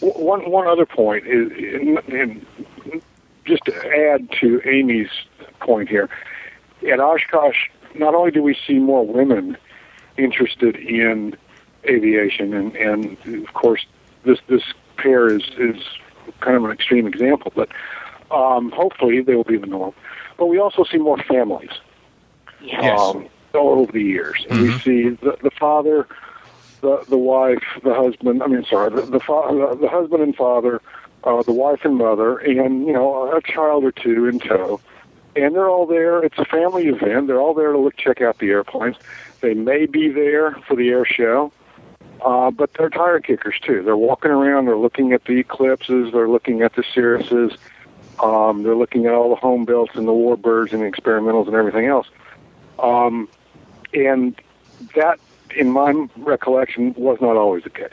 One 0.00 0.50
one 0.50 0.66
other 0.66 0.86
point 0.86 1.26
is, 1.26 1.52
and 2.08 2.42
just 3.44 3.64
to 3.66 3.74
add 3.74 4.30
to 4.40 4.60
Amy's 4.64 5.10
point 5.60 5.88
here, 5.88 6.08
at 6.90 7.00
Oshkosh, 7.00 7.68
not 7.94 8.14
only 8.14 8.30
do 8.30 8.42
we 8.42 8.56
see 8.66 8.78
more 8.78 9.06
women 9.06 9.56
interested 10.16 10.76
in 10.76 11.36
aviation, 11.84 12.54
and, 12.54 12.76
and 12.76 13.44
of 13.46 13.52
course 13.52 13.86
this 14.24 14.38
this 14.48 14.62
pair 14.96 15.28
is 15.28 15.42
is 15.58 15.82
kind 16.40 16.56
of 16.56 16.64
an 16.64 16.70
extreme 16.70 17.06
example, 17.06 17.52
but 17.54 17.68
um, 18.30 18.70
hopefully 18.70 19.20
they 19.22 19.34
will 19.34 19.44
be 19.44 19.56
the 19.56 19.66
norm. 19.66 19.92
But 20.38 20.46
we 20.46 20.58
also 20.58 20.84
see 20.84 20.98
more 20.98 21.18
families 21.18 21.70
yes. 22.62 22.98
um, 22.98 23.28
over 23.54 23.92
the 23.92 24.02
years, 24.02 24.46
and 24.48 24.60
mm-hmm. 24.60 24.72
we 24.72 24.78
see 24.78 25.08
the, 25.10 25.36
the 25.42 25.50
father 25.50 26.06
the 26.80 27.04
the 27.08 27.18
wife, 27.18 27.62
the 27.82 27.94
husband. 27.94 28.42
I 28.42 28.46
mean, 28.46 28.64
sorry, 28.64 28.90
the 28.90 29.02
the, 29.02 29.20
fa- 29.20 29.76
the 29.80 29.88
husband 29.88 30.22
and 30.22 30.34
father, 30.34 30.80
uh, 31.24 31.42
the 31.42 31.52
wife 31.52 31.80
and 31.84 31.96
mother, 31.96 32.38
and 32.38 32.86
you 32.86 32.92
know 32.92 33.32
a 33.32 33.40
child 33.42 33.84
or 33.84 33.92
two 33.92 34.26
in 34.26 34.38
tow, 34.38 34.80
and 35.36 35.54
they're 35.54 35.68
all 35.68 35.86
there. 35.86 36.22
It's 36.22 36.38
a 36.38 36.44
family 36.44 36.88
event. 36.88 37.26
They're 37.26 37.40
all 37.40 37.54
there 37.54 37.72
to 37.72 37.78
look 37.78 37.96
check 37.96 38.20
out 38.20 38.38
the 38.38 38.50
airplanes. 38.50 38.96
They 39.40 39.54
may 39.54 39.86
be 39.86 40.08
there 40.08 40.52
for 40.66 40.76
the 40.76 40.88
air 40.88 41.04
show, 41.04 41.52
uh, 42.24 42.50
but 42.50 42.72
they're 42.74 42.90
tire 42.90 43.20
kickers 43.20 43.56
too. 43.62 43.82
They're 43.82 43.96
walking 43.96 44.30
around. 44.30 44.66
They're 44.66 44.76
looking 44.76 45.12
at 45.12 45.24
the 45.24 45.38
Eclipses. 45.38 46.12
They're 46.12 46.28
looking 46.28 46.62
at 46.62 46.74
the 46.74 46.82
Cirruses. 46.82 47.56
Um, 48.22 48.62
they're 48.62 48.76
looking 48.76 49.06
at 49.06 49.14
all 49.14 49.30
the 49.30 49.36
home 49.36 49.64
builds 49.64 49.92
and 49.94 50.06
the 50.06 50.12
warbirds 50.12 50.72
and 50.72 50.82
the 50.82 50.90
experimentals 50.90 51.46
and 51.46 51.56
everything 51.56 51.86
else. 51.86 52.06
Um, 52.78 53.28
and 53.94 54.36
that 54.94 55.18
in 55.52 55.70
my 55.70 56.06
recollection, 56.16 56.94
was 56.96 57.18
not 57.20 57.36
always 57.36 57.64
the 57.64 57.70
case. 57.70 57.88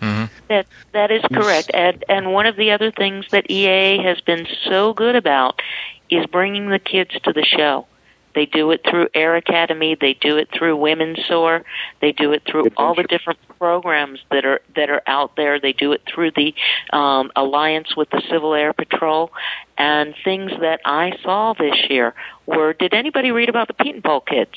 Mm-hmm. 0.00 0.32
That 0.48 0.66
that 0.92 1.10
is 1.10 1.22
correct, 1.32 1.70
and 1.74 2.04
and 2.08 2.32
one 2.32 2.46
of 2.46 2.56
the 2.56 2.70
other 2.70 2.92
things 2.92 3.26
that 3.32 3.50
EA 3.50 4.00
has 4.02 4.20
been 4.20 4.46
so 4.64 4.94
good 4.94 5.16
about 5.16 5.60
is 6.08 6.24
bringing 6.26 6.68
the 6.68 6.78
kids 6.78 7.10
to 7.24 7.32
the 7.32 7.44
show. 7.44 7.86
They 8.34 8.46
do 8.46 8.70
it 8.70 8.82
through 8.88 9.08
Air 9.14 9.34
Academy. 9.34 9.96
They 10.00 10.14
do 10.14 10.36
it 10.36 10.48
through 10.56 10.76
Women's 10.76 11.18
Soar. 11.26 11.64
They 12.00 12.12
do 12.12 12.32
it 12.32 12.42
through 12.46 12.68
all 12.76 12.94
the 12.94 13.02
different 13.02 13.40
programs 13.58 14.20
that 14.30 14.44
are 14.44 14.60
that 14.76 14.90
are 14.90 15.02
out 15.08 15.34
there. 15.34 15.58
They 15.58 15.72
do 15.72 15.90
it 15.90 16.02
through 16.06 16.30
the 16.36 16.54
um, 16.92 17.32
alliance 17.34 17.96
with 17.96 18.10
the 18.10 18.22
Civil 18.30 18.54
Air 18.54 18.72
Patrol, 18.72 19.32
and 19.76 20.14
things 20.24 20.52
that 20.60 20.80
I 20.84 21.18
saw 21.22 21.54
this 21.54 21.90
year 21.90 22.14
were. 22.46 22.74
Did 22.74 22.94
anybody 22.94 23.32
read 23.32 23.48
about 23.48 23.66
the 23.66 23.74
Pietenpol 23.74 24.26
kids? 24.26 24.54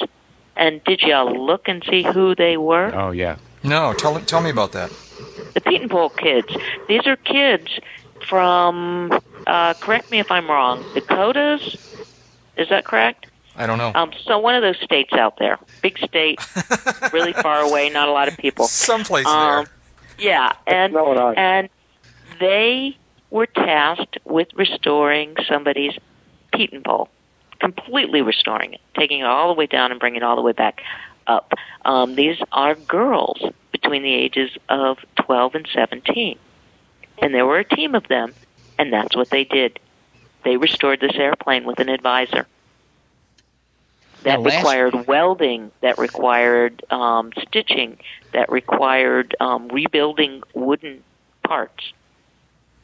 And 0.61 0.83
did 0.83 1.01
you 1.01 1.19
look 1.23 1.67
and 1.67 1.83
see 1.89 2.03
who 2.03 2.35
they 2.35 2.55
were? 2.55 2.93
Oh 2.93 3.09
yeah. 3.09 3.37
No, 3.63 3.93
tell 3.93 4.19
tell 4.21 4.41
me 4.41 4.51
about 4.51 4.73
that. 4.73 4.91
The 5.55 5.61
Pietenpol 5.61 6.15
kids. 6.17 6.55
These 6.87 7.07
are 7.07 7.15
kids 7.15 7.79
from. 8.29 9.19
Uh, 9.47 9.73
correct 9.73 10.11
me 10.11 10.19
if 10.19 10.29
I'm 10.29 10.47
wrong. 10.47 10.85
Dakotas. 10.93 11.63
Is 12.57 12.69
that 12.69 12.85
correct? 12.85 13.25
I 13.55 13.65
don't 13.65 13.79
know. 13.79 13.91
Um, 13.95 14.11
so 14.23 14.37
one 14.37 14.53
of 14.53 14.61
those 14.61 14.79
states 14.83 15.13
out 15.13 15.39
there, 15.39 15.57
big 15.81 15.97
state, 15.97 16.39
really 17.11 17.33
far 17.33 17.61
away, 17.61 17.89
not 17.89 18.07
a 18.07 18.11
lot 18.11 18.27
of 18.27 18.37
people. 18.37 18.65
Someplace 18.65 19.25
um, 19.25 19.65
there. 19.65 19.65
Yeah, 20.19 20.53
and 20.67 20.95
and 20.95 21.69
they 22.39 22.95
were 23.31 23.47
tasked 23.47 24.19
with 24.25 24.49
restoring 24.53 25.35
somebody's 25.47 25.97
Pietenpol 26.53 27.07
completely 27.61 28.23
restoring 28.23 28.73
it, 28.73 28.81
taking 28.97 29.19
it 29.19 29.25
all 29.25 29.47
the 29.47 29.53
way 29.53 29.67
down 29.67 29.91
and 29.91 29.99
bringing 29.99 30.21
it 30.21 30.23
all 30.23 30.35
the 30.35 30.41
way 30.41 30.51
back 30.51 30.81
up. 31.27 31.53
Um, 31.85 32.15
these 32.15 32.37
are 32.51 32.73
girls 32.73 33.39
between 33.71 34.01
the 34.01 34.13
ages 34.13 34.49
of 34.67 34.97
12 35.17 35.55
and 35.55 35.69
17. 35.71 36.37
And 37.19 37.33
there 37.33 37.45
were 37.45 37.59
a 37.59 37.63
team 37.63 37.93
of 37.93 38.07
them, 38.07 38.33
and 38.79 38.91
that's 38.91 39.15
what 39.15 39.29
they 39.29 39.43
did. 39.43 39.79
They 40.43 40.57
restored 40.57 40.99
this 40.99 41.15
airplane 41.15 41.65
with 41.65 41.79
an 41.79 41.87
advisor. 41.87 42.47
That 44.23 44.39
required 44.39 45.07
welding, 45.07 45.71
that 45.81 45.97
required 45.99 46.83
um, 46.91 47.31
stitching, 47.41 47.99
that 48.33 48.51
required 48.51 49.35
um, 49.39 49.67
rebuilding 49.67 50.41
wooden 50.53 51.03
parts. 51.43 51.93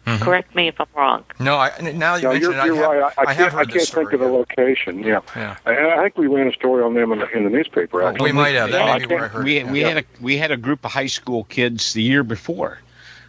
Mhm. 0.07 0.21
Correct 0.21 0.55
me 0.55 0.69
if 0.69 0.79
I'm 0.79 0.87
wrong. 0.95 1.25
No, 1.37 1.57
I, 1.57 1.71
now 1.81 2.15
you 2.15 2.23
No, 2.23 2.31
mention 2.31 2.51
you're, 2.53 2.59
it, 2.61 2.65
you're 2.65 2.75
have, 2.77 2.85
right. 2.91 3.13
I, 3.17 3.23
I 3.29 3.33
have 3.33 3.51
can't, 3.51 3.53
I 3.55 3.57
can't 3.65 3.73
this 3.73 3.89
think 3.89 4.13
of 4.13 4.21
the 4.21 4.27
location. 4.27 4.99
Yeah. 5.03 5.19
Yeah. 5.35 5.57
I, 5.65 5.71
I 5.99 6.01
think 6.03 6.17
we 6.17 6.27
ran 6.27 6.47
a 6.47 6.53
story 6.53 6.81
on 6.81 6.93
them 6.93 7.11
in 7.11 7.19
the, 7.19 7.29
in 7.37 7.43
the 7.43 7.49
newspaper. 7.49 8.01
Actually. 8.03 8.31
we 8.31 8.31
might 8.31 8.55
have. 8.55 8.71
That 8.71 8.85
Yeah, 8.85 8.93
may 8.97 8.99
be 8.99 9.03
I 9.05 9.07
where 9.07 9.17
I 9.17 9.21
can't- 9.27 9.31
heard 9.33 9.43
we 9.45 9.57
it. 9.57 9.67
we 9.67 9.81
yeah. 9.81 9.87
had 9.89 9.97
a 9.97 10.03
we 10.21 10.37
had 10.37 10.51
a 10.51 10.57
group 10.57 10.85
of 10.85 10.91
high 10.93 11.07
school 11.07 11.43
kids 11.43 11.91
the 11.91 12.01
year 12.03 12.23
before. 12.23 12.79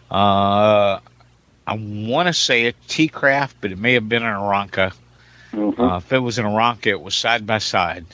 Uh, 0.08 1.00
I 1.66 1.74
want 1.74 2.28
to 2.28 2.32
say 2.32 2.66
it 2.66 2.76
T 2.86 3.08
Craft, 3.08 3.56
but 3.60 3.72
it 3.72 3.78
may 3.78 3.94
have 3.94 4.08
been 4.08 4.22
an 4.22 4.32
Aeronca. 4.32 4.92
Mhm. 5.52 5.78
Uh, 5.80 5.96
if 5.96 6.12
it 6.12 6.18
was 6.20 6.38
an 6.38 6.44
Aeronca, 6.44 6.86
it 6.86 7.00
was 7.00 7.14
side 7.16 7.44
by 7.44 7.58
side. 7.58 8.06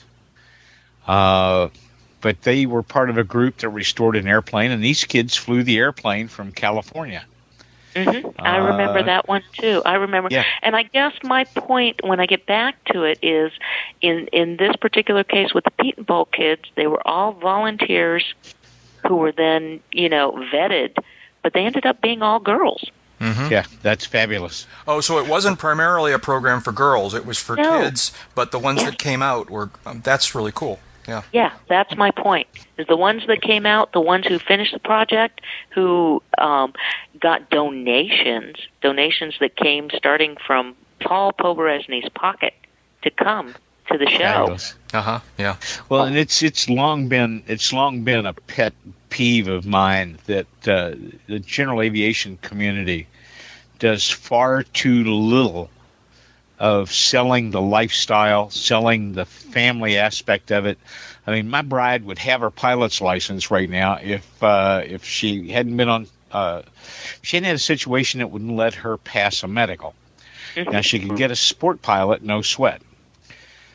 Uh, 1.07 1.69
but 2.21 2.41
they 2.41 2.65
were 2.65 2.81
part 2.81 3.11
of 3.11 3.17
a 3.19 3.23
group 3.23 3.57
that 3.57 3.69
restored 3.69 4.15
an 4.15 4.27
airplane, 4.27 4.71
and 4.71 4.83
these 4.83 5.03
kids 5.03 5.35
flew 5.35 5.61
the 5.61 5.77
airplane 5.77 6.27
from 6.27 6.51
California. 6.51 7.23
Hmm 7.95 8.27
I 8.39 8.57
remember 8.57 8.99
Uh, 8.99 9.03
that 9.03 9.27
one 9.27 9.41
too. 9.53 9.81
I 9.85 9.95
remember, 9.95 10.27
Yeah. 10.31 10.43
and 10.61 10.75
I 10.75 10.83
guess 10.83 11.13
my 11.23 11.45
point 11.45 12.01
when 12.03 12.19
I 12.19 12.25
get 12.25 12.45
back 12.45 12.75
to 12.91 13.03
it 13.03 13.19
is, 13.21 13.51
in 14.01 14.27
in 14.33 14.57
this 14.57 14.75
particular 14.75 15.23
case 15.23 15.53
with 15.53 15.63
the 15.63 15.71
Pietenpol 15.71 16.31
kids, 16.31 16.63
they 16.75 16.87
were 16.87 17.05
all 17.07 17.31
volunteers 17.31 18.33
who 19.07 19.15
were 19.15 19.31
then 19.31 19.79
you 19.93 20.09
know 20.09 20.31
vetted, 20.53 20.97
but 21.41 21.53
they 21.53 21.65
ended 21.65 21.85
up 21.85 22.01
being 22.01 22.21
all 22.21 22.39
girls. 22.39 22.83
Mhm. 23.21 23.49
Yeah, 23.49 23.63
that's 23.81 24.05
fabulous. 24.05 24.67
Oh, 24.87 24.99
so 24.99 25.17
it 25.19 25.27
wasn't 25.27 25.57
primarily 25.57 26.11
a 26.11 26.19
program 26.19 26.59
for 26.59 26.73
girls; 26.73 27.13
it 27.13 27.25
was 27.25 27.39
for 27.39 27.55
No. 27.55 27.79
kids. 27.81 28.11
But 28.35 28.51
the 28.51 28.59
ones 28.59 28.81
Yeah. 28.81 28.89
that 28.89 28.99
came 28.99 29.21
out 29.21 29.49
were. 29.49 29.69
Um, 29.85 30.01
that's 30.03 30.35
really 30.35 30.51
cool. 30.53 30.79
Yeah. 31.07 31.23
Yeah, 31.31 31.53
that's 31.67 31.95
my 31.95 32.11
point. 32.11 32.47
Is 32.77 32.87
the 32.87 32.97
ones 32.97 33.25
that 33.27 33.41
came 33.41 33.65
out, 33.65 33.91
the 33.91 34.01
ones 34.01 34.25
who 34.27 34.39
finished 34.39 34.73
the 34.73 34.79
project, 34.79 35.41
who 35.73 36.21
um, 36.37 36.73
got 37.19 37.49
donations, 37.49 38.57
donations 38.81 39.35
that 39.39 39.55
came 39.55 39.89
starting 39.95 40.37
from 40.45 40.75
Paul 40.99 41.31
Poberezny's 41.33 42.09
pocket 42.09 42.53
to 43.03 43.11
come 43.11 43.53
to 43.91 43.97
the 43.97 44.09
show. 44.09 44.57
Uh 44.93 45.01
huh. 45.01 45.19
Yeah. 45.37 45.57
Well, 45.89 46.05
and 46.05 46.17
it's 46.17 46.41
it's 46.41 46.69
long 46.69 47.07
been 47.07 47.43
it's 47.47 47.71
long 47.71 48.03
been 48.03 48.25
a 48.25 48.33
pet 48.33 48.73
peeve 49.09 49.47
of 49.47 49.65
mine 49.65 50.17
that 50.25 50.47
uh, 50.67 50.95
the 51.27 51.39
general 51.39 51.81
aviation 51.81 52.37
community 52.37 53.07
does 53.79 54.09
far 54.09 54.63
too 54.63 55.03
little 55.03 55.69
of 56.59 56.91
selling 56.93 57.51
the 57.51 57.61
lifestyle, 57.61 58.49
selling 58.49 59.13
the 59.13 59.25
family 59.25 59.97
aspect 59.97 60.51
of 60.51 60.65
it. 60.65 60.77
I 61.27 61.31
mean, 61.31 61.49
my 61.49 61.61
bride 61.61 62.05
would 62.05 62.19
have 62.19 62.41
her 62.41 62.51
pilot's 62.51 63.01
license 63.01 63.51
right 63.51 63.69
now 63.69 63.99
if 64.01 64.43
uh, 64.43 64.81
if 64.85 65.03
she 65.05 65.49
hadn't 65.49 65.75
been 65.75 65.89
on. 65.89 66.07
Uh, 66.31 66.63
she 67.21 67.37
hadn't 67.37 67.47
had 67.47 67.55
a 67.55 67.59
situation 67.59 68.19
that 68.19 68.27
wouldn't 68.27 68.55
let 68.55 68.75
her 68.75 68.97
pass 68.97 69.43
a 69.43 69.47
medical. 69.47 69.93
Mhm. 70.55 70.71
Now 70.71 70.81
she 70.81 70.99
could 70.99 71.17
get 71.17 71.31
a 71.31 71.35
sport 71.35 71.81
pilot, 71.81 72.21
no 72.23 72.41
sweat. 72.41 72.81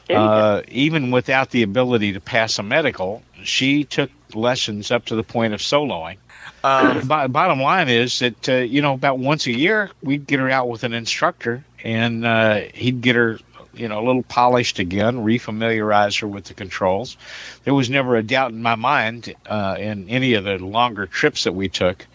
There 0.07 0.19
you 0.19 0.23
go. 0.27 0.31
Uh, 0.33 0.63
even 0.69 1.11
without 1.11 1.51
the 1.51 1.63
ability 1.63 2.15
to 2.15 2.21
pass 2.21 2.59
a 2.59 2.63
medical, 2.63 3.23
she 3.45 3.85
took 3.85 4.11
lessons 4.35 4.91
up 4.91 5.07
to 5.07 5.15
the 5.17 5.23
point 5.23 5.55
of 5.55 5.61
soloing. 5.61 6.17
Um, 6.65 7.07
Bo- 7.07 7.29
bottom 7.29 7.61
line 7.61 7.89
is 7.89 8.19
that 8.21 8.49
uh, 8.49 8.55
you 8.57 8.83
know 8.83 8.95
about 8.95 9.19
once 9.19 9.47
a 9.47 9.53
year 9.53 9.91
we'd 10.03 10.27
get 10.27 10.41
her 10.41 10.51
out 10.51 10.69
with 10.69 10.85
an 10.85 10.93
instructor, 10.93 11.65
and 11.85 12.25
uh, 12.25 12.61
he'd 12.75 13.01
get 13.01 13.17
her 13.17 13.39
you 13.75 13.89
know 13.89 14.01
a 14.01 14.05
little 14.05 14.23
polished 14.23 14.79
again, 14.79 15.19
refamiliarize 15.19 16.21
her 16.21 16.27
with 16.27 16.45
the 16.45 16.55
controls. 16.55 17.17
There 17.65 17.75
was 17.75 17.89
never 17.91 18.17
a 18.17 18.23
doubt 18.23 18.53
in 18.53 18.63
my 18.63 18.75
mind 18.75 19.35
uh, 19.47 19.77
in 19.79 20.09
any 20.09 20.35
of 20.35 20.45
the 20.45 20.59
longer 20.59 21.07
trips 21.07 21.45
that 21.45 21.53
we 21.53 21.69
took 21.69 22.07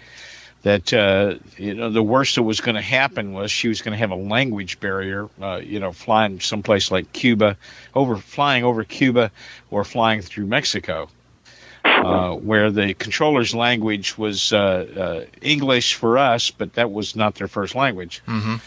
that 0.66 0.91
uh, 0.93 1.36
you 1.57 1.76
know 1.76 1.91
the 1.91 2.01
worst 2.03 2.36
that 2.36 2.43
was 2.43 2.59
going 2.59 2.76
to 2.76 2.82
happen 2.82 3.34
was 3.34 3.51
she 3.51 3.68
was 3.68 3.84
going 3.84 3.91
to 3.91 3.99
have 3.99 4.11
a 4.11 4.16
language 4.16 4.80
barrier. 4.80 5.30
Uh, 5.39 5.57
you 5.63 5.80
know, 5.80 5.91
flying 5.91 6.39
someplace 6.39 6.91
like 6.91 7.13
Cuba, 7.13 7.57
over 7.93 8.18
flying 8.18 8.63
over 8.63 8.84
Cuba, 8.84 9.32
or 9.70 9.84
flying 9.84 10.22
through 10.22 10.47
Mexico, 10.47 11.07
uh, 11.86 12.32
where 12.34 12.72
the 12.72 12.95
controller's 12.95 13.53
language 13.53 14.18
was 14.18 14.51
uh, 14.51 14.57
uh, 14.57 15.26
English 15.39 15.93
for 15.93 16.18
us, 16.18 16.49
but 16.49 16.74
that 16.74 16.91
was 16.91 17.16
not 17.16 17.36
their 17.36 17.47
first 17.47 17.76
language. 17.76 18.22
mhm. 18.28 18.59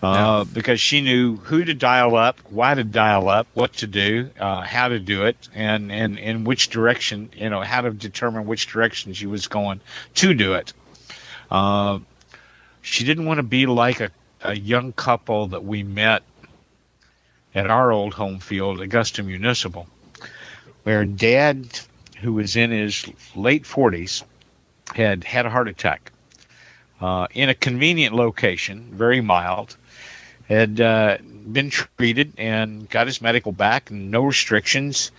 Uh, 0.00 0.44
because 0.44 0.80
she 0.80 1.00
knew 1.00 1.36
who 1.36 1.64
to 1.64 1.74
dial 1.74 2.14
up, 2.14 2.38
why 2.50 2.72
to 2.72 2.84
dial 2.84 3.28
up, 3.28 3.48
what 3.54 3.72
to 3.72 3.86
do, 3.88 4.30
uh, 4.38 4.60
how 4.60 4.88
to 4.88 5.00
do 5.00 5.24
it, 5.24 5.48
and, 5.54 5.90
and 5.90 6.18
in 6.18 6.44
which 6.44 6.68
direction, 6.68 7.30
you 7.34 7.50
know, 7.50 7.60
how 7.60 7.80
to 7.80 7.90
determine 7.90 8.46
which 8.46 8.68
direction 8.68 9.12
she 9.12 9.26
was 9.26 9.48
going 9.48 9.80
to 10.14 10.34
do 10.34 10.54
it. 10.54 10.72
Uh, 11.50 11.98
she 12.80 13.04
didn't 13.04 13.26
want 13.26 13.38
to 13.38 13.42
be 13.42 13.66
like 13.66 14.00
a, 14.00 14.10
a 14.40 14.54
young 14.54 14.92
couple 14.92 15.48
that 15.48 15.64
we 15.64 15.82
met 15.82 16.22
at 17.52 17.68
our 17.68 17.90
old 17.90 18.14
home 18.14 18.38
field, 18.38 18.80
Augusta 18.80 19.24
Municipal, 19.24 19.88
where 20.84 21.04
dad, 21.04 21.66
who 22.20 22.34
was 22.34 22.54
in 22.54 22.70
his 22.70 23.04
late 23.34 23.64
40s, 23.64 24.22
had 24.94 25.24
had 25.24 25.44
a 25.44 25.50
heart 25.50 25.66
attack 25.66 26.12
uh, 27.00 27.26
in 27.34 27.48
a 27.48 27.54
convenient 27.54 28.14
location, 28.14 28.90
very 28.92 29.20
mild, 29.20 29.76
had 30.48 30.80
uh, 30.80 31.18
been 31.20 31.70
treated 31.70 32.32
and 32.38 32.88
got 32.88 33.06
his 33.06 33.20
medical 33.20 33.52
back 33.52 33.90
and 33.90 34.10
no 34.10 34.24
restrictions. 34.24 35.12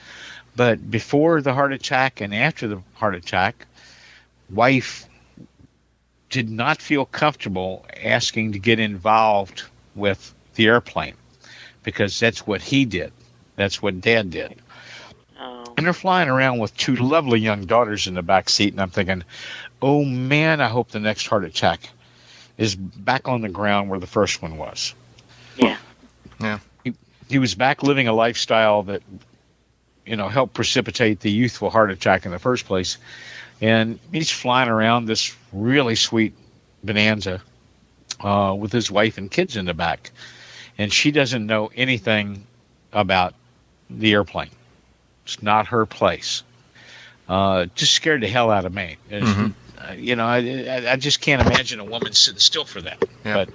But 0.56 0.90
before 0.90 1.42
the 1.42 1.54
heart 1.54 1.72
attack 1.72 2.22
and 2.22 2.34
after 2.34 2.68
the 2.68 2.82
heart 2.96 3.16
attack, 3.16 3.68
wife 4.50 5.08
did 6.30 6.50
not 6.50 6.82
feel 6.82 7.06
comfortable 7.06 7.86
asking 8.04 8.54
to 8.54 8.60
get 8.60 8.80
involved 8.80 9.64
with 9.96 10.34
the 10.56 10.68
airplane 10.68 11.16
because 11.84 12.20
that's 12.20 12.46
what 12.46 12.62
he 12.62 12.86
did. 12.86 13.12
That's 13.56 13.82
what 13.82 14.02
dad 14.02 14.32
did. 14.32 14.60
Oh. 15.40 15.74
And 15.78 15.86
they're 15.86 15.94
flying 15.94 16.30
around 16.30 16.60
with 16.60 16.76
two 16.76 16.96
lovely 16.96 17.40
young 17.40 17.66
daughters 17.66 18.08
in 18.08 18.14
the 18.14 18.22
back 18.22 18.50
seat, 18.50 18.74
and 18.74 18.82
I'm 18.82 18.90
thinking, 18.90 19.24
oh 19.82 20.04
man, 20.04 20.60
I 20.60 20.68
hope 20.68 20.90
the 20.90 21.00
next 21.00 21.28
heart 21.28 21.46
attack 21.46 21.82
is 22.58 22.76
back 22.76 23.28
on 23.28 23.42
the 23.42 23.50
ground 23.50 23.90
where 23.90 24.00
the 24.00 24.08
first 24.08 24.42
one 24.42 24.58
was. 24.58 24.94
Yeah. 26.40 26.48
Yeah. 26.48 26.60
He, 26.84 26.94
he 27.28 27.40
was 27.40 27.56
back 27.56 27.84
living 27.84 28.08
a 28.08 28.14
lifestyle 28.14 28.84
that, 28.84 29.02
you 30.06 30.16
know, 30.16 30.28
helped 30.28 30.54
precipitate 30.54 31.20
the 31.20 31.32
youthful 31.32 31.70
heart 31.70 31.92
attack 31.92 32.26
in 32.26 32.32
the 32.32 32.40
first 32.40 32.66
place. 32.66 32.98
And 33.62 34.00
he's 34.12 34.32
flying 34.32 34.70
around 34.70 35.06
this 35.06 35.36
really 35.52 35.96
sweet 35.96 36.34
Bonanza 36.84 37.42
uh, 38.22 38.56
with 38.58 38.72
his 38.72 38.90
wife 38.90 39.18
and 39.18 39.30
kids 39.30 39.58
in 39.58 39.66
the 39.66 39.74
back. 39.74 40.12
And 40.78 40.94
she 40.94 41.12
doesn't 41.12 41.46
know 41.46 41.70
anything 41.76 42.46
about 42.94 43.34
the 43.90 44.14
airplane. 44.14 44.50
It's 45.26 45.44
not 45.44 45.68
her 45.68 45.86
place. 45.86 46.44
Uh, 47.28 47.66
just 47.76 47.94
scared 47.94 48.22
the 48.22 48.28
hell 48.28 48.50
out 48.50 48.66
of 48.66 48.74
me. 48.74 48.98
Mhm. 49.12 49.54
uh, 49.78 49.94
you 49.94 50.16
know, 50.16 50.26
I, 50.26 50.92
I, 50.92 50.96
just 50.96 51.22
can't 51.22 51.46
imagine 51.46 51.80
a 51.80 51.84
woman 51.84 52.14
sitting 52.14 52.40
still 52.40 52.66
for 52.66 52.82
that. 52.82 52.98
Yeah. 53.24 53.46
But 53.46 53.50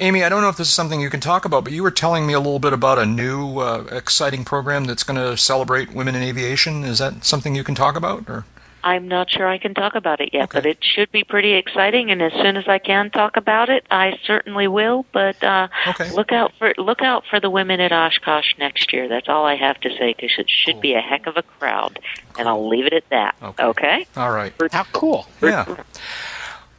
Amy, 0.00 0.22
I 0.22 0.28
don't 0.28 0.42
know 0.42 0.48
if 0.48 0.56
this 0.56 0.68
is 0.68 0.74
something 0.74 1.00
you 1.00 1.10
can 1.10 1.20
talk 1.20 1.44
about, 1.44 1.64
but 1.64 1.72
you 1.72 1.82
were 1.82 1.90
telling 1.90 2.26
me 2.26 2.32
a 2.32 2.38
little 2.38 2.60
bit 2.60 2.72
about 2.72 2.98
a 2.98 3.06
new, 3.06 3.58
uh, 3.58 3.84
exciting 3.90 4.44
program 4.44 4.84
that's 4.84 5.02
going 5.02 5.16
to 5.18 5.36
celebrate 5.36 5.92
women 5.92 6.14
in 6.14 6.22
aviation. 6.22 6.84
Is 6.84 6.98
that 7.00 7.24
something 7.24 7.54
you 7.56 7.64
can 7.64 7.74
talk 7.74 7.96
about? 7.96 8.28
Or 8.30 8.44
I'm 8.84 9.08
not 9.08 9.28
sure 9.28 9.48
I 9.48 9.58
can 9.58 9.74
talk 9.74 9.96
about 9.96 10.20
it 10.20 10.30
yet, 10.32 10.44
Okay. 10.44 10.58
but 10.58 10.66
it 10.66 10.78
should 10.84 11.10
be 11.10 11.24
pretty 11.24 11.54
exciting. 11.54 12.12
And 12.12 12.22
as 12.22 12.32
soon 12.32 12.56
as 12.56 12.68
I 12.68 12.78
can 12.78 13.10
talk 13.10 13.36
about 13.36 13.70
it, 13.70 13.84
I 13.90 14.16
certainly 14.24 14.68
will. 14.68 15.04
But 15.12 15.42
uh, 15.42 15.66
Okay. 15.88 16.10
look 16.12 16.30
out 16.30 16.52
for 16.60 16.72
look 16.78 17.02
out 17.02 17.24
for 17.28 17.40
the 17.40 17.50
women 17.50 17.80
at 17.80 17.90
Oshkosh 17.90 18.54
next 18.56 18.92
year. 18.92 19.08
That's 19.08 19.28
all 19.28 19.44
I 19.44 19.56
have 19.56 19.80
to 19.80 19.90
say 19.98 20.14
because 20.16 20.30
it 20.38 20.48
should 20.48 20.80
be 20.80 20.94
a 20.94 21.00
heck 21.00 21.26
of 21.26 21.36
a 21.36 21.42
crowd, 21.42 21.98
and 22.38 22.48
I'll 22.48 22.68
leave 22.68 22.86
it 22.86 22.92
at 22.92 23.08
that. 23.10 23.34
Okay. 23.42 23.64
okay? 23.64 24.06
all 24.16 24.30
right. 24.30 24.52
how 24.70 24.84
cool. 24.92 25.26
Yeah. 25.42 25.64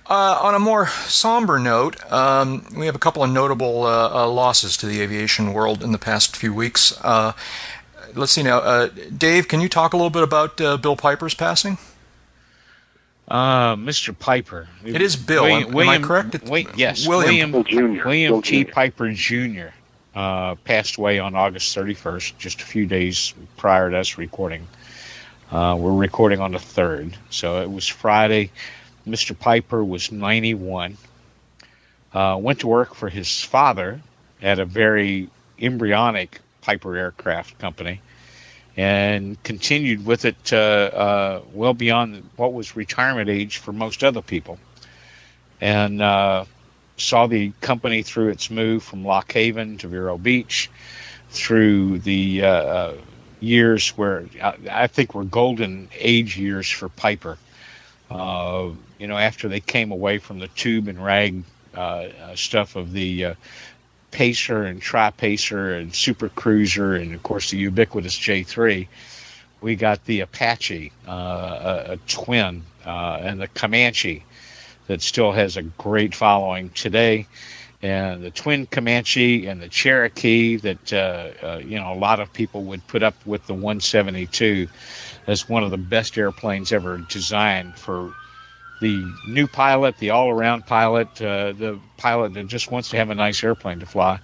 Uh, 0.10 0.40
on 0.42 0.56
a 0.56 0.60
more 0.60 0.88
somber 0.88 1.60
note, 1.60 1.96
um, 2.12 2.66
we 2.76 2.88
have 2.88 2.96
a 2.96 3.00
couple 3.00 3.24
of 3.24 3.30
notable 3.30 3.84
uh, 3.84 4.24
uh, 4.24 4.28
losses 4.28 4.76
to 4.78 4.88
the 4.88 5.02
aviation 5.02 5.54
world 5.54 5.84
in 5.84 5.92
the 5.92 6.00
past 6.00 6.36
few 6.36 6.52
weeks. 6.52 7.00
Uh, 7.04 7.34
let's 8.16 8.32
see 8.32 8.42
now. 8.42 8.58
Uh, 8.58 8.90
Dave, 9.16 9.48
can 9.48 9.62
you 9.62 9.70
talk 9.70 9.94
a 9.94 9.98
little 9.98 10.10
bit 10.10 10.24
about 10.24 10.60
uh, 10.60 10.78
Bill 10.78 10.96
Piper's 10.96 11.36
passing? 11.36 11.78
Uh, 13.28 13.76
Mr. 13.76 14.18
Piper. 14.18 14.68
It 14.84 15.00
is 15.00 15.16
Bill. 15.16 15.46
Am- 15.46 15.78
am 15.80 15.90
I 15.90 16.00
correct? 16.00 16.44
Wait, 16.50 16.70
yes, 16.76 17.08
William. 17.08 17.52
William, 17.52 17.96
Jr. 18.00 18.08
William 18.08 18.42
T. 18.42 18.64
Jr. 18.64 18.72
Piper 18.72 19.12
Jr. 19.12 19.68
Uh, 20.16 20.56
passed 20.56 20.98
away 20.98 21.20
on 21.20 21.36
August 21.36 21.78
31st, 21.78 22.36
just 22.40 22.62
a 22.62 22.66
few 22.66 22.88
days 22.88 23.36
prior 23.58 23.92
to 23.92 23.98
us 24.00 24.18
recording. 24.18 24.68
Uh, 25.52 25.78
we're 25.80 25.94
recording 25.94 26.40
on 26.40 26.54
the 26.54 26.58
3rd, 26.58 27.14
so 27.30 27.62
it 27.62 27.70
was 27.72 27.88
Friday. 27.88 28.50
Mr. 29.10 29.38
Piper 29.38 29.84
was 29.84 30.12
91. 30.12 30.98
Uh, 32.14 32.38
went 32.40 32.60
to 32.60 32.68
work 32.68 32.96
for 32.96 33.10
his 33.10 33.42
father 33.44 34.02
at 34.42 34.60
a 34.60 34.66
very 34.66 35.30
embryonic 35.60 36.40
Piper 36.62 36.96
aircraft 36.96 37.60
company 37.60 38.02
and 38.78 39.42
continued 39.44 40.06
with 40.06 40.26
it 40.26 40.54
uh, 40.54 40.56
uh, 40.56 41.42
well 41.54 41.74
beyond 41.74 42.30
what 42.36 42.54
was 42.54 42.76
retirement 42.76 43.30
age 43.30 43.58
for 43.58 43.74
most 43.74 44.04
other 44.04 44.22
people. 44.22 44.58
and 45.62 46.02
uh, 46.02 46.46
saw 46.96 47.28
the 47.28 47.52
company 47.62 48.04
through 48.04 48.30
its 48.30 48.50
move 48.50 48.84
from 48.84 49.06
Lock 49.06 49.32
Haven 49.32 49.78
to 49.80 49.88
Vero 49.88 50.18
Beach, 50.18 50.70
through 51.30 52.00
the 52.00 52.44
uh, 52.44 52.48
uh, 52.48 52.94
years 53.40 53.90
where 53.98 54.26
I, 54.42 54.58
I, 54.70 54.88
think 54.88 55.14
were 55.14 55.24
golden 55.24 55.90
age 55.98 56.38
years 56.38 56.70
for 56.70 56.90
Piper. 56.90 57.38
Uh, 58.10 58.70
you 58.98 59.08
know, 59.08 59.18
after 59.18 59.48
they 59.48 59.60
came 59.60 59.92
away 59.92 60.18
from 60.18 60.40
the 60.40 60.48
tube 60.48 60.88
and 60.88 61.04
rag 61.04 61.44
uh, 61.76 61.80
uh, 61.80 62.36
stuff 62.36 62.76
of 62.76 62.92
the 62.92 63.36
Pacer 64.12 64.64
and 64.64 64.82
Tri 64.82 65.12
Pacer 65.12 65.74
and 65.74 65.94
Super 65.94 66.30
Cruiser, 66.30 66.96
and 66.96 67.14
of 67.14 67.24
course 67.24 67.52
the 67.52 67.58
ubiquitous 67.58 68.18
J3. 68.18 68.88
We 69.62 69.76
got 69.76 70.06
the 70.06 70.22
Apache, 70.22 70.92
uh, 71.08 71.12
a, 71.12 71.92
a, 71.94 71.98
twin, 72.08 72.64
uh, 72.86 73.20
and 73.22 73.42
the 73.42 73.48
Comanche 73.48 74.24
that 74.88 75.02
still 75.02 75.34
has 75.34 75.58
a 75.58 75.62
great 75.62 76.16
following 76.16 76.70
today, 76.70 77.28
and 77.82 78.24
the 78.24 78.32
twin 78.32 78.66
Comanche 78.66 79.48
and 79.48 79.62
the 79.62 79.68
Cherokee 79.68 80.58
that 80.58 80.94
uh, 80.94 81.46
uh 81.46 81.62
you 81.64 81.80
know 81.80 81.94
a 81.94 82.00
lot 82.00 82.20
of 82.20 82.34
people 82.34 82.64
would 82.64 82.86
put 82.88 83.04
up 83.04 83.16
with 83.26 83.46
the 83.48 83.54
172 83.54 84.68
as 85.30 85.48
one 85.48 85.64
of 85.64 85.70
the 85.70 85.78
best 85.78 86.18
airplanes 86.18 86.72
ever 86.72 86.98
designed 86.98 87.78
for 87.78 88.16
the 88.82 89.14
new 89.28 89.46
pilot, 89.48 89.96
the 89.98 90.10
all-around 90.10 90.66
pilot, 90.66 91.22
uh, 91.22 91.52
the 91.52 91.80
pilot 91.98 92.34
that 92.34 92.48
just 92.48 92.72
wants 92.72 92.90
to 92.90 92.98
have 92.98 93.12
a 93.12 93.16
nice 93.16 93.44
airplane 93.44 93.80
to 93.80 93.86
fly. 93.86 94.20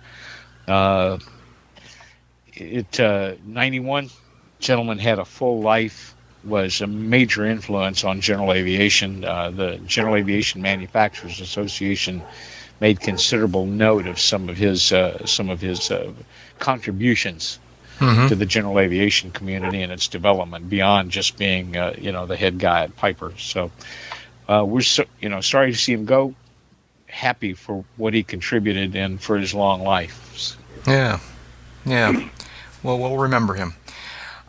Uh, 0.68 1.20
it 2.54 3.00
uh, 3.00 3.36
91 3.46 4.10
gentleman 4.60 4.98
had 4.98 5.20
a 5.20 5.26
full 5.26 5.62
life. 5.62 6.14
Was 6.44 6.82
a 6.82 6.88
major 6.88 7.44
influence 7.44 8.04
on 8.04 8.22
general 8.22 8.54
aviation. 8.54 9.26
Uh, 9.26 9.50
the 9.50 9.78
General 9.78 10.16
Aviation 10.18 10.62
Manufacturers 10.62 11.42
Association 11.42 12.22
made 12.80 13.00
considerable 13.00 13.66
note 13.66 14.06
of 14.06 14.20
some 14.20 14.48
of 14.48 14.56
his 14.56 14.92
uh, 14.92 15.26
some 15.26 15.50
of 15.50 15.60
his 15.60 15.90
uh, 15.90 16.14
contributions 16.60 17.58
mm-hmm. 18.00 18.28
to 18.28 18.36
the 18.36 18.46
general 18.46 18.80
aviation 18.80 19.32
community 19.32 19.82
and 19.82 19.92
its 19.92 20.08
development 20.08 20.70
beyond 20.70 21.12
just 21.12 21.38
being 21.38 21.76
you 21.98 22.12
know 22.12 22.26
the 22.26 22.36
head 22.36 22.60
guy 22.60 22.84
at 22.84 22.96
Piper. 22.96 23.34
So 23.38 23.72
uh, 24.48 24.64
we're 24.66 24.82
so, 24.82 25.06
you 25.20 25.30
know 25.30 25.42
sorry 25.42 25.72
to 25.72 25.78
see 25.78 25.94
him 25.94 26.06
go. 26.06 26.36
Happy 27.08 27.54
for 27.54 27.86
what 27.98 28.14
he 28.14 28.24
contributed 28.24 28.96
and 28.96 29.22
for 29.22 29.38
his 29.38 29.54
long 29.54 29.84
life. 29.84 30.58
Yeah, 30.86 31.20
yeah. 31.86 32.30
Well, 32.84 33.00
we'll 33.00 33.18
remember 33.18 33.54
him. 33.56 33.74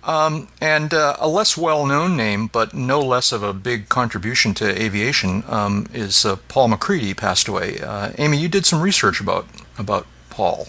Um, 0.07 0.49
and 0.61 0.95
uh, 0.95 1.17
a 1.19 1.27
less 1.27 1.57
well-known 1.57 2.17
name, 2.17 2.47
but 2.47 2.73
no 2.73 3.01
less 3.01 3.33
of 3.33 3.43
a 3.43 3.53
big 3.53 3.89
contribution 3.89 4.55
to 4.55 4.83
aviation, 4.83 5.43
um, 5.49 5.89
is 5.93 6.25
uh, 6.25 6.37
Paul 6.47 6.69
MacCready 6.69 7.17
Passed 7.17 7.49
away. 7.49 7.81
Uh, 7.81 8.13
Amy, 8.17 8.39
you 8.39 8.49
did 8.49 8.65
some 8.65 8.81
research 8.81 9.21
about 9.21 9.47
about 9.79 10.07
Paul. 10.31 10.69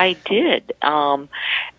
I 0.00 0.16
did. 0.24 0.72
Um, 0.82 1.28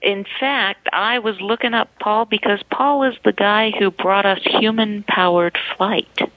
in 0.01 0.26
fact, 0.39 0.88
I 0.93 1.19
was 1.19 1.41
looking 1.41 1.74
up 1.74 1.89
Paul 1.99 2.26
because 2.26 2.61
Paul 2.69 3.03
is 3.03 3.15
the 3.26 3.34
guy 3.34 3.72
who 3.72 3.89
brought 3.89 4.26
us 4.26 4.39
human-powered 4.43 5.57
flight 5.76 6.32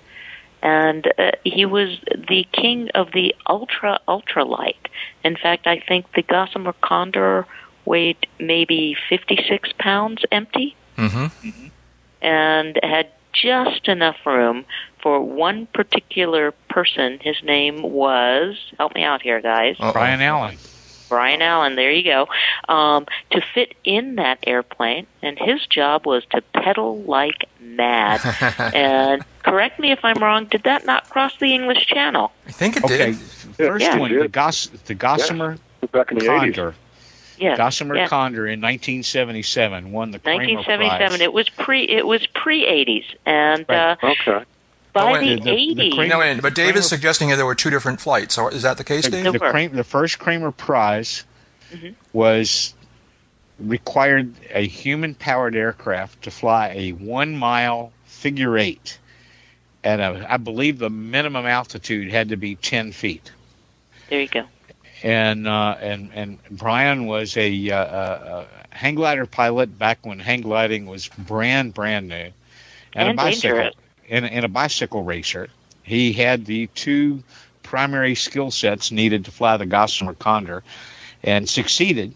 and 0.64 1.12
uh, 1.18 1.32
he 1.44 1.66
was 1.66 1.98
the 2.28 2.48
king 2.52 2.88
of 2.94 3.12
the 3.12 3.34
ultra 3.46 4.00
ultralight. 4.08 4.78
In 5.22 5.36
fact, 5.36 5.66
I 5.66 5.78
think 5.86 6.06
the 6.14 6.22
Gossamer 6.22 6.72
Condor 6.80 7.46
weighed 7.84 8.26
maybe 8.40 8.96
56 9.10 9.68
pounds 9.78 10.24
empty, 10.32 10.74
mm-hmm. 10.96 11.66
and 12.22 12.80
had 12.82 13.08
just 13.34 13.88
enough 13.88 14.16
room 14.24 14.64
for 15.02 15.20
one 15.20 15.66
particular 15.66 16.52
person. 16.70 17.18
His 17.20 17.36
name 17.42 17.82
was 17.82 18.56
help 18.78 18.94
me 18.94 19.02
out 19.02 19.20
here, 19.20 19.42
guys. 19.42 19.76
Uh-oh. 19.78 19.92
Brian 19.92 20.22
Allen. 20.22 20.56
Brian 21.08 21.42
Allen, 21.42 21.76
there 21.76 21.92
you 21.92 22.04
go, 22.04 22.28
um, 22.72 23.06
to 23.30 23.40
fit 23.54 23.74
in 23.84 24.16
that 24.16 24.38
airplane, 24.46 25.06
and 25.22 25.38
his 25.38 25.66
job 25.66 26.06
was 26.06 26.24
to 26.30 26.42
pedal 26.52 27.02
like 27.02 27.48
mad. 27.60 28.20
and 28.74 29.24
correct 29.42 29.78
me 29.78 29.92
if 29.92 30.04
I'm 30.04 30.22
wrong, 30.22 30.46
did 30.46 30.64
that 30.64 30.86
not 30.86 31.08
cross 31.10 31.36
the 31.38 31.54
English 31.54 31.86
Channel? 31.86 32.32
I 32.46 32.52
think 32.52 32.76
it 32.76 32.84
did. 32.84 33.00
okay. 33.00 33.12
did. 33.12 33.18
First 33.56 33.84
yeah. 33.84 33.98
one, 33.98 34.18
the, 34.18 34.28
Gos- 34.28 34.66
the 34.66 34.94
Gossamer 34.94 35.52
yeah. 35.52 35.88
Back 35.92 36.10
in 36.12 36.18
the 36.18 36.26
Condor. 36.26 36.70
80s. 36.70 36.74
Yeah, 37.36 37.56
Gossamer 37.56 37.96
yeah. 37.96 38.08
Condor 38.08 38.46
in 38.46 38.60
1977 38.60 39.90
won 39.90 40.12
the 40.12 40.18
1977. 40.18 41.08
Prize. 41.08 41.20
It 41.20 41.32
was 41.32 41.48
pre. 41.48 41.82
It 41.82 42.06
was 42.06 42.26
pre 42.28 42.64
80s, 42.64 43.04
and 43.26 43.66
right. 43.68 43.96
uh, 44.02 44.06
okay. 44.12 44.44
By 44.94 45.18
the, 45.18 45.40
the, 45.40 45.50
80s. 45.50 45.76
The 45.76 45.90
Kremer, 45.90 46.08
no, 46.08 46.18
wait, 46.20 46.40
but 46.40 46.54
Dave 46.54 46.66
Kremer, 46.66 46.78
is 46.78 46.88
suggesting 46.88 47.28
that 47.30 47.36
there 47.36 47.44
were 47.44 47.56
two 47.56 47.70
different 47.70 48.00
flights. 48.00 48.38
Is 48.38 48.62
that 48.62 48.78
the 48.78 48.84
case, 48.84 49.08
Dave? 49.08 49.32
The, 49.32 49.38
Kremer, 49.40 49.74
the 49.74 49.84
first 49.84 50.20
Kremer 50.20 50.52
Prize 50.52 51.24
mm-hmm. 51.72 51.90
was 52.12 52.74
required 53.58 54.34
a 54.50 54.64
human 54.66 55.16
powered 55.16 55.56
aircraft 55.56 56.22
to 56.22 56.30
fly 56.30 56.68
a 56.76 56.92
one 56.92 57.36
mile 57.36 57.92
figure 58.04 58.56
eight. 58.56 58.98
And 59.82 60.00
I 60.00 60.38
believe 60.38 60.78
the 60.78 60.88
minimum 60.88 61.44
altitude 61.44 62.10
had 62.10 62.30
to 62.30 62.36
be 62.36 62.54
10 62.54 62.92
feet. 62.92 63.32
There 64.08 64.20
you 64.20 64.28
go. 64.28 64.44
And 65.02 65.46
uh, 65.46 65.76
and 65.80 66.10
and 66.14 66.38
Brian 66.50 67.06
was 67.06 67.36
a, 67.36 67.70
uh, 67.70 67.84
a, 67.84 68.46
hang 68.70 68.94
glider 68.94 69.26
pilot 69.26 69.76
back 69.78 70.06
when 70.06 70.18
hang 70.20 70.40
gliding 70.40 70.86
was 70.86 71.08
brand 71.08 71.74
brand 71.74 72.08
new, 72.08 72.14
and, 72.14 72.32
and 72.94 73.10
a 73.10 73.14
bicycle 73.14 73.56
dangerous. 73.58 73.74
And, 74.08 74.24
and 74.24 74.44
a 74.44 74.48
bicycle 74.48 75.02
racer. 75.02 75.48
He 75.82 76.12
had 76.12 76.44
the 76.46 76.66
two 76.68 77.22
primary 77.64 78.14
skill 78.14 78.52
sets 78.52 78.92
needed 78.92 79.24
to 79.24 79.32
fly 79.32 79.56
the 79.56 79.66
Gossamer 79.66 80.14
Condor, 80.14 80.62
and 81.24 81.48
succeeded. 81.48 82.14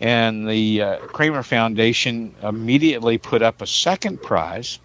And 0.00 0.48
the 0.48 0.82
uh, 0.82 0.96
Kremer 0.98 1.42
Foundation 1.42 2.34
immediately 2.40 3.18
put 3.18 3.42
up 3.42 3.60
a 3.60 3.66
second 3.66 4.22
prize, 4.22 4.78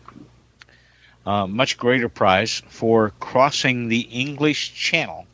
uh, 1.26 1.46
much 1.46 1.78
greater 1.78 2.10
prize, 2.10 2.64
for 2.70 3.12
crossing 3.20 3.90
the 3.90 4.00
English 4.00 4.74
Channel, 4.74 5.28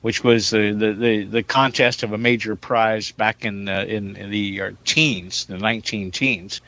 which 0.00 0.24
was 0.24 0.48
the, 0.50 0.72
the, 0.72 0.92
the, 0.94 1.24
the 1.24 1.42
contest 1.42 2.02
of 2.02 2.14
a 2.14 2.18
major 2.18 2.56
prize 2.56 3.10
back 3.10 3.44
in, 3.44 3.68
uh, 3.68 3.84
in, 3.86 4.16
in, 4.16 4.30
the 4.30 4.62
uh, 4.62 4.70
teens, 4.84 5.44
the 5.44 5.58
19 5.58 6.10
teens. 6.10 6.62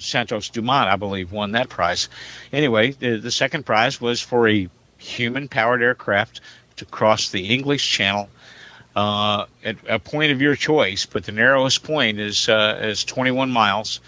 Santos 0.00 0.48
Dumont, 0.50 0.88
I 0.88 0.96
believe, 0.96 1.32
won 1.32 1.52
that 1.52 1.68
prize. 1.68 2.08
Anyway, 2.52 2.92
the, 2.92 3.18
the 3.18 3.30
second 3.30 3.64
prize 3.64 4.00
was 4.00 4.20
for 4.20 4.48
a 4.48 4.68
human 4.98 5.48
powered 5.48 5.82
aircraft 5.82 6.40
to 6.76 6.84
cross 6.84 7.30
the 7.30 7.46
English 7.48 7.88
Channel 7.88 8.28
uh, 8.96 9.46
at 9.64 9.76
a 9.88 9.98
point 9.98 10.32
of 10.32 10.40
your 10.40 10.56
choice, 10.56 11.06
but 11.06 11.24
the 11.24 11.32
narrowest 11.32 11.82
point 11.82 12.18
is 12.18 12.48
uh, 12.48 12.80
is 12.82 13.04
21 13.04 13.50
miles. 13.50 14.00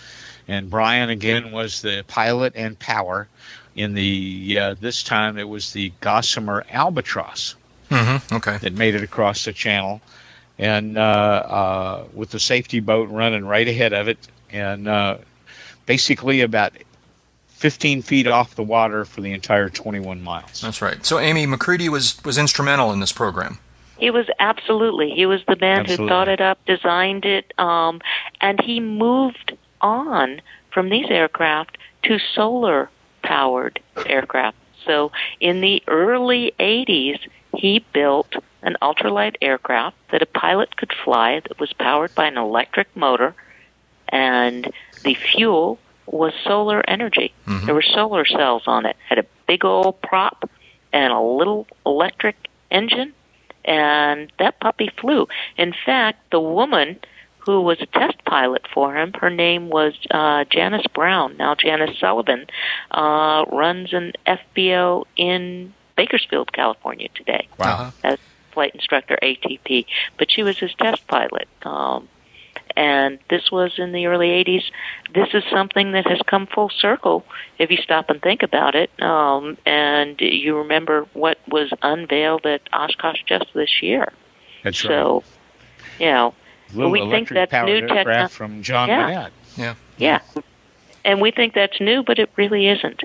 And 0.49 0.69
Brian 0.69 1.09
again 1.09 1.53
was 1.53 1.83
the 1.83 2.05
pilot 2.09 2.55
and 2.57 2.79
power. 2.79 3.29
In 3.75 3.95
the 3.95 4.59
uh, 4.61 4.75
this 4.79 5.03
time 5.03 5.39
it 5.39 5.49
was 5.49 5.73
the 5.73 5.93
Gossamer 6.01 6.67
Albatross 6.69 7.55
mm-hmm. 7.89 8.35
okay. 8.35 8.59
that 8.59 8.75
made 8.75 8.95
it 8.95 9.03
across 9.03 9.47
the 9.47 9.53
channel, 9.53 10.03
and 10.59 10.99
uh, 10.99 11.01
uh, 11.01 12.05
with 12.13 12.31
the 12.31 12.41
safety 12.41 12.81
boat 12.81 13.09
running 13.09 13.47
right 13.47 13.67
ahead 13.67 13.95
of 13.95 14.09
it, 14.09 14.19
and 14.51 14.89
uh, 14.89 15.19
basically 15.87 16.41
about 16.41 16.73
15 17.49 18.03
feet 18.03 18.27
off 18.27 18.55
the 18.55 18.63
water 18.63 19.05
for 19.05 19.21
the 19.21 19.33
entire 19.33 19.69
21 19.69 20.23
miles. 20.23 20.61
That's 20.61 20.83
right. 20.83 21.05
So 21.07 21.19
Amy 21.19 21.47
MacCready 21.47 21.89
was 21.89 22.23
was 22.25 22.39
instrumental 22.39 22.93
in 22.93 23.01
this 23.01 23.13
program. 23.13 23.59
He 23.99 24.11
was 24.11 24.27
absolutely. 24.41 25.11
He 25.11 25.27
was 25.27 25.43
the 25.47 25.57
man 25.57 25.81
absolutely. 25.81 26.05
who 26.05 26.09
thought 26.09 26.29
it 26.29 26.41
up, 26.41 26.59
designed 26.67 27.25
it, 27.25 27.53
um, 27.59 28.01
and 28.41 28.61
he 28.61 28.81
moved 28.81 29.57
on 29.81 30.41
from 30.73 30.89
these 30.89 31.07
aircraft 31.09 31.79
to 32.05 32.19
solar 32.35 32.91
powered 33.23 33.81
aircraft. 34.07 34.57
So 34.85 35.13
in 35.39 35.61
the 35.61 35.83
early 35.87 36.53
80s, 36.59 37.21
he 37.57 37.85
built 37.93 38.35
an 38.63 38.77
ultralight 38.83 39.37
aircraft 39.41 39.97
that 40.11 40.23
a 40.23 40.27
pilot 40.27 40.77
could 40.77 40.93
fly 41.05 41.41
that 41.41 41.61
was 41.61 41.73
powered 41.73 42.15
by 42.15 42.27
an 42.27 42.37
electric 42.37 42.95
motor 42.97 43.35
and 44.09 44.71
the 45.03 45.15
fuel 45.15 45.79
was 46.07 46.33
solar 46.45 46.83
energy. 46.89 47.33
Mm-hmm. 47.47 47.67
There 47.67 47.75
were 47.75 47.83
solar 47.83 48.25
cells 48.25 48.65
on 48.67 48.87
it. 48.87 48.97
Had 49.09 49.19
a 49.19 49.27
big 49.47 49.65
old 49.65 50.01
prop 50.03 50.49
and 50.93 51.13
a 51.13 51.21
little 51.21 51.67
electric 51.87 52.37
engine, 52.71 53.13
and 53.65 54.33
that 54.39 54.61
puppy 54.61 54.91
flew. 55.01 55.29
In 55.57 55.73
fact, 55.85 56.31
the 56.31 56.41
woman 56.41 57.01
who 57.39 57.61
was 57.61 57.81
a 57.81 57.87
test 57.87 58.25
pilot 58.25 58.63
for 58.73 58.97
him, 58.97 59.13
her 59.15 59.31
name 59.31 59.69
was 59.69 59.95
uh, 60.11 60.45
Janice 60.45 60.87
Brown. 60.95 61.37
Now 61.37 61.55
Janice 61.55 61.99
Sullivan 61.99 62.47
uh, 62.91 63.45
runs 63.51 63.93
an 63.93 64.13
FBO 64.27 65.05
in 65.17 65.75
Bakersfield, 65.97 66.53
California 66.53 67.09
today. 67.15 67.49
Wow. 67.59 67.93
As 68.05 68.19
flight 68.53 68.75
instructor 68.75 69.19
ATP, 69.23 69.87
but 70.19 70.31
she 70.31 70.43
was 70.43 70.59
his 70.59 70.75
test 70.75 71.07
pilot. 71.07 71.49
Um, 71.63 72.09
and 72.77 73.19
this 73.31 73.51
was 73.51 73.73
in 73.79 73.93
the 73.93 74.07
early 74.07 74.29
80s. 74.29 74.65
This 75.15 75.29
is 75.35 75.45
something 75.51 75.93
that 75.93 76.07
has 76.09 76.21
come 76.27 76.47
full 76.47 76.71
circle 76.71 77.25
if 77.59 77.71
you 77.71 77.77
stop 77.79 78.11
and 78.11 78.21
think 78.21 78.43
about 78.43 78.75
it. 78.75 78.91
Um, 79.03 79.57
and 79.67 80.21
you 80.21 80.57
remember 80.59 81.07
what 81.13 81.39
was 81.49 81.71
unveiled 81.83 82.47
at 82.47 82.63
Oshkosh 82.73 83.23
just 83.27 83.47
this 83.55 83.83
year. 83.83 84.13
That's 84.65 84.79
so, 84.79 85.23
right. 85.25 86.01
you 86.01 86.07
know, 86.13 86.35
Little 86.75 86.91
we 86.91 87.01
think 87.01 87.31
electric 87.31 87.51
that's 87.51 87.67
new 87.67 87.75
aircraft 87.75 88.07
techno- 88.07 88.29
from 88.29 88.63
John 88.63 88.89
Yeah. 88.89 89.07
Manette. 89.07 89.33
Yeah. 89.57 89.75
yeah. 89.99 90.21
And 91.05 91.21
we 91.21 91.31
think 91.33 91.55
that's 91.55 91.81
new, 91.81 92.03
but 92.03 92.19
it 92.19 92.31
really 92.37 92.69
isn't. 92.69 93.03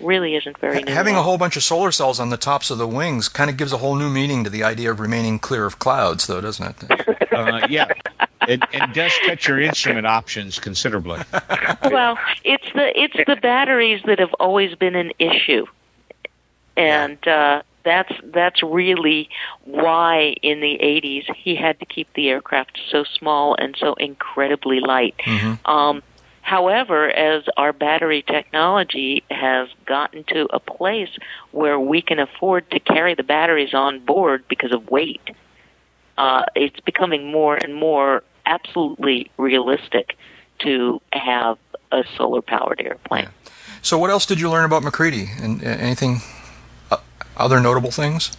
Really 0.00 0.34
isn't 0.34 0.58
very 0.58 0.82
new. 0.82 0.92
Having 0.92 1.16
a 1.16 1.22
whole 1.22 1.38
bunch 1.38 1.56
of 1.56 1.62
solar 1.62 1.92
cells 1.92 2.20
on 2.20 2.30
the 2.30 2.36
tops 2.36 2.70
of 2.70 2.78
the 2.78 2.88
wings 2.88 3.28
kind 3.28 3.50
of 3.50 3.56
gives 3.56 3.72
a 3.72 3.78
whole 3.78 3.94
new 3.94 4.08
meaning 4.08 4.44
to 4.44 4.50
the 4.50 4.64
idea 4.64 4.90
of 4.90 5.00
remaining 5.00 5.38
clear 5.38 5.66
of 5.66 5.78
clouds, 5.78 6.26
though, 6.26 6.40
doesn't 6.40 6.82
it? 6.82 7.06
Uh, 7.30 7.64
yeah, 7.70 7.86
it, 8.48 8.60
it 8.72 8.92
does 8.92 9.12
cut 9.24 9.46
your 9.46 9.60
instrument 9.60 10.04
options 10.04 10.58
considerably. 10.58 11.20
well, 11.90 12.18
it's 12.44 12.66
the 12.74 13.00
it's 13.00 13.16
the 13.26 13.36
batteries 13.36 14.02
that 14.04 14.18
have 14.18 14.34
always 14.40 14.74
been 14.74 14.96
an 14.96 15.12
issue, 15.18 15.64
and 16.76 17.26
uh, 17.28 17.62
that's 17.84 18.12
that's 18.24 18.62
really 18.62 19.28
why 19.64 20.34
in 20.42 20.60
the 20.60 20.78
80s 20.82 21.34
he 21.34 21.54
had 21.54 21.78
to 21.80 21.86
keep 21.86 22.12
the 22.14 22.28
aircraft 22.28 22.78
so 22.90 23.04
small 23.04 23.54
and 23.58 23.76
so 23.78 23.94
incredibly 23.94 24.80
light. 24.80 25.14
Um, 25.64 26.02
however, 26.50 27.08
as 27.08 27.44
our 27.56 27.72
battery 27.72 28.22
technology 28.22 29.22
has 29.30 29.68
gotten 29.86 30.24
to 30.24 30.48
a 30.52 30.58
place 30.58 31.10
where 31.52 31.78
we 31.78 32.02
can 32.02 32.18
afford 32.18 32.68
to 32.72 32.80
carry 32.80 33.14
the 33.14 33.22
batteries 33.22 33.72
on 33.72 34.00
board 34.04 34.42
because 34.48 34.72
of 34.72 34.90
weight, 34.90 35.22
uh, 36.18 36.42
it's 36.56 36.80
becoming 36.80 37.30
more 37.30 37.54
and 37.54 37.72
more 37.76 38.24
absolutely 38.46 39.30
realistic 39.38 40.16
to 40.58 41.00
have 41.12 41.56
a 41.92 42.02
solar 42.16 42.42
powered 42.42 42.80
airplane. 42.80 43.28
So, 43.82 43.96
what 43.96 44.10
else 44.10 44.26
did 44.26 44.40
you 44.40 44.50
learn 44.50 44.64
about 44.64 44.82
MacCready? 44.82 45.28
And 45.40 45.62
uh, 45.62 45.68
anything, 45.68 46.18
uh, 46.90 46.96
other 47.36 47.60
notable 47.60 47.92
things? 47.92 48.36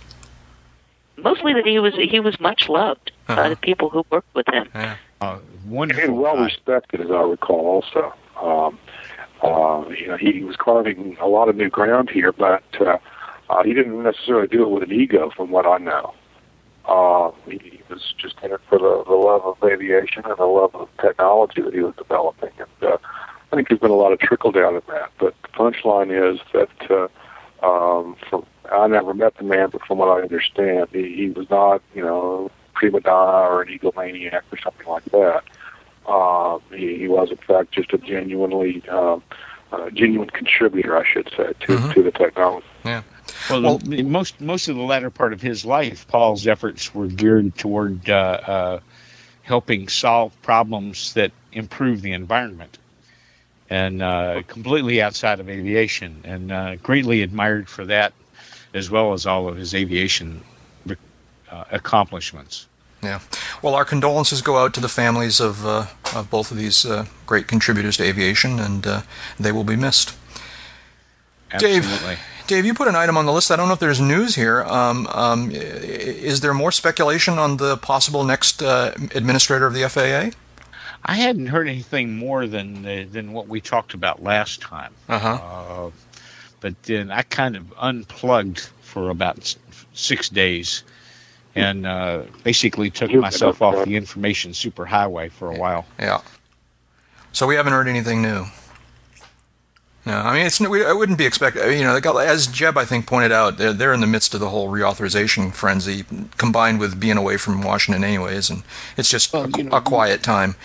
Mostly 1.17 1.53
that 1.53 1.65
he 1.65 1.79
was 1.79 1.93
he 1.95 2.19
was 2.19 2.37
much 2.41 2.67
loved 2.67 3.11
by 3.27 3.33
Uh-huh. 3.33 3.49
the 3.49 3.55
people 3.55 3.89
who 3.89 4.03
worked 4.09 4.33
with 4.35 4.47
him. 4.53 4.67
Yeah. 4.75 4.97
Uh, 5.21 5.37
wonderful. 5.67 6.03
and 6.03 6.17
well 6.17 6.37
respected, 6.37 6.99
as 6.99 7.11
I 7.11 7.21
recall. 7.21 7.83
Also, 7.83 8.13
um, 8.41 8.79
uh, 9.43 9.87
you 9.89 10.07
know, 10.07 10.17
he 10.17 10.43
was 10.43 10.55
carving 10.55 11.15
a 11.21 11.27
lot 11.27 11.47
of 11.47 11.55
new 11.55 11.69
ground 11.69 12.09
here, 12.09 12.31
but 12.31 12.63
uh, 12.79 12.97
uh, 13.49 13.63
he 13.63 13.73
didn't 13.73 14.01
necessarily 14.01 14.47
do 14.47 14.63
it 14.63 14.69
with 14.69 14.83
an 14.83 14.91
ego, 14.91 15.31
from 15.35 15.51
what 15.51 15.67
I 15.67 15.77
know. 15.77 16.13
Uh, 16.85 17.31
he, 17.45 17.59
he 17.59 17.81
was 17.89 18.13
just 18.17 18.35
in 18.43 18.51
it 18.51 18.59
for 18.67 18.79
the, 18.79 19.03
the 19.07 19.15
love 19.15 19.45
of 19.45 19.57
aviation 19.63 20.25
and 20.25 20.37
the 20.37 20.45
love 20.45 20.73
of 20.75 20.89
technology 20.99 21.61
that 21.61 21.73
he 21.73 21.81
was 21.81 21.93
developing, 21.95 22.51
and 22.57 22.91
uh, 22.91 22.97
I 23.51 23.55
think 23.55 23.69
there's 23.69 23.79
been 23.79 23.91
a 23.91 23.95
lot 23.95 24.13
of 24.13 24.19
trickle 24.19 24.51
down 24.51 24.75
in 24.75 24.81
that. 24.87 25.11
But 25.19 25.35
the 25.43 25.47
punchline 25.49 26.33
is 26.33 26.39
that. 26.53 26.91
Uh, 26.91 27.07
um, 27.63 28.15
from 28.27 28.43
I 28.71 28.87
never 28.87 29.13
met 29.13 29.35
the 29.35 29.43
man, 29.43 29.69
but 29.69 29.81
from 29.85 29.97
what 29.97 30.07
I 30.07 30.21
understand, 30.21 30.87
he, 30.91 31.13
he 31.15 31.29
was 31.29 31.49
not, 31.49 31.81
you 31.93 32.01
know, 32.01 32.49
prima 32.81 32.99
donna 32.99 33.47
or 33.47 33.61
an 33.61 33.67
egomaniac 33.69 34.41
or 34.51 34.57
something 34.57 34.87
like 34.87 35.05
that. 35.05 35.43
Uh, 36.07 36.57
he, 36.73 36.97
he 36.97 37.07
was, 37.07 37.29
in 37.29 37.37
fact, 37.37 37.71
just 37.71 37.93
a 37.93 37.97
genuinely 37.99 38.81
um, 38.89 39.21
uh, 39.71 39.91
genuine 39.91 40.31
contributor, 40.31 40.97
I 40.97 41.05
should 41.05 41.29
say, 41.37 41.53
to, 41.59 41.67
Mhm. 41.77 41.93
to 41.93 42.01
the 42.03 42.11
technology. 42.11 42.65
Yeah. 42.83 43.03
Well, 43.51 43.61
Well- 43.61 43.77
the, 43.77 44.01
most 44.01 44.41
most 44.41 44.67
of 44.67 44.75
the 44.77 44.81
latter 44.81 45.11
part 45.11 45.31
of 45.31 45.41
his 45.43 45.63
life, 45.63 46.07
Paul's 46.07 46.47
efforts 46.47 46.93
were 46.95 47.05
geared 47.05 47.55
toward 47.55 48.09
uh, 48.09 48.13
uh, 48.55 48.79
helping 49.43 49.87
solve 49.87 50.31
problems 50.41 51.13
that 51.13 51.31
improve 51.53 52.01
the 52.01 52.13
environment, 52.13 52.79
and 53.69 54.01
uh, 54.01 54.41
completely 54.47 55.03
outside 55.03 55.39
of 55.39 55.49
aviation, 55.49 56.21
and 56.23 56.51
uh, 56.51 56.75
greatly 56.77 57.21
admired 57.21 57.69
for 57.69 57.85
that, 57.85 58.13
as 58.73 58.89
well 58.89 59.13
as 59.13 59.27
all 59.27 59.47
of 59.47 59.55
his 59.55 59.75
aviation 59.75 60.41
uh, 61.51 61.65
accomplishments. 61.71 62.67
Yeah. 63.03 63.19
Well, 63.61 63.75
our 63.75 63.85
condolences 63.85 64.41
go 64.41 64.57
out 64.57 64.73
to 64.75 64.79
the 64.79 64.89
families 64.89 65.39
of, 65.39 65.65
uh, 65.65 65.87
of 66.15 66.29
both 66.29 66.51
of 66.51 66.57
these 66.57 66.85
uh, 66.85 67.05
great 67.25 67.47
contributors 67.47 67.97
to 67.97 68.03
aviation, 68.03 68.59
and 68.59 68.85
uh, 68.85 69.01
they 69.39 69.51
will 69.51 69.63
be 69.63 69.75
missed. 69.75 70.15
Dave. 71.57 71.83
Absolutely. 71.83 72.17
Dave, 72.47 72.65
you 72.65 72.73
put 72.73 72.87
an 72.87 72.95
item 72.95 73.17
on 73.17 73.25
the 73.25 73.31
list. 73.31 73.49
I 73.49 73.55
don't 73.55 73.67
know 73.67 73.73
if 73.73 73.79
there's 73.79 74.01
news 74.01 74.35
here. 74.35 74.63
Um, 74.63 75.07
um, 75.07 75.51
is 75.51 76.41
there 76.41 76.53
more 76.53 76.71
speculation 76.71 77.39
on 77.39 77.57
the 77.57 77.77
possible 77.77 78.23
next 78.23 78.61
uh, 78.61 78.93
administrator 79.15 79.65
of 79.65 79.73
the 79.73 79.87
FAA? 79.87 80.37
I 81.03 81.15
hadn't 81.15 81.47
heard 81.47 81.67
anything 81.67 82.17
more 82.17 82.47
than 82.47 82.85
uh, 82.85 83.05
than 83.09 83.31
what 83.33 83.47
we 83.47 83.61
talked 83.61 83.93
about 83.93 84.21
last 84.21 84.61
time. 84.61 84.93
Uh-huh. 85.09 85.39
Uh, 85.87 85.91
but 86.59 86.81
then 86.83 87.09
I 87.09 87.23
kind 87.23 87.55
of 87.55 87.73
unplugged 87.79 88.69
for 88.81 89.09
about 89.09 89.55
six 89.93 90.29
days, 90.29 90.83
and 91.55 91.85
uh, 91.85 92.23
basically 92.43 92.89
took 92.89 93.11
myself 93.13 93.61
off 93.61 93.85
the 93.85 93.95
information 93.95 94.51
superhighway 94.51 95.31
for 95.31 95.51
a 95.51 95.57
while. 95.57 95.85
Yeah. 95.99 96.21
So 97.33 97.47
we 97.47 97.55
haven't 97.55 97.73
heard 97.73 97.87
anything 97.87 98.21
new. 98.21 98.45
No, 100.05 100.13
I 100.13 100.33
mean 100.33 100.47
it's 100.47 100.59
we, 100.59 100.83
I 100.83 100.93
wouldn't 100.93 101.19
be 101.19 101.25
expecting. 101.25 101.77
You 101.77 101.83
know, 101.83 101.93
they 101.93 102.01
got, 102.01 102.17
as 102.17 102.47
Jeb 102.47 102.75
I 102.75 102.85
think 102.85 103.05
pointed 103.05 103.31
out, 103.31 103.57
they're, 103.57 103.71
they're 103.71 103.93
in 103.93 103.99
the 103.99 104.07
midst 104.07 104.33
of 104.33 104.39
the 104.39 104.49
whole 104.49 104.69
reauthorization 104.69 105.53
frenzy, 105.53 106.05
combined 106.37 106.79
with 106.79 106.99
being 106.99 107.17
away 107.17 107.37
from 107.37 107.61
Washington 107.61 108.03
anyways, 108.03 108.49
and 108.49 108.63
it's 108.97 109.09
just 109.09 109.31
Well, 109.31 109.45
a, 109.45 109.57
you 109.57 109.63
know, 109.65 109.77
a 109.77 109.81
quiet 109.81 110.23
time. 110.23 110.55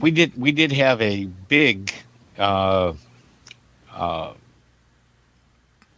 We 0.00 0.10
did 0.10 0.38
we 0.40 0.50
did 0.50 0.72
have 0.72 1.02
a 1.02 1.26
big 1.26 1.92
uh, 2.38 2.94
uh, 3.92 4.32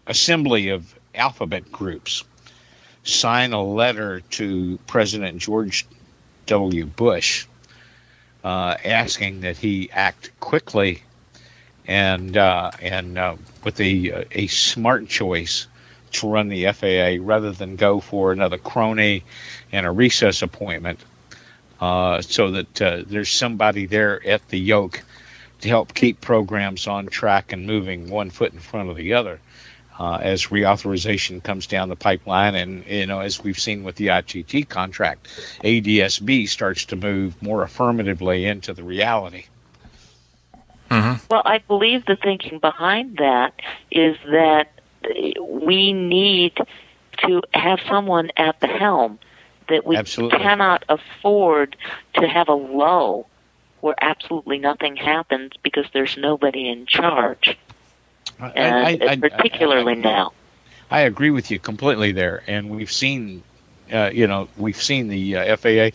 assembly 0.08 0.70
of 0.70 0.92
alphabet 1.14 1.70
groups 1.70 2.24
sign 3.08 3.52
a 3.52 3.62
letter 3.62 4.20
to 4.20 4.78
President 4.86 5.38
George 5.38 5.86
W. 6.46 6.86
Bush 6.86 7.46
uh, 8.44 8.76
asking 8.84 9.40
that 9.40 9.56
he 9.56 9.90
act 9.90 10.30
quickly 10.40 11.02
and 11.86 12.36
uh, 12.36 12.70
and 12.82 13.18
uh, 13.18 13.36
with 13.64 13.80
a 13.80 14.26
a 14.30 14.46
smart 14.46 15.08
choice 15.08 15.66
to 16.12 16.28
run 16.28 16.48
the 16.48 16.70
FAA 16.72 17.22
rather 17.24 17.52
than 17.52 17.76
go 17.76 18.00
for 18.00 18.32
another 18.32 18.58
crony 18.58 19.24
and 19.72 19.86
a 19.86 19.90
recess 19.90 20.42
appointment, 20.42 21.00
uh, 21.80 22.20
so 22.22 22.52
that 22.52 22.82
uh, 22.82 23.02
there's 23.06 23.30
somebody 23.30 23.86
there 23.86 24.26
at 24.26 24.46
the 24.48 24.58
yoke 24.58 25.02
to 25.60 25.68
help 25.68 25.92
keep 25.92 26.20
programs 26.20 26.86
on 26.86 27.06
track 27.06 27.52
and 27.52 27.66
moving 27.66 28.08
one 28.10 28.30
foot 28.30 28.52
in 28.52 28.60
front 28.60 28.90
of 28.90 28.96
the 28.96 29.14
other. 29.14 29.40
Uh, 29.98 30.18
as 30.22 30.46
reauthorization 30.46 31.42
comes 31.42 31.66
down 31.66 31.88
the 31.88 31.96
pipeline, 31.96 32.54
and 32.54 32.86
you 32.86 33.06
know, 33.06 33.18
as 33.18 33.42
we've 33.42 33.58
seen 33.58 33.82
with 33.82 33.96
the 33.96 34.08
ITT 34.08 34.68
contract, 34.68 35.26
ADSB 35.64 36.48
starts 36.48 36.84
to 36.86 36.96
move 36.96 37.42
more 37.42 37.64
affirmatively 37.64 38.44
into 38.44 38.72
the 38.72 38.84
reality. 38.84 39.46
Well, 40.90 41.42
I 41.44 41.58
believe 41.58 42.06
the 42.06 42.16
thinking 42.16 42.58
behind 42.58 43.18
that 43.18 43.54
is 43.90 44.16
that 44.30 44.72
we 45.40 45.92
need 45.92 46.56
to 47.18 47.42
have 47.52 47.80
someone 47.86 48.30
at 48.36 48.60
the 48.60 48.66
helm 48.66 49.18
that 49.68 49.86
we 49.86 49.96
Absolutely. 49.96 50.38
cannot 50.38 50.84
afford 50.88 51.76
to 52.14 52.26
have 52.26 52.48
a 52.48 52.54
lull 52.54 53.28
where 53.80 53.94
absolutely 54.00 54.58
nothing 54.58 54.96
happens 54.96 55.52
because 55.62 55.84
there's 55.92 56.16
nobody 56.16 56.68
in 56.68 56.86
charge, 56.86 57.48
I- 57.50 57.67
and 58.40 58.74
I- 58.74 58.98
I- 59.12 59.16
particularly 59.16 59.94
now. 59.96 60.32
I 60.90 61.00
agree 61.00 61.30
with 61.30 61.50
you 61.50 61.58
completely 61.58 62.12
there, 62.12 62.42
and 62.46 62.70
we've 62.70 62.90
seen, 62.90 63.42
uh, 63.92 64.10
you 64.12 64.26
know, 64.26 64.48
we've 64.56 64.80
seen 64.82 65.08
the 65.08 65.36
uh, 65.36 65.56
FAA 65.56 65.90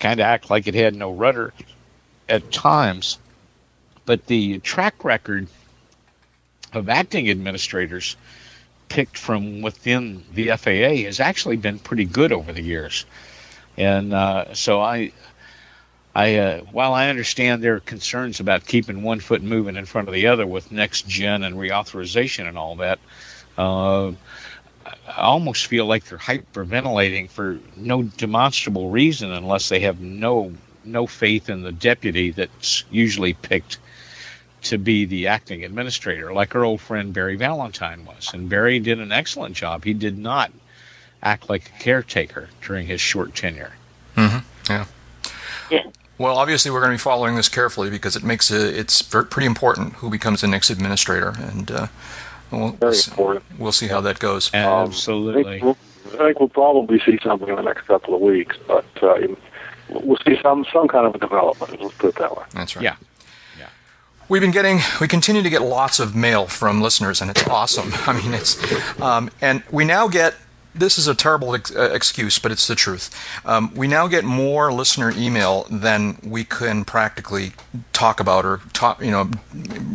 kind 0.00 0.20
of 0.20 0.24
act 0.26 0.50
like 0.50 0.66
it 0.66 0.74
had 0.74 0.94
no 0.94 1.10
rudder 1.12 1.54
at 2.28 2.52
times, 2.52 3.18
but 4.04 4.26
the 4.26 4.58
track 4.58 5.02
record 5.04 5.46
of 6.72 6.88
acting 6.90 7.30
administrators 7.30 8.16
picked 8.88 9.16
from 9.16 9.62
within 9.62 10.24
the 10.34 10.50
FAA 10.50 11.04
has 11.04 11.18
actually 11.18 11.56
been 11.56 11.78
pretty 11.78 12.04
good 12.04 12.32
over 12.32 12.52
the 12.52 12.62
years, 12.62 13.06
and 13.76 14.12
uh, 14.12 14.52
so 14.54 14.80
I. 14.80 15.12
I, 16.16 16.36
uh, 16.36 16.60
while 16.72 16.94
I 16.94 17.10
understand 17.10 17.62
there 17.62 17.74
are 17.74 17.80
concerns 17.80 18.40
about 18.40 18.66
keeping 18.66 19.02
one 19.02 19.20
foot 19.20 19.42
moving 19.42 19.76
in 19.76 19.84
front 19.84 20.08
of 20.08 20.14
the 20.14 20.28
other 20.28 20.46
with 20.46 20.72
next 20.72 21.06
gen 21.06 21.42
and 21.42 21.56
reauthorization 21.56 22.48
and 22.48 22.56
all 22.56 22.76
that, 22.76 22.98
uh, 23.58 24.12
I 24.86 25.20
almost 25.20 25.66
feel 25.66 25.84
like 25.84 26.06
they're 26.06 26.16
hyperventilating 26.16 27.28
for 27.28 27.58
no 27.76 28.02
demonstrable 28.02 28.88
reason 28.88 29.30
unless 29.30 29.68
they 29.68 29.80
have 29.80 30.00
no 30.00 30.54
no 30.86 31.06
faith 31.06 31.50
in 31.50 31.60
the 31.62 31.72
deputy 31.72 32.30
that's 32.30 32.84
usually 32.90 33.34
picked 33.34 33.78
to 34.62 34.78
be 34.78 35.04
the 35.04 35.26
acting 35.26 35.64
administrator, 35.64 36.32
like 36.32 36.54
our 36.54 36.64
old 36.64 36.80
friend 36.80 37.12
Barry 37.12 37.36
Valentine 37.36 38.06
was. 38.06 38.32
And 38.32 38.48
Barry 38.48 38.78
did 38.78 39.00
an 39.00 39.12
excellent 39.12 39.54
job. 39.54 39.84
He 39.84 39.92
did 39.92 40.16
not 40.16 40.50
act 41.22 41.50
like 41.50 41.66
a 41.68 41.82
caretaker 41.82 42.48
during 42.62 42.86
his 42.86 43.02
short 43.02 43.34
tenure. 43.34 43.72
Mm-hmm. 44.16 44.72
Yeah. 44.72 44.86
Yeah. 45.70 45.90
Well, 46.18 46.38
obviously, 46.38 46.70
we're 46.70 46.80
going 46.80 46.92
to 46.92 46.94
be 46.94 47.02
following 47.02 47.36
this 47.36 47.48
carefully 47.48 47.90
because 47.90 48.16
it 48.16 48.24
makes 48.24 48.50
a, 48.50 48.78
it's 48.78 49.02
pretty 49.02 49.44
important 49.44 49.94
who 49.94 50.08
becomes 50.08 50.40
the 50.40 50.46
next 50.46 50.70
administrator, 50.70 51.34
and 51.38 51.70
uh, 51.70 51.86
we'll, 52.50 52.70
Very 52.70 52.92
we'll, 52.92 53.02
important. 53.10 53.44
we'll 53.58 53.72
see 53.72 53.88
how 53.88 54.00
that 54.00 54.18
goes. 54.18 54.52
Um, 54.54 54.60
Absolutely. 54.60 55.40
I 55.40 55.44
think, 55.44 55.64
we'll, 55.64 55.76
I 56.14 56.24
think 56.24 56.40
we'll 56.40 56.48
probably 56.48 57.00
see 57.00 57.18
something 57.22 57.48
in 57.48 57.56
the 57.56 57.62
next 57.62 57.82
couple 57.82 58.14
of 58.14 58.22
weeks, 58.22 58.56
but 58.66 58.86
uh, 59.02 59.18
we'll 59.90 60.18
see 60.26 60.38
some 60.42 60.64
some 60.72 60.88
kind 60.88 61.06
of 61.06 61.14
a 61.14 61.18
development. 61.18 61.82
Let's 61.82 61.94
put 61.96 62.08
it 62.08 62.16
that 62.16 62.34
way. 62.34 62.44
That's 62.54 62.76
right. 62.76 62.82
Yeah. 62.82 62.96
yeah. 63.58 63.68
We've 64.30 64.40
been 64.40 64.52
getting, 64.52 64.80
we 65.02 65.08
continue 65.08 65.42
to 65.42 65.50
get 65.50 65.60
lots 65.60 66.00
of 66.00 66.16
mail 66.16 66.46
from 66.46 66.80
listeners, 66.80 67.20
and 67.20 67.30
it's 67.30 67.46
awesome. 67.46 67.90
I 68.06 68.18
mean, 68.18 68.32
it's, 68.32 68.56
um, 69.02 69.30
and 69.42 69.62
we 69.70 69.84
now 69.84 70.08
get. 70.08 70.34
This 70.78 70.98
is 70.98 71.08
a 71.08 71.14
terrible 71.14 71.54
ex- 71.54 71.74
uh, 71.74 71.90
excuse, 71.92 72.38
but 72.38 72.52
it's 72.52 72.66
the 72.66 72.74
truth. 72.74 73.10
Um, 73.44 73.74
we 73.74 73.88
now 73.88 74.06
get 74.08 74.24
more 74.24 74.72
listener 74.72 75.10
email 75.10 75.66
than 75.70 76.18
we 76.22 76.44
can 76.44 76.84
practically 76.84 77.52
talk 77.92 78.20
about 78.20 78.44
or 78.44 78.60
talk, 78.72 79.02
you 79.02 79.10
know, 79.10 79.30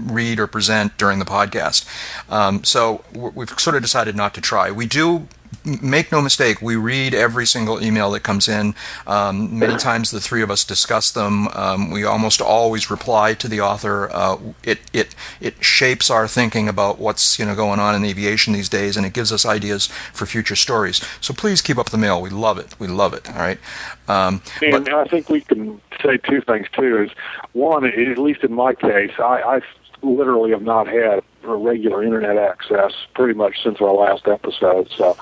read 0.05 0.39
or 0.39 0.47
present 0.47 0.97
during 0.97 1.19
the 1.19 1.25
podcast. 1.25 1.85
Um, 2.29 2.63
so 2.63 3.03
we've 3.13 3.49
sort 3.59 3.75
of 3.75 3.81
decided 3.81 4.15
not 4.15 4.33
to 4.33 4.41
try. 4.41 4.71
We 4.71 4.87
do 4.87 5.27
make 5.65 6.11
no 6.11 6.21
mistake, 6.21 6.61
we 6.61 6.75
read 6.75 7.13
every 7.13 7.45
single 7.45 7.83
email 7.83 8.11
that 8.11 8.21
comes 8.21 8.47
in. 8.47 8.75
Um, 9.05 9.57
many 9.59 9.77
times 9.77 10.11
the 10.11 10.19
three 10.19 10.41
of 10.41 10.49
us 10.49 10.63
discuss 10.63 11.11
them. 11.11 11.47
Um, 11.49 11.91
we 11.91 12.03
almost 12.03 12.41
always 12.41 12.89
reply 12.89 13.33
to 13.35 13.47
the 13.47 13.61
author. 13.61 14.09
Uh, 14.11 14.37
it 14.63 14.79
it 14.93 15.15
it 15.39 15.63
shapes 15.63 16.09
our 16.09 16.27
thinking 16.27 16.67
about 16.67 16.99
what's 16.99 17.37
you 17.39 17.45
know 17.45 17.55
going 17.55 17.79
on 17.79 17.95
in 17.95 18.05
aviation 18.05 18.53
these 18.53 18.69
days, 18.69 18.97
and 18.97 19.05
it 19.05 19.13
gives 19.13 19.31
us 19.31 19.45
ideas 19.45 19.87
for 20.13 20.25
future 20.25 20.55
stories. 20.55 21.01
So 21.19 21.33
please 21.33 21.61
keep 21.61 21.77
up 21.77 21.89
the 21.89 21.97
mail. 21.97 22.21
We 22.21 22.29
love 22.29 22.57
it. 22.57 22.75
We 22.79 22.87
love 22.87 23.13
it. 23.13 23.29
All 23.29 23.39
right. 23.39 23.59
Um, 24.07 24.41
And 24.61 24.85
but 24.85 24.93
I 24.93 25.05
think 25.05 25.29
we 25.29 25.41
can 25.41 25.81
say 26.03 26.17
two 26.17 26.41
things 26.41 26.67
too. 26.73 27.03
Is 27.03 27.11
one, 27.53 27.85
at 27.85 28.17
least 28.17 28.43
in 28.43 28.53
my 28.53 28.73
case, 28.73 29.11
I, 29.19 29.41
I 29.41 29.61
literally 30.01 30.51
have 30.51 30.63
not 30.63 30.87
had 30.87 31.23
regular 31.43 32.03
internet 32.03 32.37
access 32.37 32.93
pretty 33.13 33.33
much 33.33 33.63
since 33.63 33.81
our 33.81 33.93
last 33.93 34.27
episode. 34.27 34.89
So 34.95 35.17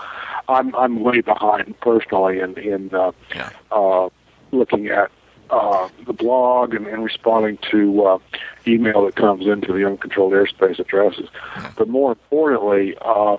I'm 0.49 0.75
I'm 0.75 1.01
way 1.01 1.21
behind 1.21 1.79
personally 1.79 2.39
in 2.39 2.57
in 2.57 2.93
uh, 2.93 3.11
Yeah. 3.35 3.49
uh, 3.71 4.09
looking 4.51 4.87
at 4.87 5.11
uh, 5.49 5.87
the 6.05 6.13
blog 6.13 6.73
and, 6.73 6.85
and 6.87 7.03
responding 7.03 7.57
to 7.71 8.03
uh, 8.03 8.19
email 8.67 9.05
that 9.05 9.15
comes 9.15 9.47
into 9.47 9.73
the 9.73 9.85
uncontrolled 9.85 10.33
airspace 10.33 10.79
addresses. 10.79 11.29
But 11.77 11.87
more 11.87 12.11
importantly, 12.11 12.95
uh, 13.01 13.37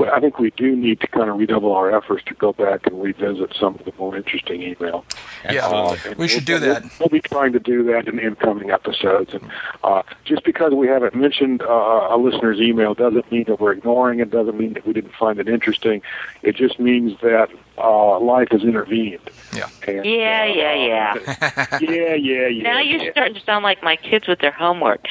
well, 0.00 0.10
I 0.14 0.18
think 0.20 0.38
we 0.38 0.50
do 0.52 0.74
need 0.74 1.00
to 1.00 1.06
kind 1.06 1.28
of 1.28 1.36
redouble 1.36 1.72
our 1.74 1.94
efforts 1.94 2.24
to 2.26 2.34
go 2.34 2.52
back 2.54 2.86
and 2.86 3.02
revisit 3.02 3.54
some 3.54 3.74
of 3.74 3.84
the 3.84 3.92
more 3.98 4.16
interesting 4.16 4.62
email. 4.62 5.04
yeah, 5.50 5.66
Uh, 5.66 5.96
we 6.16 6.26
should 6.26 6.44
do 6.46 6.54
we'll- 6.54 6.60
that. 6.74 6.82
We'll, 6.82 6.90
we'll 7.00 7.08
be 7.08 7.20
trying 7.20 7.52
to 7.52 7.60
do 7.60 7.82
that 7.84 8.08
in 8.08 8.16
the 8.16 8.22
incoming 8.22 8.70
episodes. 8.70 9.34
And 9.34 9.42
uh, 9.84 10.02
just 10.24 10.42
because 10.44 10.72
we 10.72 10.86
haven't 10.88 11.14
mentioned 11.14 11.62
uh, 11.62 12.08
a 12.10 12.16
listener's 12.16 12.60
email 12.60 12.94
doesn't 12.94 13.30
mean 13.30 13.44
that 13.48 13.60
we're 13.60 13.72
ignoring 13.72 14.20
it. 14.20 14.30
Doesn't 14.30 14.58
mean 14.58 14.72
that 14.72 14.86
we 14.86 14.92
didn't 14.94 15.14
find 15.14 15.38
it 15.38 15.48
interesting. 15.48 16.00
It 16.42 16.56
just 16.56 16.80
means 16.80 17.20
that 17.20 17.50
uh, 17.76 18.18
life 18.20 18.48
has 18.52 18.62
intervened. 18.62 19.20
Yeah. 19.54 19.68
And, 19.86 20.04
Yeah, 20.06 20.42
uh, 20.42 20.54
yeah, 20.54 20.74
yeah. 20.74 21.78
yeah, 21.80 22.14
yeah, 22.14 22.46
yeah. 22.46 22.62
Now 22.62 22.80
you're 22.80 23.02
yeah. 23.02 23.10
starting 23.12 23.34
to 23.34 23.40
sound 23.44 23.64
like 23.64 23.82
my 23.82 23.96
kids 23.96 24.26
with 24.26 24.38
their 24.38 24.52
homework. 24.52 25.06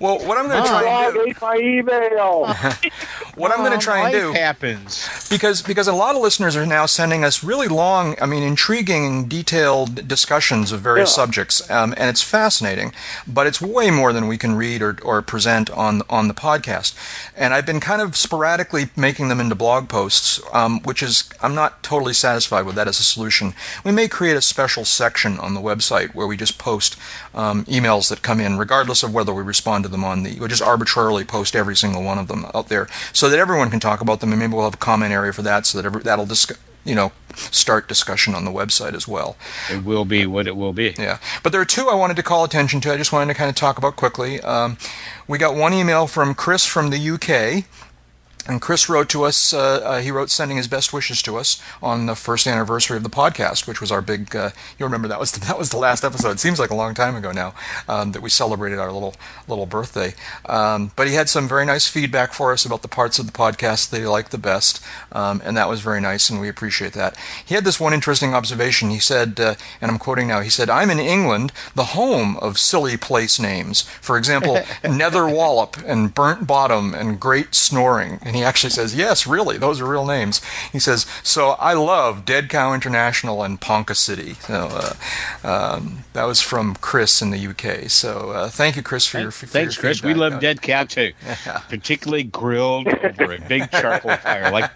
Well, 0.00 0.18
what 0.26 0.36
I'm 0.36 0.48
going 0.48 0.62
to 0.62 0.68
try 0.68 0.78
and 1.06 1.14
Rob 1.14 1.14
do, 1.14 1.30
ate 1.30 1.40
my 1.40 1.56
email. 1.56 2.46
what 3.36 3.51
I'm 3.52 3.64
going 3.64 3.78
to 3.78 3.84
try 3.84 4.08
and 4.08 4.12
do, 4.12 4.32
happens. 4.32 5.06
because 5.30 5.62
because 5.62 5.88
a 5.88 5.92
lot 5.92 6.14
of 6.16 6.22
listeners 6.22 6.56
are 6.56 6.66
now 6.66 6.86
sending 6.86 7.24
us 7.24 7.42
really 7.44 7.68
long, 7.68 8.16
I 8.20 8.26
mean, 8.26 8.42
intriguing, 8.42 9.26
detailed 9.28 10.08
discussions 10.08 10.72
of 10.72 10.80
various 10.80 11.10
Yeah. 11.10 11.22
subjects, 11.22 11.70
um, 11.70 11.94
and 11.96 12.08
it's 12.10 12.22
fascinating. 12.22 12.92
But 13.26 13.46
it's 13.46 13.60
way 13.60 13.90
more 13.90 14.12
than 14.12 14.26
we 14.28 14.38
can 14.38 14.54
read 14.54 14.82
or, 14.82 14.96
or 15.02 15.22
present 15.22 15.70
on 15.70 16.02
on 16.08 16.28
the 16.28 16.34
podcast. 16.34 16.94
And 17.36 17.54
I've 17.54 17.66
been 17.66 17.80
kind 17.80 18.02
of 18.02 18.16
sporadically 18.16 18.90
making 18.96 19.28
them 19.28 19.40
into 19.40 19.54
blog 19.54 19.88
posts, 19.88 20.40
um, 20.52 20.80
which 20.82 21.02
is 21.02 21.24
I'm 21.42 21.54
not 21.54 21.82
totally 21.82 22.14
satisfied 22.14 22.66
with 22.66 22.74
that 22.76 22.88
as 22.88 22.98
a 23.00 23.04
solution. 23.04 23.54
We 23.84 23.92
may 23.92 24.08
create 24.08 24.36
a 24.36 24.42
special 24.42 24.84
section 24.84 25.38
on 25.38 25.54
the 25.54 25.60
website 25.60 26.14
where 26.14 26.26
we 26.26 26.36
just 26.36 26.58
post 26.58 26.96
um, 27.34 27.64
emails 27.64 28.08
that 28.08 28.22
come 28.22 28.40
in, 28.40 28.58
regardless 28.58 29.02
of 29.02 29.14
whether 29.14 29.32
we 29.32 29.42
respond 29.42 29.84
to 29.84 29.88
them 29.88 30.04
on 30.04 30.22
the. 30.22 30.38
We 30.38 30.48
just 30.48 30.62
arbitrarily 30.62 31.24
post 31.24 31.56
every 31.56 31.76
single 31.76 32.02
one 32.02 32.18
of 32.18 32.28
them 32.28 32.46
out 32.54 32.68
there, 32.68 32.88
so 33.12 33.28
that 33.28 33.38
everyone 33.38 33.70
can 33.70 33.80
talk 33.80 34.00
about 34.00 34.20
them, 34.20 34.32
and 34.32 34.38
maybe 34.38 34.54
we'll 34.54 34.64
have 34.64 34.74
a 34.74 34.78
comment 34.78 35.12
area 35.12 35.32
for 35.32 35.42
that, 35.42 35.66
so 35.66 35.80
that 35.80 35.86
every, 35.86 36.02
that'll 36.02 36.26
discuss. 36.26 36.58
You 36.84 36.96
know, 36.96 37.12
start 37.36 37.86
discussion 37.86 38.34
on 38.34 38.44
the 38.44 38.50
website 38.50 38.94
as 38.94 39.06
well. 39.06 39.36
It 39.70 39.84
will 39.84 40.04
be 40.04 40.26
what 40.26 40.48
it 40.48 40.56
will 40.56 40.72
be. 40.72 40.96
Yeah, 40.98 41.18
but 41.44 41.52
there 41.52 41.60
are 41.60 41.64
two 41.64 41.88
I 41.88 41.94
wanted 41.94 42.16
to 42.16 42.24
call 42.24 42.42
attention 42.42 42.80
to. 42.80 42.92
I 42.92 42.96
just 42.96 43.12
wanted 43.12 43.32
to 43.32 43.38
kind 43.38 43.48
of 43.48 43.54
talk 43.54 43.78
about 43.78 43.94
quickly. 43.94 44.40
Um, 44.40 44.76
we 45.28 45.38
got 45.38 45.54
one 45.54 45.72
email 45.72 46.08
from 46.08 46.34
Chris 46.34 46.66
from 46.66 46.90
the 46.90 47.10
UK. 47.10 47.64
And 48.46 48.60
Chris 48.60 48.88
wrote 48.88 49.08
to 49.10 49.22
us. 49.24 49.54
Uh, 49.54 49.80
uh, 49.84 50.00
he 50.00 50.10
wrote 50.10 50.30
sending 50.30 50.56
his 50.56 50.66
best 50.66 50.92
wishes 50.92 51.22
to 51.22 51.36
us 51.36 51.62
on 51.80 52.06
the 52.06 52.16
first 52.16 52.46
anniversary 52.46 52.96
of 52.96 53.04
the 53.04 53.10
podcast, 53.10 53.68
which 53.68 53.80
was 53.80 53.92
our 53.92 54.02
big. 54.02 54.34
Uh, 54.34 54.50
you 54.78 54.84
remember 54.84 55.06
that 55.08 55.20
was 55.20 55.32
the, 55.32 55.40
that 55.46 55.58
was 55.58 55.70
the 55.70 55.76
last 55.76 56.04
episode. 56.04 56.32
It 56.32 56.40
seems 56.40 56.58
like 56.58 56.70
a 56.70 56.74
long 56.74 56.94
time 56.94 57.14
ago 57.14 57.30
now 57.30 57.54
um, 57.88 58.12
that 58.12 58.22
we 58.22 58.30
celebrated 58.30 58.78
our 58.78 58.90
little 58.90 59.14
little 59.46 59.66
birthday. 59.66 60.14
Um, 60.46 60.90
but 60.96 61.06
he 61.06 61.14
had 61.14 61.28
some 61.28 61.46
very 61.46 61.64
nice 61.64 61.86
feedback 61.86 62.32
for 62.32 62.52
us 62.52 62.64
about 62.64 62.82
the 62.82 62.88
parts 62.88 63.18
of 63.18 63.26
the 63.26 63.32
podcast 63.32 63.90
that 63.90 64.00
he 64.00 64.06
liked 64.06 64.32
the 64.32 64.38
best, 64.38 64.82
um, 65.12 65.40
and 65.44 65.56
that 65.56 65.68
was 65.68 65.80
very 65.80 66.00
nice, 66.00 66.28
and 66.28 66.40
we 66.40 66.48
appreciate 66.48 66.94
that. 66.94 67.16
He 67.44 67.54
had 67.54 67.64
this 67.64 67.78
one 67.78 67.92
interesting 67.94 68.34
observation. 68.34 68.90
He 68.90 68.98
said, 68.98 69.38
uh, 69.38 69.54
and 69.80 69.90
I'm 69.90 69.98
quoting 69.98 70.26
now. 70.26 70.40
He 70.40 70.50
said, 70.50 70.68
"I'm 70.68 70.90
in 70.90 70.98
England, 70.98 71.52
the 71.76 71.84
home 71.84 72.36
of 72.38 72.58
silly 72.58 72.96
place 72.96 73.38
names. 73.38 73.82
For 74.00 74.18
example, 74.18 74.60
Nether 74.84 75.28
Wallop 75.28 75.76
and 75.86 76.12
Burnt 76.12 76.46
Bottom 76.46 76.92
and 76.92 77.20
Great 77.20 77.54
Snoring." 77.54 78.18
And 78.32 78.38
he 78.38 78.44
actually 78.44 78.70
says, 78.70 78.94
"Yes, 78.94 79.26
really, 79.26 79.58
those 79.58 79.78
are 79.78 79.84
real 79.84 80.06
names." 80.06 80.40
He 80.72 80.78
says, 80.78 81.04
"So 81.22 81.50
I 81.60 81.74
love 81.74 82.24
Dead 82.24 82.48
Cow 82.48 82.72
International 82.72 83.42
and 83.42 83.60
Ponca 83.60 83.94
City." 83.94 84.36
So 84.40 84.70
uh, 84.72 84.94
um, 85.46 86.04
that 86.14 86.24
was 86.24 86.40
from 86.40 86.74
Chris 86.76 87.20
in 87.20 87.28
the 87.28 87.46
UK. 87.46 87.90
So 87.90 88.30
uh, 88.30 88.48
thank 88.48 88.76
you, 88.76 88.82
Chris, 88.82 89.06
for 89.06 89.20
your 89.20 89.32
for 89.32 89.44
Thanks, 89.44 89.76
your 89.76 89.82
Chris. 89.82 90.02
We 90.02 90.14
love 90.14 90.40
dead 90.40 90.62
cow 90.62 90.84
too, 90.84 91.12
particularly 91.68 92.22
grilled 92.22 92.88
over 92.88 93.34
a 93.34 93.40
big 93.42 93.70
charcoal 93.70 94.16
fire, 94.16 94.50
like 94.50 94.70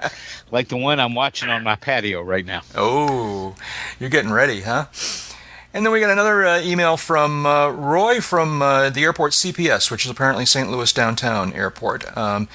like 0.51 0.69
the 0.69 0.77
one 0.77 1.01
I'm 1.01 1.15
watching 1.15 1.49
on 1.49 1.63
my 1.63 1.77
patio 1.77 2.21
right 2.21 2.45
now. 2.45 2.61
Oh, 2.75 3.55
you're 3.99 4.11
getting 4.11 4.33
ready, 4.33 4.61
huh? 4.61 4.89
And 5.77 5.85
then 5.85 5.93
we 5.93 6.01
got 6.01 6.09
another 6.09 6.47
uh, 6.47 6.61
email 6.62 6.97
from 6.97 7.45
uh, 7.45 7.68
Roy 7.68 8.22
from 8.22 8.62
uh, 8.62 8.89
the 8.89 9.03
airport 9.05 9.33
CPS, 9.33 9.91
which 9.91 10.07
is 10.07 10.11
apparently 10.11 10.47
St. 10.47 10.70
Louis 10.70 10.91
downtown 10.91 11.53
airport. 11.53 12.16
Um, 12.16 12.49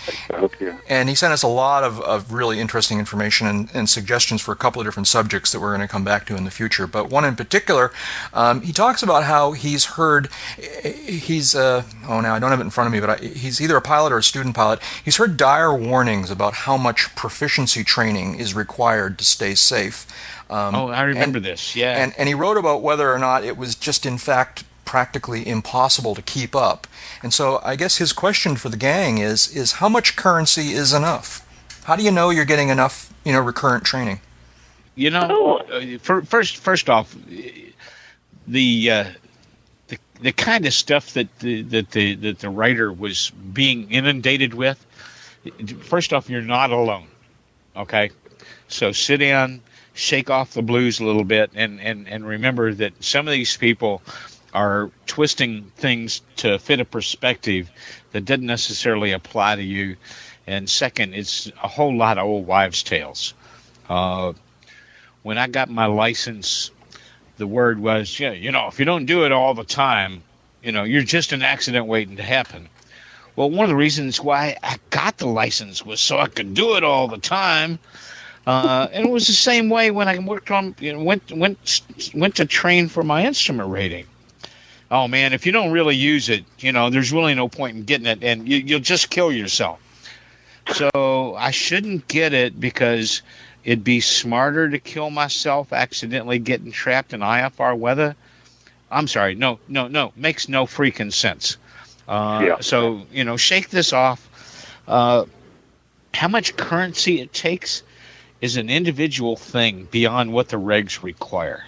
and 0.89 1.07
he 1.07 1.13
sent 1.13 1.32
us 1.32 1.43
a 1.43 1.47
lot 1.47 1.84
of, 1.84 2.01
of 2.01 2.34
really 2.34 2.59
interesting 2.59 2.97
information 2.97 3.45
and, 3.45 3.69
and 3.76 3.88
suggestions 3.88 4.41
for 4.41 4.53
a 4.53 4.55
couple 4.55 4.82
of 4.82 4.88
different 4.88 5.05
subjects 5.05 5.51
that 5.51 5.59
we're 5.59 5.69
going 5.69 5.88
to 5.88 5.88
come 5.88 6.03
back 6.03 6.26
to 6.26 6.36
in 6.36 6.45
the 6.45 6.49
future. 6.49 6.88
But 6.88 7.11
one 7.11 7.24
in 7.24 7.36
particular, 7.36 7.91
um, 8.34 8.61
he 8.61 8.74
talks 8.74 9.03
about 9.03 9.26
how 9.26 9.51
he's 9.51 9.86
heard, 9.86 10.30
he's, 10.82 11.53
uh, 11.53 11.84
oh, 12.07 12.22
now 12.22 12.34
I 12.34 12.39
don't 12.39 12.49
have 12.49 12.59
it 12.59 12.63
in 12.63 12.72
front 12.72 12.88
of 12.88 12.91
me, 12.91 13.01
but 13.01 13.22
I, 13.22 13.24
he's 13.24 13.61
either 13.61 13.78
a 13.78 13.84
pilot 13.84 14.11
or 14.11 14.17
a 14.17 14.24
student 14.24 14.55
pilot. 14.55 14.80
He's 15.05 15.17
heard 15.17 15.38
dire 15.38 15.76
warnings 15.76 16.32
about 16.32 16.55
how 16.55 16.76
much 16.76 17.13
proficiency 17.15 17.84
training 17.84 18.39
is 18.39 18.55
required 18.55 19.19
to 19.19 19.26
stay 19.26 19.53
safe. 19.53 20.07
Um, 20.52 20.76
Oh, 20.76 20.88
I 20.89 21.04
remember 21.04 21.38
and- 21.38 21.45
this. 21.45 21.76
Yeah. 21.76 22.04
and, 22.04 22.14
and 22.18 22.28
he 22.28 22.36
wrote 22.36 22.58
about 22.58 22.82
whether 22.82 23.12
or 23.12 23.18
not 23.18 23.43
it 23.43 23.58
was 23.58 23.74
just 23.76 24.06
in 24.06 24.18
fact 24.18 24.64
practically 24.86 25.47
impossible 25.47 26.14
to 26.16 26.22
keep 26.22 26.56
up. 26.56 26.86
And 27.24 27.34
so 27.34 27.62
I 27.64 27.76
guess 27.78 27.97
his 27.97 28.12
question 28.12 28.56
for 28.58 28.68
the 28.70 28.78
gang 28.78 29.18
is 29.20 29.47
is 29.56 29.74
how 29.74 29.88
much 29.89 30.16
currency 30.18 30.74
is 30.74 30.91
enough? 30.93 31.47
How 31.86 31.95
do 31.95 32.04
you 32.04 32.12
know 32.12 32.30
you're 32.30 32.45
getting 32.45 32.70
enough, 32.70 33.14
you 33.24 33.32
know, 33.32 33.39
recurrent 33.39 33.86
training? 33.86 34.20
You 34.95 35.10
know, 35.12 35.58
uh, 35.58 35.97
fir- 35.99 36.24
first 36.24 36.58
first 36.58 36.89
off, 36.89 37.16
the 38.47 38.91
uh, 38.91 39.06
the 39.88 39.97
the 40.22 40.32
kind 40.34 40.66
of 40.66 40.74
stuff 40.74 41.14
that 41.14 41.39
the 41.39 41.62
that 41.64 41.91
the 41.91 42.16
that 42.16 42.39
the 42.39 42.49
writer 42.49 42.91
was 42.91 43.30
being 43.32 43.89
inundated 43.91 44.54
with. 44.54 44.86
First 45.84 46.14
off, 46.14 46.30
you're 46.30 46.41
not 46.41 46.72
alone. 46.72 47.08
Okay, 47.76 48.12
so 48.68 48.91
sit 48.91 49.18
down, 49.18 49.62
shake 49.93 50.29
off 50.29 50.53
the 50.53 50.61
blues 50.61 50.99
a 50.99 51.05
little 51.05 51.23
bit, 51.23 51.51
and 51.55 51.79
and 51.81 52.07
and 52.07 52.25
remember 52.25 52.73
that 52.73 53.03
some 53.03 53.27
of 53.27 53.31
these 53.31 53.55
people 53.57 54.01
are 54.53 54.91
twisting 55.05 55.71
things 55.77 56.21
to 56.37 56.59
fit 56.59 56.79
a 56.79 56.85
perspective 56.85 57.69
that 58.11 58.25
doesn't 58.25 58.45
necessarily 58.45 59.11
apply 59.11 59.55
to 59.55 59.63
you. 59.63 59.95
And 60.47 60.69
second, 60.69 61.13
it's 61.13 61.51
a 61.63 61.67
whole 61.67 61.95
lot 61.95 62.17
of 62.17 62.25
old 62.25 62.45
wives' 62.45 62.83
tales. 62.83 63.33
Uh, 63.87 64.33
when 65.23 65.37
I 65.37 65.47
got 65.47 65.69
my 65.69 65.85
license, 65.85 66.71
the 67.37 67.47
word 67.47 67.79
was, 67.79 68.19
yeah, 68.19 68.31
you 68.31 68.51
know, 68.51 68.67
if 68.67 68.79
you 68.79 68.85
don't 68.85 69.05
do 69.05 69.25
it 69.25 69.31
all 69.31 69.53
the 69.53 69.63
time, 69.63 70.23
you 70.63 70.71
know, 70.71 70.83
you're 70.83 71.03
just 71.03 71.31
an 71.31 71.41
accident 71.41 71.85
waiting 71.85 72.17
to 72.17 72.23
happen. 72.23 72.67
Well, 73.35 73.49
one 73.49 73.63
of 73.63 73.69
the 73.69 73.75
reasons 73.75 74.19
why 74.19 74.57
I 74.61 74.77
got 74.89 75.17
the 75.17 75.27
license 75.27 75.85
was 75.85 76.01
so 76.01 76.19
I 76.19 76.27
could 76.27 76.53
do 76.53 76.75
it 76.75 76.83
all 76.83 77.07
the 77.07 77.17
time. 77.17 77.79
Uh, 78.45 78.87
and 78.91 79.05
it 79.05 79.11
was 79.11 79.27
the 79.27 79.33
same 79.33 79.69
way 79.69 79.91
when 79.91 80.07
I 80.07 80.17
worked 80.19 80.49
on 80.49 80.75
you 80.79 80.93
know, 80.93 81.03
went 81.03 81.31
went 81.31 81.81
went 82.13 82.35
to 82.37 82.45
train 82.45 82.87
for 82.87 83.03
my 83.03 83.25
instrument 83.25 83.69
rating. 83.69 84.05
Oh 84.89 85.07
man, 85.07 85.33
if 85.33 85.45
you 85.45 85.51
don't 85.51 85.71
really 85.71 85.95
use 85.95 86.29
it, 86.29 86.43
you 86.59 86.71
know, 86.71 86.89
there's 86.89 87.11
really 87.13 87.35
no 87.35 87.47
point 87.47 87.77
in 87.77 87.83
getting 87.83 88.07
it, 88.07 88.23
and 88.23 88.47
you, 88.47 88.57
you'll 88.57 88.79
just 88.79 89.09
kill 89.09 89.31
yourself. 89.31 89.79
So 90.73 91.35
I 91.37 91.51
shouldn't 91.51 92.07
get 92.07 92.33
it 92.33 92.59
because 92.59 93.21
it'd 93.63 93.83
be 93.83 93.99
smarter 93.99 94.69
to 94.69 94.79
kill 94.79 95.09
myself 95.09 95.71
accidentally 95.71 96.39
getting 96.39 96.71
trapped 96.71 97.13
in 97.13 97.21
IFR 97.21 97.77
weather. 97.77 98.15
I'm 98.89 99.07
sorry, 99.07 99.35
no, 99.35 99.59
no, 99.67 99.87
no, 99.87 100.11
makes 100.15 100.49
no 100.49 100.65
freaking 100.65 101.13
sense. 101.13 101.57
Uh, 102.07 102.41
Yeah. 102.45 102.57
So 102.61 103.03
you 103.11 103.23
know, 103.23 103.37
shake 103.37 103.69
this 103.69 103.93
off. 103.93 104.27
Uh, 104.87 105.25
how 106.13 106.27
much 106.27 106.57
currency 106.57 107.21
it 107.21 107.31
takes 107.31 107.83
is 108.41 108.57
an 108.57 108.69
individual 108.69 109.35
thing 109.35 109.87
beyond 109.91 110.33
what 110.33 110.49
the 110.49 110.57
regs 110.57 111.03
require. 111.03 111.63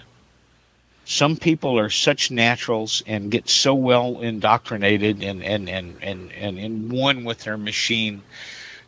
Some 1.06 1.36
people 1.36 1.78
are 1.78 1.90
such 1.90 2.30
naturals 2.30 3.02
and 3.06 3.30
get 3.30 3.48
so 3.48 3.74
well 3.74 4.20
indoctrinated 4.20 5.22
and 5.22 5.42
and 5.44 5.68
and 5.68 5.96
and, 6.02 6.32
and 6.32 6.58
in 6.58 6.88
one 6.88 7.24
with 7.24 7.40
their 7.40 7.56
machine 7.58 8.22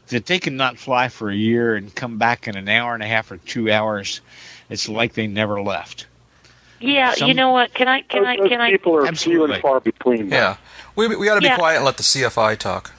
that 0.08 0.24
they 0.26 0.38
can 0.38 0.56
not 0.56 0.78
fly 0.78 1.08
for 1.08 1.28
a 1.30 1.34
year 1.34 1.74
and 1.74 1.94
come 1.94 2.16
back 2.16 2.48
in 2.48 2.56
an 2.56 2.68
hour 2.68 2.94
and 2.94 3.02
a 3.02 3.06
half 3.06 3.30
or 3.30 3.36
two 3.36 3.70
hours. 3.70 4.20
It's 4.70 4.88
like 4.88 5.12
they 5.12 5.26
never 5.26 5.60
left. 5.60 6.06
Yeah, 6.80 7.12
Some- 7.14 7.28
you 7.28 7.34
know 7.34 7.50
what? 7.50 7.74
Can 7.74 7.86
I 7.88 8.00
can 8.02 8.22
those, 8.22 8.28
I 8.28 8.36
those 8.38 8.48
can 8.48 8.60
I 8.60 8.70
people 8.70 8.96
are 8.96 9.12
few 9.14 9.44
and 9.44 9.60
far 9.62 9.80
between. 9.80 10.28
now. 10.30 10.36
Yeah. 10.36 10.56
We, 10.94 11.14
we 11.14 11.28
ought 11.28 11.34
to 11.34 11.40
be 11.42 11.46
Yeah. 11.48 11.56
quiet 11.58 11.76
and 11.76 11.84
let 11.84 11.98
the 11.98 12.02
CFI 12.02 12.56
talk. 12.58 12.92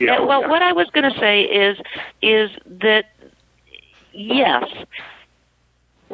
Yeah, 0.00 0.14
Yeah, 0.14 0.20
well, 0.24 0.40
yeah. 0.42 0.48
what 0.48 0.62
I 0.62 0.72
was 0.72 0.88
going 0.90 1.12
to 1.12 1.18
say 1.20 1.42
is 1.42 1.78
is 2.20 2.50
that 2.66 3.06
yes, 4.12 4.64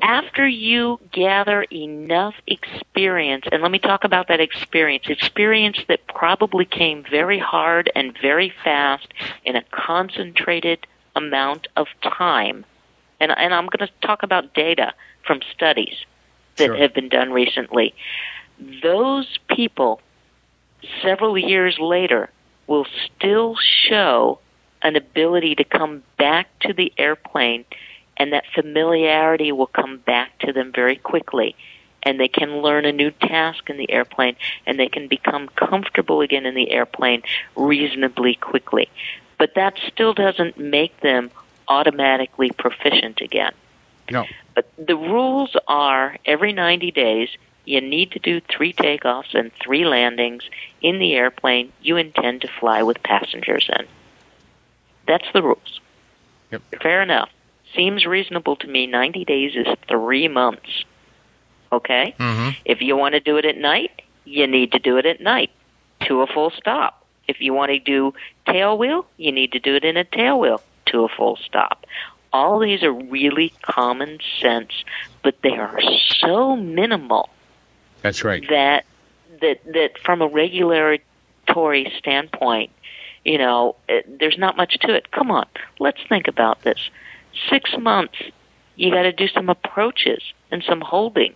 after 0.03 0.47
you 0.47 1.01
gather 1.13 1.63
enough 1.63 2.35
experience, 2.47 3.45
and 3.51 3.63
let 3.63 3.71
me 3.71 3.79
talk 3.79 4.05
about 4.05 4.29
that 4.29 4.41
experience, 4.41 5.07
experience 5.09 5.79
that 5.89 6.07
probably 6.07 6.65
came 6.65 7.05
very 7.11 7.39
hard 7.39 7.91
and 7.95 8.17
very 8.21 8.53
fast 8.63 9.09
in 9.45 9.57
a 9.57 9.63
concentrated 9.71 10.87
amount 11.15 11.67
of 11.77 11.87
time, 12.03 12.65
and 13.21 13.33
and 13.37 13.55
I'm 13.55 13.67
going 13.67 13.87
to 13.89 14.07
talk 14.07 14.23
about 14.23 14.53
data 14.55 14.93
from 15.27 15.41
studies 15.55 15.97
that 16.57 16.67
Sure. 16.67 16.77
have 16.77 16.95
been 16.95 17.09
done 17.09 17.33
recently. 17.33 17.95
Those 18.83 19.39
people, 19.49 20.01
several 21.03 21.37
years 21.37 21.79
later, 21.79 22.31
will 22.67 22.87
still 23.05 23.57
show 23.89 24.39
an 24.83 24.97
ability 24.97 25.55
to 25.57 25.65
come 25.65 26.03
back 26.19 26.49
to 26.61 26.73
the 26.73 26.93
airplane 26.99 27.65
and 28.17 28.33
that 28.33 28.45
familiarity 28.55 29.53
will 29.53 29.67
come 29.67 29.99
back 29.99 30.39
to 30.41 30.53
them 30.53 30.73
very 30.73 30.97
quickly 30.97 31.55
and 32.03 32.21
they 32.21 32.29
can 32.29 32.59
learn 32.63 32.85
a 32.85 32.93
new 32.93 33.11
task 33.11 33.69
in 33.69 33.77
the 33.77 33.91
airplane 33.91 34.37
and 34.67 34.79
they 34.79 34.89
can 34.89 35.09
become 35.09 35.49
comfortable 35.49 36.21
again 36.21 36.47
in 36.47 36.55
the 36.55 36.71
airplane 36.71 37.23
reasonably 37.57 38.35
quickly 38.35 38.89
but 39.39 39.55
that 39.55 39.75
still 39.93 40.15
doesn't 40.15 40.59
make 40.59 40.99
them 41.01 41.31
automatically 41.69 42.51
proficient 42.51 43.21
again 43.21 43.53
No. 44.11 44.25
but 44.55 44.71
the 44.79 44.97
rules 44.97 45.57
are 45.67 46.17
every 46.25 46.53
90 46.53 46.91
days 46.93 47.29
you 47.67 47.81
need 47.81 48.13
to 48.13 48.19
do 48.19 48.41
three 48.41 48.73
takeoffs 48.73 49.35
and 49.35 49.53
three 49.55 49.85
landings 49.85 50.45
in 50.81 50.99
the 50.99 51.15
airplane 51.15 51.73
you 51.83 51.97
intend 51.97 52.43
to 52.43 52.49
fly 52.49 52.83
with 52.83 53.03
passengers 53.03 53.69
in. 53.77 53.87
That's 55.07 55.27
the 55.35 55.43
rules. 55.43 55.81
Yep. 56.53 56.63
Fair 56.81 57.03
enough. 57.03 57.31
Seems 57.75 58.07
reasonable 58.07 58.57
to 58.57 58.67
me. 58.67 58.87
90 58.87 59.25
days 59.25 59.53
is 59.55 59.67
three 59.89 60.29
months. 60.29 60.85
Okay? 61.73 62.15
Mm-hmm. 62.19 62.51
If 62.65 62.81
you 62.81 62.97
want 62.97 63.15
to 63.15 63.21
do 63.21 63.37
it 63.37 63.45
at 63.45 63.57
night, 63.57 64.03
you 64.25 64.47
need 64.47 64.73
to 64.73 64.79
do 64.79 64.97
it 64.99 65.07
at 65.07 65.21
night 65.21 65.51
to 66.07 66.23
a 66.23 66.27
full 66.27 66.51
stop. 66.51 67.05
If 67.29 67.41
you 67.41 67.53
want 67.53 67.71
to 67.71 67.79
do 67.79 68.15
tail 68.47 68.79
wheel, 68.79 69.07
you 69.17 69.33
need 69.33 69.53
to 69.53 69.59
do 69.59 69.75
it 69.75 69.85
in 69.85 69.97
a 69.97 70.05
tail 70.05 70.39
wheel 70.39 70.63
to 70.87 71.05
a 71.05 71.09
full 71.09 71.37
stop. 71.37 71.87
All 72.33 72.59
these 72.59 72.83
are 72.83 72.93
really 72.93 73.53
common 73.63 74.19
sense, 74.41 74.73
but 75.23 75.41
they 75.43 75.57
are 75.57 75.81
so 76.21 76.57
minimal 76.57 77.31
That's 78.03 78.25
right. 78.25 78.47
that 78.49 78.85
that 79.41 79.65
that 79.65 79.99
from 80.05 80.23
a 80.23 80.29
regulatory 80.29 81.93
standpoint, 81.99 82.71
you 83.25 83.39
know, 83.39 83.77
it, 83.89 84.19
there's 84.19 84.39
not 84.39 84.57
much 84.57 84.79
to 84.81 84.95
it. 84.95 85.11
Come 85.11 85.31
on, 85.31 85.47
let's 85.79 86.01
think 86.09 86.29
about 86.29 86.63
this. 86.63 86.91
Six 87.51 87.71
months, 87.79 88.17
you 88.77 88.91
got 88.91 89.03
to 89.03 89.13
do 89.13 89.29
some 89.29 89.49
approaches 89.49 90.23
and 90.51 90.63
some 90.63 90.81
holding 90.81 91.35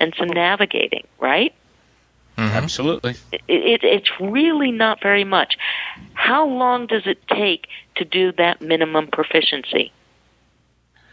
and 0.00 0.14
some 0.18 0.28
navigating, 0.28 1.06
right? 1.18 1.54
Mm-hmm. 2.36 2.56
Absolutely. 2.56 3.16
It, 3.32 3.42
it, 3.48 3.84
it's 3.84 4.10
really 4.20 4.70
not 4.70 5.02
very 5.02 5.24
much. 5.24 5.58
How 6.14 6.46
long 6.46 6.86
does 6.86 7.02
it 7.06 7.26
take 7.26 7.66
to 7.96 8.04
do 8.04 8.32
that 8.32 8.60
minimum 8.60 9.08
proficiency? 9.08 9.92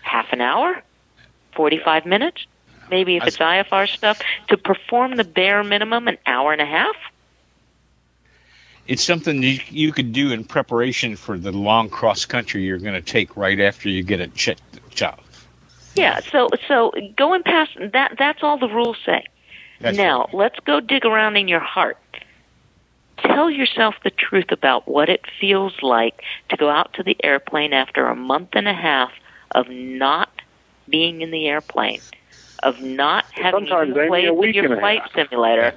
Half 0.01 0.27
an 0.31 0.41
hour? 0.41 0.83
45 1.55 2.05
minutes? 2.05 2.45
Maybe 2.91 3.17
if 3.17 3.23
it's 3.23 3.37
IFR 3.37 3.87
stuff, 3.87 4.21
to 4.49 4.57
perform 4.57 5.15
the 5.15 5.23
bare 5.23 5.63
minimum, 5.63 6.07
an 6.07 6.19
hour 6.27 6.53
and 6.53 6.61
a 6.61 6.65
half? 6.65 6.95
It's 8.87 9.03
something 9.03 9.41
you, 9.41 9.59
you 9.69 9.91
could 9.91 10.13
do 10.13 10.31
in 10.31 10.43
preparation 10.43 11.15
for 11.15 11.37
the 11.37 11.51
long 11.51 11.89
cross 11.89 12.25
country 12.25 12.63
you're 12.63 12.77
going 12.77 12.93
to 12.93 13.01
take 13.01 13.35
right 13.35 13.59
after 13.59 13.89
you 13.89 14.03
get 14.03 14.19
it 14.19 14.35
checked. 14.35 14.61
checked. 14.91 15.21
Yeah, 15.95 16.19
so 16.31 16.49
so 16.67 16.91
going 17.15 17.43
past 17.43 17.71
that 17.93 18.15
that's 18.19 18.43
all 18.43 18.57
the 18.57 18.67
rules 18.67 18.97
say. 19.05 19.25
That's 19.79 19.97
now, 19.97 20.25
right. 20.25 20.33
let's 20.33 20.59
go 20.59 20.79
dig 20.79 21.05
around 21.05 21.37
in 21.37 21.47
your 21.47 21.59
heart. 21.59 21.97
Tell 23.17 23.49
yourself 23.49 23.95
the 24.03 24.09
truth 24.09 24.51
about 24.51 24.87
what 24.87 25.09
it 25.09 25.21
feels 25.39 25.73
like 25.81 26.21
to 26.49 26.57
go 26.57 26.69
out 26.69 26.93
to 26.95 27.03
the 27.03 27.15
airplane 27.23 27.73
after 27.73 28.07
a 28.07 28.15
month 28.15 28.49
and 28.53 28.67
a 28.67 28.73
half 28.73 29.11
of 29.51 29.69
not 29.69 30.29
being 30.87 31.21
in 31.21 31.31
the 31.31 31.47
airplane, 31.47 32.01
of 32.61 32.81
not 32.81 33.25
having 33.31 33.67
Sometimes, 33.67 33.91
even 33.91 34.07
played 34.07 34.31
with 34.31 34.53
your 34.53 34.77
flight 34.77 35.01
simulator, 35.13 35.75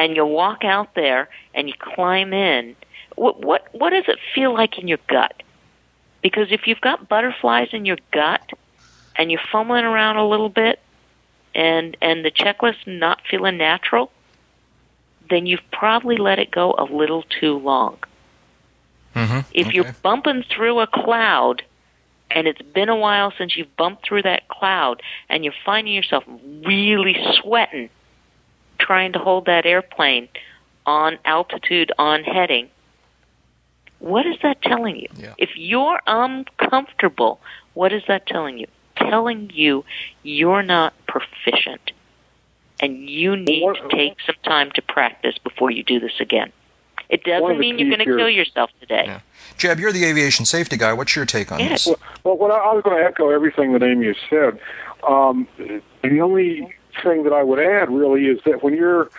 and 0.00 0.16
you 0.16 0.24
walk 0.24 0.64
out 0.64 0.94
there 0.94 1.28
and 1.54 1.68
you 1.68 1.74
climb 1.78 2.32
in. 2.32 2.74
What 3.16 3.44
what 3.44 3.68
what 3.72 3.90
does 3.90 4.04
it 4.08 4.18
feel 4.34 4.52
like 4.54 4.78
in 4.78 4.88
your 4.88 4.98
gut? 5.08 5.42
Because 6.22 6.50
if 6.50 6.66
you've 6.66 6.80
got 6.80 7.06
butterflies 7.06 7.68
in 7.72 7.84
your 7.84 7.98
gut 8.10 8.50
and 9.16 9.30
you're 9.30 9.42
fumbling 9.52 9.84
around 9.84 10.16
a 10.16 10.26
little 10.26 10.48
bit 10.48 10.80
and 11.54 11.98
and 12.00 12.24
the 12.24 12.30
checklist 12.30 12.86
not 12.86 13.20
feeling 13.30 13.58
natural, 13.58 14.10
then 15.28 15.44
you've 15.44 15.70
probably 15.70 16.16
let 16.16 16.38
it 16.38 16.50
go 16.50 16.74
a 16.78 16.84
little 16.84 17.24
too 17.24 17.58
long. 17.58 17.98
Mm-hmm. 19.14 19.40
If 19.52 19.74
you're 19.74 19.94
bumping 20.02 20.44
through 20.44 20.80
a 20.80 20.86
cloud 20.86 21.62
and 22.30 22.46
it's 22.46 22.62
been 22.62 22.88
a 22.88 22.96
while 22.96 23.34
since 23.36 23.54
you've 23.54 23.76
bumped 23.76 24.06
through 24.06 24.22
that 24.22 24.48
cloud 24.48 25.02
and 25.28 25.44
you're 25.44 25.52
finding 25.66 25.92
yourself 25.92 26.24
really 26.64 27.18
sweating 27.34 27.90
trying 28.80 29.12
to 29.12 29.18
hold 29.18 29.46
that 29.46 29.66
airplane 29.66 30.28
on 30.86 31.18
altitude 31.24 31.92
on 31.98 32.24
heading, 32.24 32.68
what 33.98 34.26
is 34.26 34.36
that 34.42 34.62
telling 34.62 34.96
you? 34.96 35.08
Yeah. 35.14 35.34
If 35.38 35.50
you're 35.56 36.00
uncomfortable, 36.06 37.40
what 37.74 37.92
is 37.92 38.02
that 38.08 38.26
telling 38.26 38.58
you? 38.58 38.66
Telling 38.96 39.50
you 39.54 39.84
you're 40.22 40.62
not 40.62 40.94
proficient 41.06 41.92
and 42.80 43.08
you 43.08 43.36
need 43.36 43.62
what- 43.62 43.76
to 43.90 43.96
take 43.96 44.16
some 44.26 44.36
time 44.42 44.70
to 44.72 44.82
practice 44.82 45.36
before 45.38 45.70
you 45.70 45.82
do 45.82 46.00
this 46.00 46.18
again. 46.18 46.52
It 47.10 47.24
doesn't 47.24 47.58
mean 47.58 47.78
you're 47.78 47.88
going 47.88 47.98
to 47.98 48.04
kill 48.04 48.30
yourself 48.30 48.70
today. 48.78 49.04
Yeah. 49.06 49.20
Jeb, 49.58 49.80
you're 49.80 49.90
the 49.90 50.04
aviation 50.04 50.46
safety 50.46 50.76
guy. 50.76 50.92
What's 50.92 51.16
your 51.16 51.26
take 51.26 51.50
on 51.50 51.58
Yeah. 51.58 51.70
this? 51.70 51.88
Well, 52.22 52.36
well 52.36 52.52
I, 52.52 52.58
I 52.58 52.72
was 52.72 52.84
going 52.84 52.96
to 52.96 53.04
echo 53.04 53.30
everything 53.30 53.72
that 53.72 53.82
Amy 53.82 54.06
has 54.06 54.16
said. 54.30 54.60
Um, 55.06 55.48
the 56.02 56.20
only 56.20 56.72
thing 57.02 57.24
that 57.24 57.32
I 57.32 57.42
would 57.42 57.58
add 57.58 57.90
really 57.90 58.26
is 58.26 58.40
that 58.44 58.62
when 58.62 58.74
you're 58.74 59.10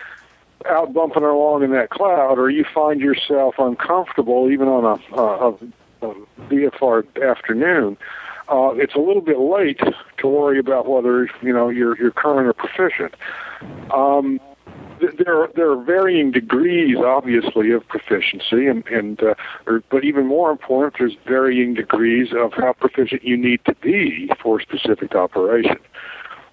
out 0.68 0.92
bumping 0.92 1.24
along 1.24 1.64
in 1.64 1.72
that 1.72 1.90
cloud, 1.90 2.38
or 2.38 2.50
you 2.50 2.64
find 2.72 3.00
yourself 3.00 3.56
uncomfortable, 3.58 4.50
even 4.50 4.68
on 4.68 4.84
a, 4.84 5.20
a, 5.20 6.08
a 6.08 6.14
VFR 6.48 7.30
afternoon, 7.30 7.96
uh, 8.48 8.72
it's 8.76 8.94
a 8.94 8.98
little 8.98 9.22
bit 9.22 9.38
late 9.38 9.80
to 10.18 10.28
worry 10.28 10.58
about 10.58 10.88
whether 10.88 11.28
you 11.42 11.52
know 11.52 11.68
you're 11.68 11.96
you're 11.98 12.10
current 12.10 12.46
or 12.46 12.52
proficient. 12.52 13.14
Um, 13.92 14.40
th- 15.00 15.16
there 15.16 15.42
are, 15.42 15.50
there 15.54 15.70
are 15.70 15.82
varying 15.82 16.32
degrees, 16.32 16.96
obviously, 16.98 17.70
of 17.70 17.86
proficiency, 17.88 18.66
and 18.66 18.86
and 18.88 19.22
uh, 19.22 19.34
or, 19.66 19.82
but 19.90 20.04
even 20.04 20.26
more 20.26 20.50
important, 20.50 20.94
there's 20.98 21.16
varying 21.26 21.74
degrees 21.74 22.28
of 22.36 22.52
how 22.52 22.72
proficient 22.72 23.24
you 23.24 23.36
need 23.36 23.64
to 23.64 23.74
be 23.76 24.30
for 24.42 24.60
a 24.60 24.62
specific 24.62 25.14
operation. 25.14 25.78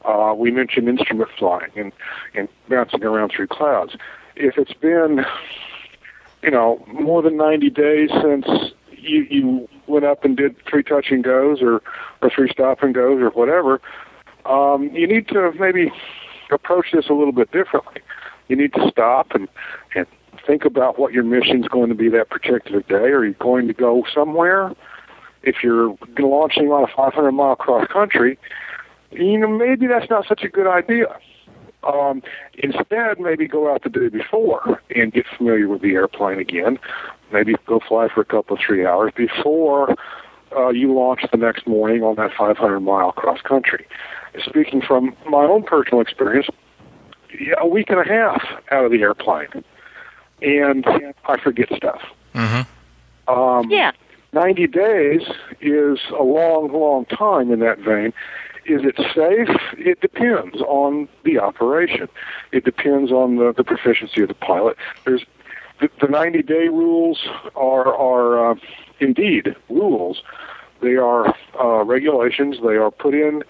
Uh, 0.09 0.33
we 0.33 0.49
mentioned 0.49 0.89
instrument 0.89 1.29
flying 1.37 1.71
and 1.75 1.91
and 2.33 2.47
bouncing 2.67 3.03
around 3.03 3.29
through 3.29 3.47
clouds. 3.47 3.95
If 4.35 4.57
it's 4.57 4.73
been, 4.73 5.23
you 6.41 6.49
know, 6.49 6.83
more 6.87 7.21
than 7.21 7.37
90 7.37 7.69
days 7.69 8.09
since 8.21 8.45
you, 8.91 9.27
you 9.29 9.69
went 9.85 10.05
up 10.05 10.25
and 10.25 10.35
did 10.35 10.55
three 10.65 10.81
touch 10.81 11.11
and 11.11 11.23
goes 11.23 11.61
or 11.61 11.81
or 12.21 12.29
three 12.33 12.49
stop 12.49 12.81
and 12.81 12.93
goes 12.93 13.21
or 13.21 13.29
whatever. 13.29 13.81
Um, 14.45 14.89
you 14.95 15.05
need 15.07 15.27
to 15.27 15.51
maybe 15.59 15.91
approach 16.51 16.87
this 16.91 17.07
a 17.09 17.13
little 17.13 17.33
bit 17.33 17.51
differently. 17.51 18.01
You 18.47 18.55
need 18.55 18.73
to 18.73 18.89
stop 18.89 19.35
and 19.35 19.47
and 19.93 20.07
think 20.47 20.65
about 20.65 20.97
what 20.97 21.13
your 21.13 21.23
mission 21.23 21.63
is 21.63 21.67
going 21.67 21.89
to 21.89 21.95
be 21.95 22.09
that 22.09 22.31
particular 22.31 22.81
day. 22.81 23.11
Are 23.11 23.25
you 23.25 23.33
going 23.33 23.67
to 23.67 23.73
go 23.73 24.05
somewhere? 24.11 24.73
If 25.43 25.57
you're 25.63 25.95
launching 26.17 26.71
on 26.71 26.83
a 26.83 26.87
500 26.87 27.31
mile 27.31 27.55
cross 27.55 27.87
country, 27.87 28.39
you 29.11 29.37
know 29.37 29.47
maybe 29.47 29.87
that's 29.87 30.09
not 30.09 30.25
such 30.27 30.43
a 30.43 30.49
good 30.49 30.67
idea. 30.67 31.07
Um, 31.83 32.21
instead, 32.55 33.19
maybe 33.19 33.47
go 33.47 33.73
out 33.73 33.83
the 33.83 33.89
day 33.89 34.09
before 34.09 34.81
and 34.93 35.13
get 35.13 35.25
familiar 35.37 35.67
with 35.69 35.81
the 35.81 35.93
airplane 35.93 36.39
again. 36.39 36.77
Maybe 37.31 37.55
go 37.65 37.79
fly 37.79 38.09
for 38.13 38.21
a 38.21 38.25
couple 38.25 38.57
of 38.57 38.61
three 38.65 38.85
hours 38.85 39.13
before 39.15 39.95
uh, 40.55 40.69
you 40.69 40.93
launch 40.93 41.21
the 41.31 41.37
next 41.37 41.67
morning 41.67 42.03
on 42.03 42.15
that 42.15 42.31
500 42.37 42.79
mile 42.81 43.11
cross 43.13 43.41
country. 43.41 43.85
Speaking 44.43 44.81
from 44.81 45.15
my 45.29 45.43
own 45.43 45.63
personal 45.63 46.01
experience, 46.01 46.47
a 47.59 47.67
week 47.67 47.89
and 47.89 47.99
a 47.99 48.07
half 48.07 48.43
out 48.71 48.85
of 48.85 48.91
the 48.91 49.01
airplane, 49.01 49.63
and 50.41 50.85
I 51.25 51.37
forget 51.41 51.69
stuff. 51.75 52.01
Mm-hmm. 52.35 53.31
Um, 53.31 53.69
Yeah. 53.69 53.91
90 54.31 54.67
days 54.67 55.21
is 55.59 55.99
a 56.11 56.21
long, 56.21 56.71
long 56.71 57.05
time 57.05 57.51
in 57.51 57.59
that 57.59 57.79
vein. 57.79 58.13
Is 58.69 58.81
it 58.83 58.97
safe? 59.15 59.49
It 59.79 59.99
depends 59.99 60.57
on 60.61 61.09
the 61.23 61.39
operation. 61.39 62.07
It 62.51 62.65
depends 62.65 63.11
on 63.11 63.37
the, 63.37 63.51
the 63.51 63.63
proficiency 63.63 64.21
of 64.21 64.27
the 64.27 64.35
pilot. 64.35 64.77
There's 65.05 65.25
the, 65.79 65.89
the 65.99 66.07
90 66.07 66.43
day 66.43 66.67
rules 66.67 67.27
are 67.55 67.91
are 67.95 68.51
uh, 68.51 68.55
indeed 68.99 69.55
rules. 69.69 70.21
They 70.81 70.97
are 70.97 71.35
uh, 71.59 71.83
regulations. 71.83 72.57
They 72.61 72.75
are 72.75 72.91
put 72.91 73.15
in 73.15 73.43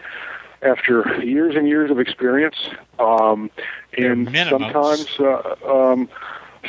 after 0.62 1.22
years 1.22 1.56
and 1.56 1.68
years 1.68 1.92
of 1.92 2.00
experience, 2.00 2.56
um, 2.98 3.50
and 3.98 4.28
minimums. 4.28 4.50
sometimes 4.50 5.20
uh, 5.20 5.92
um, 5.92 6.10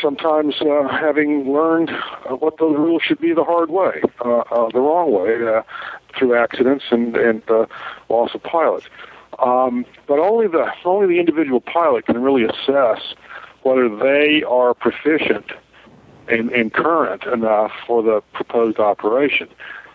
sometimes 0.00 0.60
uh, 0.60 0.88
having 0.88 1.52
learned 1.52 1.90
what 2.28 2.58
those 2.58 2.76
rules 2.76 3.02
should 3.02 3.20
be 3.20 3.32
the 3.32 3.44
hard 3.44 3.70
way, 3.70 4.02
uh, 4.24 4.38
uh, 4.38 4.68
the 4.70 4.80
wrong 4.80 5.12
way, 5.12 5.46
uh, 5.46 5.62
through 6.16 6.34
accidents 6.34 6.84
and 6.90 7.16
and 7.16 7.42
uh, 7.50 7.66
loss 8.08 8.34
of 8.34 8.42
pilots. 8.42 8.86
Um, 9.38 9.86
but 10.06 10.18
only 10.18 10.46
the 10.48 10.70
only 10.84 11.06
the 11.14 11.20
individual 11.20 11.60
pilot 11.60 12.06
can 12.06 12.20
really 12.22 12.44
assess 12.44 13.14
whether 13.62 13.88
they 13.94 14.42
are 14.44 14.74
proficient 14.74 15.46
and, 16.28 16.50
and 16.52 16.72
current 16.72 17.24
enough 17.24 17.72
for 17.86 18.02
the 18.02 18.22
proposed 18.32 18.78
operation. 18.78 19.48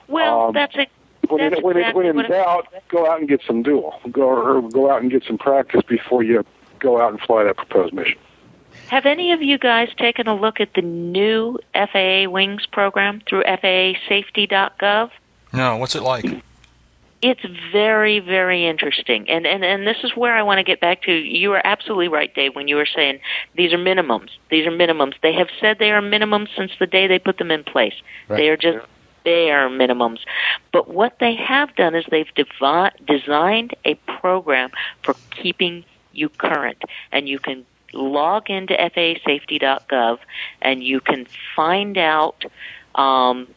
Well, 0.08 0.48
Um, 0.48 0.54
that's 0.54 0.76
a 0.76 0.88
When, 1.28 1.42
That's 1.42 1.58
in, 1.58 1.64
when, 1.64 1.78
exactly 1.78 2.06
when 2.12 2.26
in 2.26 2.32
doubt, 2.32 2.68
go 2.90 3.10
out 3.10 3.20
and 3.20 3.28
get 3.28 3.42
some 3.48 3.64
dual. 3.64 4.00
Go 4.12 4.24
or 4.24 4.70
go 4.70 4.92
out 4.92 5.02
and 5.02 5.10
get 5.10 5.24
some 5.24 5.38
practice 5.40 5.82
before 5.88 6.22
you 6.24 6.46
go 6.80 7.02
out 7.02 7.12
and 7.12 7.20
fly 7.22 7.44
that 7.44 7.58
proposed 7.58 7.94
mission. 7.94 8.18
Have 8.90 9.06
any 9.08 9.32
of 9.32 9.42
you 9.42 9.58
guys 9.58 9.90
taken 9.98 10.28
a 10.28 10.36
look 10.36 10.60
at 10.60 10.74
the 10.76 10.82
new 10.82 11.58
FAA 11.74 12.30
Wings 12.30 12.68
program 12.68 13.22
through 13.28 13.44
FAASafety.gov? 13.44 15.10
No, 15.56 15.78
what's 15.78 15.96
it 15.96 16.04
like? 16.04 16.26
It's 17.22 17.46
very, 17.72 18.20
very 18.20 18.68
interesting. 18.68 19.30
And, 19.30 19.48
and, 19.48 19.64
and 19.64 19.88
this 19.88 19.98
is 20.04 20.16
where 20.16 20.36
I 20.36 20.44
want 20.44 20.60
to 20.60 20.64
get 20.64 20.80
back 20.80 21.04
to. 21.04 21.12
You 21.12 21.54
are 21.54 21.62
absolutely 21.66 22.08
right, 22.08 22.34
Dave, 22.34 22.56
when 22.56 22.68
you 22.68 22.76
were 22.76 22.86
saying 22.86 23.20
these 23.56 23.74
are 23.74 23.78
minimums. 23.78 24.30
These 24.52 24.68
are 24.68 24.72
minimums. 24.72 25.14
They 25.24 25.34
have 25.34 25.50
said 25.60 25.80
they 25.80 25.92
are 25.92 26.02
minimums 26.02 26.50
since 26.56 26.72
the 26.80 26.86
day 26.86 27.08
they 27.08 27.18
put 27.18 27.38
them 27.38 27.52
in 27.52 27.64
place. 27.64 27.96
Right. 28.28 28.38
They 28.38 28.50
are 28.50 28.58
just 28.58 28.86
bare 29.24 29.70
minimums. 29.70 30.20
But 30.72 30.88
what 30.88 31.18
they 31.20 31.36
have 31.36 31.76
done 31.76 31.96
is 31.96 32.06
they've 32.12 32.34
devi- 32.36 32.96
designed 33.06 33.76
a 33.84 33.96
program 34.20 34.70
for 35.04 35.16
keeping 35.32 35.84
you 36.14 36.30
current. 36.30 36.82
And 37.12 37.28
you 37.28 37.40
can 37.40 37.66
log 37.94 38.50
into 38.50 38.74
FAASafety.gov 38.74 40.20
and 40.62 40.84
you 40.84 41.00
can 41.00 41.26
find 41.56 41.98
out 41.98 42.46
um, 42.94 43.48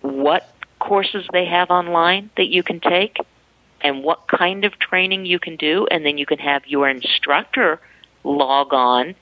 what 0.00 0.50
courses 0.78 1.26
they 1.32 1.44
have 1.44 1.70
online 1.70 2.30
that 2.36 2.48
you 2.48 2.62
can 2.62 2.80
take 2.80 3.18
and 3.80 4.02
what 4.02 4.26
kind 4.26 4.64
of 4.64 4.78
training 4.78 5.24
you 5.24 5.38
can 5.38 5.56
do, 5.56 5.86
and 5.90 6.04
then 6.04 6.18
you 6.18 6.26
can 6.26 6.38
have 6.38 6.66
your 6.66 6.88
instructor 6.88 7.80
log 8.24 8.74
on, 8.74 9.14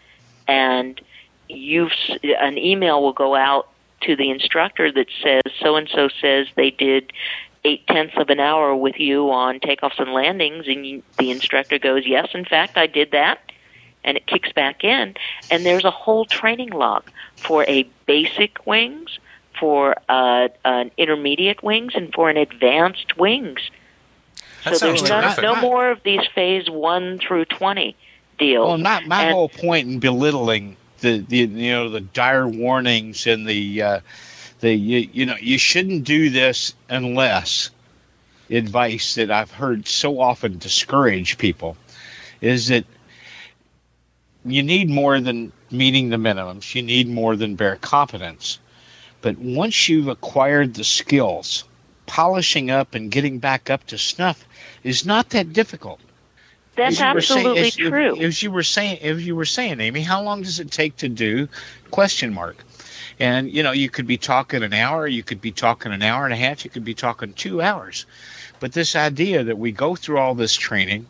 and 0.48 1.00
you've 1.48 1.92
an 2.22 2.56
email 2.58 3.02
will 3.02 3.12
go 3.12 3.34
out 3.34 3.68
to 4.00 4.16
the 4.16 4.30
instructor 4.30 4.90
that 4.90 5.06
says 5.22 5.42
so 5.60 5.76
and 5.76 5.88
so 5.88 6.08
says 6.20 6.46
they 6.54 6.70
did 6.70 7.12
eight 7.64 7.86
tenths 7.86 8.16
of 8.16 8.30
an 8.30 8.40
hour 8.40 8.74
with 8.74 8.98
you 8.98 9.30
on 9.30 9.58
takeoffs 9.60 9.98
and 9.98 10.12
landings, 10.12 10.66
and 10.68 11.02
the 11.18 11.30
instructor 11.30 11.78
goes, 11.78 12.06
yes, 12.06 12.28
in 12.32 12.44
fact, 12.44 12.76
I 12.76 12.86
did 12.86 13.10
that, 13.10 13.40
and 14.04 14.16
it 14.16 14.26
kicks 14.26 14.52
back 14.52 14.84
in, 14.84 15.14
and 15.50 15.66
there's 15.66 15.84
a 15.84 15.90
whole 15.90 16.24
training 16.24 16.70
log 16.70 17.02
for 17.36 17.64
a 17.64 17.82
basic 18.06 18.66
wings, 18.66 19.18
for 19.58 19.94
uh, 20.08 20.48
an 20.64 20.90
intermediate 20.96 21.62
wings, 21.62 21.92
and 21.94 22.12
for 22.12 22.30
an 22.30 22.36
advanced 22.36 23.16
wings. 23.16 23.60
That 24.64 24.76
so 24.76 24.86
there's 24.86 25.02
no, 25.08 25.34
no 25.40 25.60
more 25.60 25.90
of 25.90 26.02
these 26.02 26.26
phase 26.34 26.68
one 26.68 27.18
through 27.18 27.44
twenty 27.46 27.96
deals. 28.38 28.68
Well, 28.68 28.78
not 28.78 29.06
my 29.06 29.24
And- 29.24 29.32
whole 29.34 29.48
point 29.48 29.88
in 29.88 29.98
belittling 30.00 30.76
the, 31.00 31.18
the 31.18 31.38
you 31.38 31.72
know 31.72 31.90
the 31.90 32.00
dire 32.00 32.48
warnings 32.48 33.26
and 33.26 33.46
the 33.46 33.82
uh, 33.82 34.00
the 34.60 34.74
you, 34.74 35.08
you 35.12 35.26
know 35.26 35.36
you 35.40 35.58
shouldn't 35.58 36.04
do 36.04 36.30
this 36.30 36.74
unless 36.88 37.70
advice 38.50 39.16
that 39.16 39.30
I've 39.30 39.50
heard 39.50 39.86
so 39.86 40.20
often 40.20 40.58
discourage 40.58 41.38
people 41.38 41.76
is 42.40 42.68
that 42.68 42.84
you 44.44 44.62
need 44.62 44.88
more 44.88 45.20
than 45.20 45.52
meeting 45.70 46.10
the 46.10 46.16
minimums. 46.16 46.74
You 46.74 46.82
need 46.82 47.08
more 47.08 47.34
than 47.34 47.56
bare 47.56 47.76
competence. 47.76 48.58
But 49.20 49.38
once 49.38 49.88
you've 49.88 50.08
acquired 50.08 50.74
the 50.74 50.84
skills, 50.84 51.64
polishing 52.06 52.70
up 52.70 52.94
and 52.94 53.10
getting 53.10 53.38
back 53.38 53.70
up 53.70 53.86
to 53.88 53.98
snuff 53.98 54.46
is 54.82 55.04
not 55.04 55.30
that 55.30 55.52
difficult. 55.52 56.00
That's 56.76 56.92
you 56.92 56.96
saying- 56.96 57.16
absolutely 57.16 57.60
as 57.62 57.76
true. 57.76 58.20
As 58.20 58.42
you 58.42 58.50
were 58.50 58.62
saying, 58.62 58.98
as 59.00 59.26
you 59.26 59.34
were 59.34 59.46
saying, 59.46 59.80
Amy, 59.80 60.02
how 60.02 60.22
long 60.22 60.42
does 60.42 60.60
it 60.60 60.70
take 60.70 60.96
to 60.98 61.08
do? 61.08 61.48
Question 61.90 62.34
mark. 62.34 62.56
And 63.18 63.50
you 63.50 63.62
know, 63.62 63.72
you 63.72 63.88
could 63.88 64.06
be 64.06 64.18
talking 64.18 64.62
an 64.62 64.74
hour, 64.74 65.06
you 65.06 65.22
could 65.22 65.40
be 65.40 65.52
talking 65.52 65.92
an 65.92 66.02
hour 66.02 66.24
and 66.24 66.34
a 66.34 66.36
half, 66.36 66.64
you 66.64 66.70
could 66.70 66.84
be 66.84 66.94
talking 66.94 67.32
two 67.32 67.62
hours. 67.62 68.04
But 68.60 68.72
this 68.72 68.94
idea 68.94 69.44
that 69.44 69.58
we 69.58 69.72
go 69.72 69.96
through 69.96 70.18
all 70.18 70.34
this 70.34 70.54
training 70.54 71.06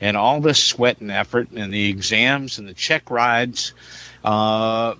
and 0.00 0.16
all 0.16 0.40
this 0.40 0.62
sweat 0.62 1.00
and 1.00 1.10
effort 1.10 1.50
and 1.50 1.72
the 1.72 1.90
exams 1.90 2.58
and 2.58 2.68
the 2.68 2.74
check 2.74 3.10
rides 3.10 3.74
uh, 4.24 4.94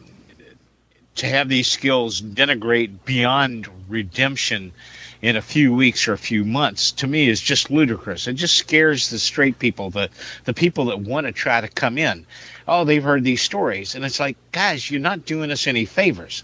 to 1.20 1.26
have 1.26 1.50
these 1.50 1.68
skills 1.68 2.22
denigrate 2.22 3.04
beyond 3.04 3.68
redemption 3.88 4.72
in 5.20 5.36
a 5.36 5.42
few 5.42 5.74
weeks 5.74 6.08
or 6.08 6.14
a 6.14 6.18
few 6.18 6.46
months 6.46 6.92
to 6.92 7.06
me 7.06 7.28
is 7.28 7.42
just 7.42 7.70
ludicrous. 7.70 8.26
It 8.26 8.34
just 8.34 8.56
scares 8.56 9.10
the 9.10 9.18
straight 9.18 9.58
people, 9.58 9.90
the 9.90 10.08
the 10.44 10.54
people 10.54 10.86
that 10.86 11.00
want 11.00 11.26
to 11.26 11.32
try 11.32 11.60
to 11.60 11.68
come 11.68 11.98
in. 11.98 12.24
Oh, 12.66 12.84
they've 12.84 13.02
heard 13.02 13.22
these 13.22 13.42
stories, 13.42 13.94
and 13.94 14.02
it's 14.02 14.18
like, 14.18 14.38
guys, 14.50 14.90
you're 14.90 15.00
not 15.00 15.26
doing 15.26 15.50
us 15.50 15.66
any 15.66 15.84
favors. 15.84 16.42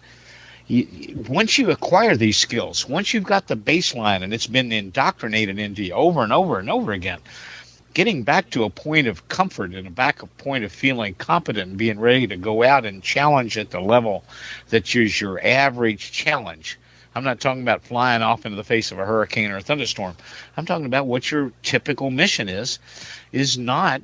You, 0.67 1.25
once 1.27 1.57
you 1.57 1.71
acquire 1.71 2.15
these 2.15 2.37
skills, 2.37 2.87
once 2.87 3.15
you've 3.15 3.25
got 3.25 3.47
the 3.47 3.57
baseline 3.57 4.23
and 4.23 4.35
it's 4.35 4.47
been 4.47 4.73
indoctrinated 4.73 5.59
into 5.59 5.85
you 5.85 5.95
over 5.95 6.23
and 6.23 6.35
over 6.35 6.59
and 6.59 6.69
over 6.69 6.93
again, 6.93 7.21
getting 7.97 8.25
back 8.25 8.51
to 8.51 8.65
a 8.65 8.69
point 8.69 9.07
of 9.07 9.27
comfort 9.27 9.73
and 9.73 9.87
a 9.87 9.91
back 9.91 10.23
a 10.23 10.27
point 10.27 10.65
of 10.65 10.71
feeling 10.71 11.15
competent 11.15 11.71
and 11.71 11.79
being 11.79 11.99
ready 11.99 12.27
to 12.27 12.37
go 12.37 12.63
out 12.63 12.85
and 12.85 13.03
challenge 13.03 13.57
at 13.57 13.71
the 13.71 13.81
level 13.81 14.23
that 14.69 14.95
is 14.95 15.19
your 15.19 15.41
average 15.43 16.13
challenge. 16.13 16.79
I'm 17.15 17.25
not 17.25 17.41
talking 17.41 17.63
about 17.63 17.85
flying 17.85 18.21
off 18.21 18.45
into 18.45 18.57
the 18.57 18.65
face 18.65 18.93
of 18.93 18.99
a 18.99 19.07
hurricane 19.07 19.51
or 19.51 19.57
a 19.57 19.63
thunderstorm. 19.63 20.15
I'm 20.59 20.67
talking 20.67 20.85
about 20.85 21.07
what 21.07 21.31
your 21.31 21.53
typical 21.63 22.11
mission 22.11 22.51
is, 22.51 22.81
is 23.33 23.57
not 23.57 24.03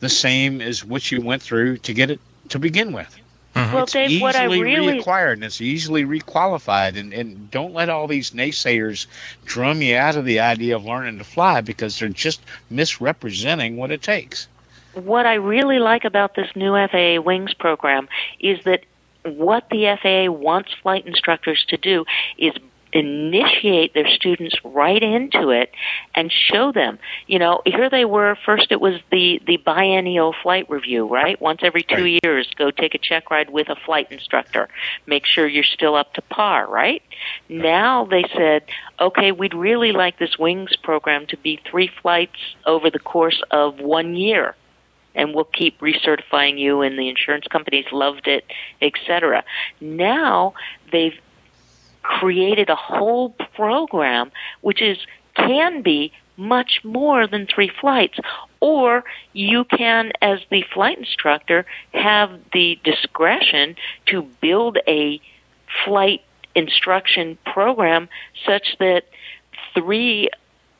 the 0.00 0.10
same 0.10 0.60
as 0.60 0.84
what 0.84 1.10
you 1.10 1.22
went 1.22 1.40
through 1.40 1.78
to 1.78 1.94
get 1.94 2.10
it 2.10 2.20
to 2.50 2.58
begin 2.58 2.92
with. 2.92 3.21
Mm-hmm. 3.54 3.74
well, 3.74 3.84
it's 3.84 3.92
Dave, 3.92 4.22
what 4.22 4.34
I 4.34 4.46
easily 4.46 4.62
really 4.62 5.00
reacquired 5.00 5.34
and 5.34 5.44
it's 5.44 5.60
easily 5.60 6.04
requalified. 6.04 6.96
And, 6.96 7.12
and 7.12 7.50
don't 7.50 7.74
let 7.74 7.90
all 7.90 8.06
these 8.06 8.30
naysayers 8.30 9.06
drum 9.44 9.82
you 9.82 9.96
out 9.96 10.16
of 10.16 10.24
the 10.24 10.40
idea 10.40 10.76
of 10.76 10.84
learning 10.84 11.18
to 11.18 11.24
fly 11.24 11.60
because 11.60 11.98
they're 11.98 12.08
just 12.08 12.40
misrepresenting 12.70 13.76
what 13.76 13.90
it 13.90 14.02
takes. 14.02 14.48
what 14.94 15.26
I 15.26 15.34
really 15.34 15.78
like 15.78 16.04
about 16.04 16.34
this 16.34 16.48
new 16.54 16.72
FAA 16.88 17.20
Wings 17.20 17.54
program 17.54 18.08
is 18.40 18.62
that 18.64 18.84
what 19.24 19.68
the 19.70 19.96
FAA 20.02 20.32
wants 20.32 20.72
flight 20.82 21.06
instructors 21.06 21.64
to 21.68 21.76
do 21.76 22.04
is 22.38 22.52
initiate 22.92 23.94
their 23.94 24.08
students 24.08 24.56
right 24.64 25.02
into 25.02 25.50
it 25.50 25.72
and 26.14 26.30
show 26.30 26.72
them. 26.72 26.98
You 27.26 27.38
know, 27.38 27.62
here 27.64 27.88
they 27.88 28.04
were. 28.04 28.36
First, 28.44 28.70
it 28.70 28.80
was 28.80 29.00
the 29.10 29.40
the 29.46 29.56
biennial 29.58 30.34
flight 30.42 30.68
review, 30.68 31.06
right? 31.06 31.40
Once 31.40 31.60
every 31.62 31.82
two 31.82 32.04
right. 32.04 32.20
years, 32.22 32.48
go 32.56 32.70
take 32.70 32.94
a 32.94 32.98
check 32.98 33.30
ride 33.30 33.50
with 33.50 33.68
a 33.68 33.76
flight 33.86 34.10
instructor. 34.10 34.68
Make 35.06 35.26
sure 35.26 35.46
you're 35.46 35.64
still 35.64 35.94
up 35.94 36.14
to 36.14 36.22
par, 36.22 36.68
right? 36.68 37.02
Now 37.48 38.04
they 38.04 38.24
said, 38.36 38.64
okay, 39.00 39.32
we'd 39.32 39.54
really 39.54 39.92
like 39.92 40.18
this 40.18 40.38
wings 40.38 40.76
program 40.82 41.26
to 41.28 41.36
be 41.36 41.60
three 41.70 41.90
flights 42.00 42.38
over 42.66 42.90
the 42.90 42.98
course 42.98 43.42
of 43.50 43.80
one 43.80 44.14
year 44.14 44.54
and 45.14 45.34
we'll 45.34 45.44
keep 45.44 45.78
recertifying 45.80 46.58
you 46.58 46.80
and 46.80 46.98
the 46.98 47.08
insurance 47.08 47.46
companies 47.46 47.84
loved 47.92 48.26
it 48.26 48.44
etc 48.80 49.44
now 49.80 50.54
they've 50.90 51.18
created 52.02 52.68
a 52.70 52.76
whole 52.76 53.30
program 53.54 54.30
which 54.60 54.82
is 54.82 54.98
can 55.34 55.82
be 55.82 56.12
much 56.36 56.80
more 56.84 57.26
than 57.26 57.46
three 57.46 57.70
flights. 57.80 58.18
Or 58.60 59.04
you 59.32 59.64
can, 59.64 60.12
as 60.20 60.40
the 60.50 60.64
flight 60.72 60.98
instructor, 60.98 61.66
have 61.92 62.38
the 62.52 62.78
discretion 62.84 63.76
to 64.06 64.22
build 64.40 64.78
a 64.86 65.20
flight 65.84 66.22
instruction 66.54 67.38
program 67.46 68.08
such 68.46 68.76
that 68.78 69.04
three 69.74 70.28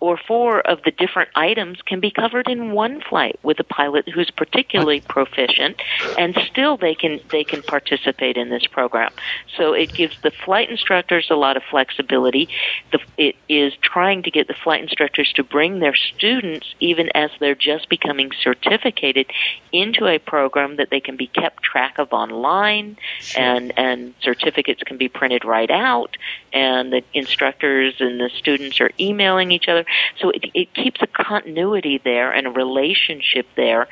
or 0.02 0.18
four 0.26 0.60
of 0.62 0.82
the 0.84 0.90
different 0.90 1.30
items 1.36 1.78
can 1.86 2.00
be 2.00 2.10
covered 2.10 2.48
in 2.48 2.72
one 2.72 3.00
flight 3.08 3.38
with 3.44 3.60
a 3.60 3.64
pilot 3.64 4.08
who's 4.08 4.32
particularly 4.32 4.98
proficient 4.98 5.80
and 6.18 6.36
still 6.50 6.76
they 6.76 6.92
can 6.92 7.20
they 7.30 7.44
can 7.44 7.62
participate 7.62 8.36
in 8.36 8.50
this 8.50 8.66
program. 8.66 9.12
So 9.56 9.74
it 9.74 9.94
gives 9.94 10.16
the 10.24 10.32
flight 10.44 10.68
instructors 10.68 11.28
a 11.30 11.36
lot 11.36 11.56
of 11.56 11.62
flexibility. 11.70 12.48
The, 12.90 12.98
it 13.16 13.36
is 13.48 13.74
trying 13.80 14.24
to 14.24 14.32
get 14.32 14.48
the 14.48 14.56
flight 14.64 14.82
instructors 14.82 15.32
to 15.34 15.44
bring 15.44 15.78
their 15.78 15.94
students 15.94 16.66
even 16.80 17.08
as 17.14 17.30
they're 17.38 17.54
just 17.54 17.88
becoming 17.88 18.32
certificated 18.42 19.30
into 19.70 20.08
a 20.08 20.18
program 20.18 20.78
that 20.78 20.88
they 20.90 20.98
can 20.98 21.16
be 21.16 21.28
kept 21.28 21.62
track 21.62 22.00
of 22.00 22.12
online 22.12 22.96
and 23.36 23.72
and 23.78 24.14
certificates 24.20 24.82
can 24.82 24.98
be 24.98 25.08
printed 25.08 25.44
right 25.44 25.70
out 25.70 26.16
and 26.52 26.92
the 26.92 27.04
instructors 27.14 27.94
and 28.00 28.18
the 28.18 28.30
students 28.36 28.80
are 28.80 28.90
emailing 28.98 29.52
each 29.52 29.68
other 29.68 29.84
so 30.20 30.30
it, 30.30 30.44
it 30.54 30.74
keeps 30.74 31.00
a 31.02 31.06
continuity 31.06 32.00
there 32.02 32.32
and 32.32 32.46
a 32.46 32.50
relationship 32.50 33.46
there 33.56 33.88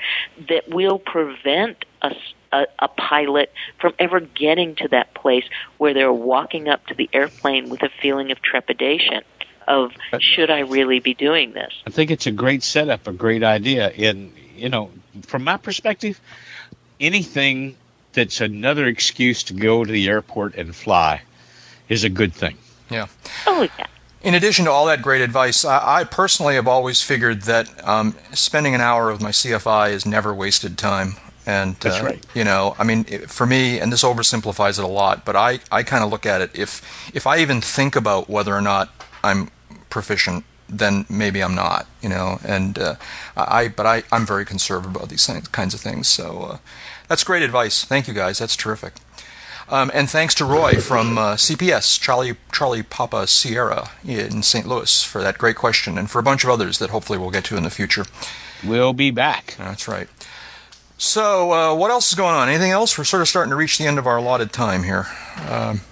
that 0.49 0.69
will 0.69 0.99
prevent 0.99 1.85
a, 2.03 2.15
a, 2.53 2.67
a 2.79 2.89
pilot 2.89 3.53
from 3.81 3.95
ever 3.99 4.21
getting 4.21 4.75
to 4.77 4.89
that 4.89 5.15
place 5.15 5.45
where 5.79 5.95
they're 5.95 6.13
walking 6.13 6.69
up 6.69 6.87
to 6.87 6.95
the 6.95 7.09
airplane 7.13 7.69
with 7.69 7.83
a 7.83 7.91
feeling 8.01 8.31
of 8.31 8.41
trepidation 8.43 9.23
of 9.69 9.93
should 10.19 10.51
I 10.51 10.61
really 10.61 11.01
be 11.01 11.15
doing 11.15 11.53
this? 11.53 11.73
I 11.87 11.91
think 11.91 12.11
it's 12.11 12.27
a 12.27 12.33
great 12.33 12.63
setup, 12.63 13.07
a 13.07 13.13
great 13.13 13.45
idea. 13.45 13.89
And 13.89 14.33
you 14.57 14.69
know, 14.69 14.91
from 15.23 15.45
my 15.45 15.57
perspective, 15.57 16.21
anything 16.99 17.77
that's 18.13 18.41
another 18.41 18.87
excuse 18.87 19.45
to 19.45 19.55
go 19.55 19.85
to 19.85 19.91
the 19.91 20.09
airport 20.09 20.57
and 20.57 20.75
fly 20.75 21.23
is 21.89 22.05
a 22.05 22.09
good 22.09 22.35
thing. 22.35 22.57
Yeah. 22.91 23.07
Oh 23.47 23.63
yeah. 23.79 23.87
In 24.23 24.35
addition 24.35 24.67
to 24.67 24.71
all 24.71 24.87
that 24.87 25.01
great 25.01 25.23
advice, 25.23 25.65
I, 25.65 26.01
I 26.01 26.05
personally 26.05 26.55
have 26.57 26.69
always 26.69 27.01
figured 27.01 27.43
that 27.43 27.87
um, 27.89 28.15
spending 28.33 28.75
an 28.75 28.81
hour 28.81 29.11
with 29.11 29.23
my 29.23 29.31
CFI 29.31 29.93
is 29.93 30.05
never 30.05 30.35
wasted 30.35 30.77
time. 30.77 31.15
And 31.47 31.77
That's 31.77 32.01
uh, 32.01 32.05
right. 32.05 32.27
you 32.35 32.45
know, 32.45 32.77
I 32.79 32.85
mean, 32.85 33.05
for 33.27 33.47
me, 33.47 33.81
and 33.81 33.91
this 33.91 34.05
oversimplifies 34.05 34.79
it 34.79 34.85
a 34.85 34.89
lot, 34.89 35.25
but 35.25 35.37
I, 35.37 35.61
I 35.73 35.83
kind 35.83 36.05
of 36.05 36.11
look 36.11 36.27
at 36.27 36.43
it 36.43 36.51
if 36.55 36.83
if 37.15 37.27
I 37.27 37.39
even 37.39 37.61
think 37.63 37.97
about 37.97 38.29
whether 38.29 38.55
or 38.55 38.61
not 38.61 38.91
I'm 39.25 39.51
proficient, 39.89 40.45
then 40.69 41.07
maybe 41.09 41.43
I'm 41.43 41.55
not. 41.55 41.87
You 42.03 42.11
know, 42.11 42.39
and 42.45 42.79
uh, 42.79 42.97
I 43.37 43.69
but 43.69 43.87
I 43.87 44.03
I'm 44.13 44.27
very 44.27 44.45
conservative 44.45 44.95
about 44.95 45.09
these 45.09 45.27
kinds 45.51 45.73
of 45.73 45.81
things. 45.81 46.09
So 46.09 46.43
uh, 46.43 46.59
that's 47.09 47.25
great 47.25 47.43
advice. 47.43 47.85
Thank 47.85 48.07
you 48.07 48.15
guys. 48.15 48.39
That's 48.39 48.55
terrific. 48.55 48.95
Um, 49.71 49.91
and 49.95 50.11
thanks 50.11 50.35
to 50.35 50.45
Roy 50.45 50.75
from 50.81 51.17
uh, 51.17 51.35
CPS, 51.37 52.01
Charlie 52.01 52.35
Charlie 52.53 52.83
Papa 52.83 53.29
Sierra 53.29 53.91
in 54.05 54.43
St. 54.43 54.67
Louis, 54.67 55.05
for 55.05 55.23
that 55.23 55.39
great 55.39 55.55
question, 55.55 55.97
and 55.97 56.11
for 56.11 56.19
a 56.19 56.25
bunch 56.25 56.43
of 56.43 56.51
others 56.51 56.81
that 56.81 56.91
hopefully 56.91 57.19
we'll 57.19 57.31
get 57.31 57.45
to 57.45 57.57
in 57.57 57.63
the 57.63 57.71
future. 57.71 58.05
We'll 58.65 58.93
be 58.93 59.13
back. 59.13 59.55
That's 59.59 59.87
right. 59.87 60.09
So, 60.99 61.53
uh, 61.53 61.75
what 61.77 61.93
else 61.93 62.11
is 62.11 62.19
going 62.19 62.35
on? 62.35 62.49
Anything 62.49 62.73
else? 62.73 62.99
We're 62.99 63.05
sort 63.05 63.23
of 63.23 63.29
starting 63.29 63.51
to 63.51 63.57
reach 63.57 63.79
the 63.79 63.87
end 63.87 63.99
of 63.99 64.09
our 64.09 64.17
allotted 64.17 64.53
time 64.53 64.83
here. 64.83 65.07
Um, 65.49 65.83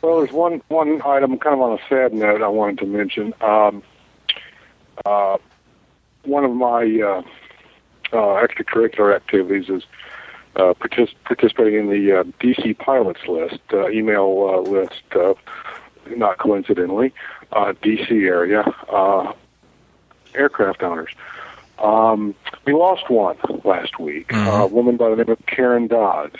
well, 0.00 0.18
there's 0.18 0.32
one 0.32 0.62
one 0.68 1.02
item, 1.02 1.38
kind 1.38 1.54
of 1.54 1.60
on 1.60 1.78
a 1.78 1.88
sad 1.90 2.14
note, 2.14 2.42
I 2.42 2.48
wanted 2.48 2.78
to 2.78 2.86
mention. 2.86 3.34
Um, 3.42 3.82
uh, 5.04 5.36
one 6.24 6.44
of 6.44 6.52
my 6.52 6.82
uh, 6.82 7.22
uh, 8.12 8.46
extracurricular 8.46 9.14
activities 9.14 9.68
is 9.68 9.84
uh, 10.56 10.74
partic- 10.74 11.14
participating 11.24 11.74
in 11.74 11.90
the 11.90 12.20
uh, 12.20 12.24
DC 12.40 12.78
pilots 12.78 13.26
list, 13.26 13.60
uh, 13.72 13.88
email 13.90 14.50
uh, 14.52 14.70
list, 14.70 15.02
uh, 15.14 15.34
not 16.16 16.38
coincidentally, 16.38 17.12
uh, 17.52 17.72
DC 17.82 18.10
area 18.26 18.62
uh, 18.90 19.32
aircraft 20.34 20.82
owners. 20.82 21.12
Um, 21.78 22.34
we 22.64 22.72
lost 22.72 23.10
one 23.10 23.36
last 23.64 23.98
week, 23.98 24.28
mm-hmm. 24.28 24.48
a 24.48 24.66
woman 24.66 24.96
by 24.96 25.10
the 25.10 25.16
name 25.16 25.30
of 25.30 25.44
Karen 25.46 25.88
Dodds, 25.88 26.36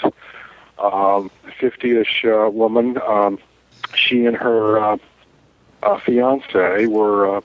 um, 0.79 1.31
50-ish 1.61 2.25
uh, 2.25 2.49
woman. 2.51 2.99
Um, 3.07 3.39
she 3.95 4.25
and 4.25 4.37
her 4.37 4.79
uh, 4.79 4.97
uh, 5.83 5.99
fiance 6.01 6.87
were. 6.87 7.37
Uh, 7.37 7.41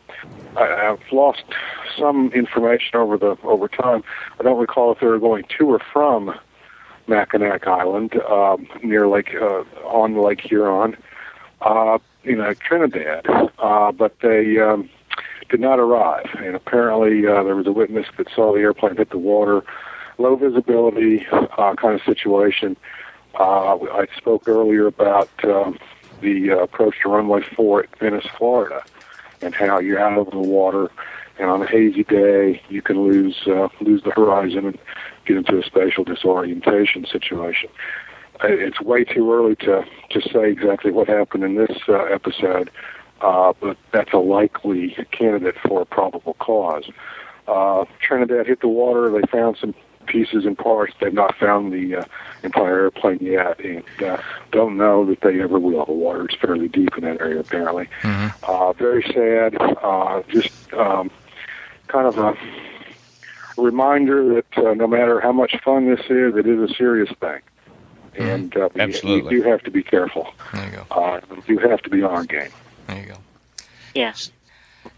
I, 0.55 0.89
I've 0.89 1.11
lost 1.11 1.43
some 1.97 2.32
information 2.34 2.99
over 2.99 3.18
the 3.18 3.36
over 3.43 3.68
time. 3.68 4.03
I 4.39 4.43
don't 4.43 4.59
recall 4.59 4.91
if 4.91 4.99
they 4.99 5.07
were 5.07 5.20
going 5.20 5.45
to 5.57 5.65
or 5.65 5.80
from 5.91 6.38
Mackinac 7.07 7.67
Island 7.67 8.15
um, 8.23 8.67
near 8.83 9.07
Lake 9.07 9.33
uh, 9.35 9.63
on 9.85 10.15
Lake 10.17 10.41
Huron, 10.41 10.97
uh, 11.61 11.97
you 12.23 12.35
know 12.35 12.53
Trinidad, 12.53 13.25
uh, 13.59 13.91
but 13.91 14.19
they 14.19 14.59
um, 14.59 14.89
did 15.49 15.59
not 15.59 15.79
arrive. 15.79 16.29
And 16.37 16.55
apparently, 16.55 17.25
uh, 17.25 17.43
there 17.43 17.55
was 17.55 17.67
a 17.67 17.71
witness 17.71 18.07
that 18.17 18.27
saw 18.33 18.53
the 18.53 18.59
airplane 18.59 18.97
hit 18.97 19.09
the 19.09 19.17
water, 19.17 19.63
low 20.17 20.35
visibility 20.35 21.25
uh, 21.31 21.75
kind 21.75 21.95
of 21.95 22.01
situation. 22.03 22.75
Uh, 23.39 23.77
I 23.77 24.07
spoke 24.17 24.47
earlier 24.47 24.87
about 24.87 25.29
um, 25.43 25.77
the 26.21 26.51
uh, 26.51 26.57
approach 26.57 26.95
to 27.03 27.09
runway 27.09 27.43
four 27.55 27.83
at 27.83 27.99
Venice, 27.99 28.25
Florida, 28.37 28.83
and 29.41 29.53
how 29.53 29.79
you're 29.79 29.99
out 29.99 30.17
over 30.17 30.31
the 30.31 30.37
water, 30.37 30.89
and 31.37 31.49
on 31.49 31.61
a 31.61 31.67
hazy 31.67 32.03
day 32.03 32.61
you 32.69 32.81
can 32.81 33.01
lose 33.01 33.47
uh, 33.47 33.69
lose 33.81 34.03
the 34.03 34.11
horizon 34.11 34.65
and 34.65 34.79
get 35.28 35.38
into 35.38 35.59
a 35.59 35.63
spatial 35.63 36.03
disorientation 36.03 37.05
situation. 37.05 37.69
It's 38.43 38.80
way 38.82 39.03
too 39.03 39.32
early 39.32 39.55
to 39.57 39.86
to 40.11 40.21
say 40.30 40.51
exactly 40.51 40.91
what 40.91 41.07
happened 41.07 41.43
in 41.43 41.55
this 41.55 41.75
uh, 41.89 42.03
episode, 42.03 42.69
uh, 43.21 43.53
but 43.59 43.78
that's 43.91 44.13
a 44.13 44.19
likely 44.19 44.95
candidate 45.11 45.55
for 45.67 45.82
a 45.82 45.86
probable 45.86 46.36
cause. 46.36 46.89
Uh, 47.47 47.86
Trinidad 47.99 48.45
hit 48.45 48.61
the 48.61 48.67
water. 48.67 49.09
They 49.09 49.25
found 49.28 49.57
some 49.57 49.73
pieces 50.05 50.45
and 50.45 50.57
parts. 50.57 50.93
They've 50.99 51.13
not 51.13 51.36
found 51.38 51.73
the 51.73 51.97
uh, 51.97 52.05
entire 52.43 52.82
airplane 52.82 53.19
yet, 53.21 53.59
and 53.59 53.84
uh, 54.03 54.21
don't 54.51 54.78
know 54.78 55.05
that 55.05 55.21
they 55.21 55.41
ever 55.41 55.59
will. 55.59 55.86
The 55.86 55.93
water 55.93 56.28
is 56.30 56.36
fairly 56.36 56.67
deep 56.67 56.97
in 56.97 57.03
that 57.03 57.21
area, 57.21 57.39
apparently. 57.39 57.89
Mm-hmm. 58.01 58.43
Uh, 58.43 58.73
very 58.73 59.03
sad. 59.03 59.57
Uh, 59.59 60.23
just 60.30 60.73
um, 60.73 61.09
kind 61.88 62.07
of 62.07 62.17
a 62.17 62.38
reminder 63.61 64.35
that 64.35 64.57
uh, 64.57 64.73
no 64.73 64.87
matter 64.87 65.19
how 65.19 65.31
much 65.31 65.55
fun 65.63 65.89
this 65.89 66.01
is, 66.09 66.35
it 66.35 66.47
is 66.47 66.69
a 66.69 66.73
serious 66.73 67.09
thing. 67.19 67.41
Mm-hmm. 68.13 68.21
And 68.21 68.57
uh, 68.57 68.69
Absolutely. 68.77 69.35
you, 69.35 69.39
you 69.39 69.43
do 69.43 69.49
have 69.49 69.61
to 69.63 69.71
be 69.71 69.83
careful. 69.83 70.27
There 70.53 70.65
you 70.65 70.71
go. 70.77 70.85
Uh, 70.89 71.19
you 71.47 71.59
have 71.59 71.81
to 71.83 71.89
be 71.89 72.03
on 72.03 72.25
game. 72.25 72.49
There 72.87 72.99
you 72.99 73.05
go. 73.07 73.17
Yes. 73.93 74.31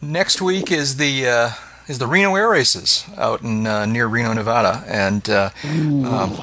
Next 0.01 0.41
week 0.41 0.71
is 0.71 0.97
the 0.97 1.27
uh, 1.27 1.49
is 1.87 1.99
the 1.99 2.07
Reno 2.07 2.35
Air 2.35 2.49
Races 2.49 3.05
out 3.17 3.41
in 3.41 3.65
uh, 3.65 3.85
near 3.85 4.07
Reno, 4.07 4.33
Nevada, 4.33 4.83
and 4.87 5.27
uh, 5.29 5.49
um, 5.63 6.39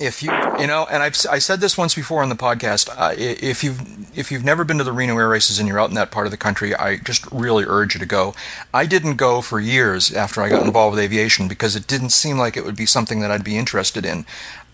if 0.00 0.22
you 0.22 0.30
you 0.58 0.66
know, 0.66 0.86
and 0.90 1.02
I've 1.02 1.16
I 1.30 1.38
said 1.38 1.60
this 1.60 1.76
once 1.76 1.94
before 1.94 2.22
on 2.22 2.28
the 2.28 2.36
podcast, 2.36 2.88
uh, 2.96 3.14
if 3.16 3.64
you've 3.64 4.16
if 4.16 4.30
you've 4.30 4.44
never 4.44 4.64
been 4.64 4.78
to 4.78 4.84
the 4.84 4.92
Reno 4.92 5.16
Air 5.18 5.28
Races 5.28 5.58
and 5.58 5.68
you're 5.68 5.80
out 5.80 5.88
in 5.88 5.94
that 5.96 6.10
part 6.10 6.26
of 6.26 6.30
the 6.30 6.36
country, 6.36 6.74
I 6.74 6.96
just 6.96 7.30
really 7.32 7.64
urge 7.66 7.94
you 7.94 8.00
to 8.00 8.06
go. 8.06 8.34
I 8.72 8.86
didn't 8.86 9.16
go 9.16 9.40
for 9.40 9.60
years 9.60 10.12
after 10.12 10.42
I 10.42 10.48
got 10.48 10.64
involved 10.64 10.96
with 10.96 11.04
aviation 11.04 11.48
because 11.48 11.74
it 11.74 11.86
didn't 11.86 12.10
seem 12.10 12.38
like 12.38 12.56
it 12.56 12.64
would 12.64 12.76
be 12.76 12.86
something 12.86 13.20
that 13.20 13.30
I'd 13.30 13.44
be 13.44 13.58
interested 13.58 14.04
in. 14.06 14.24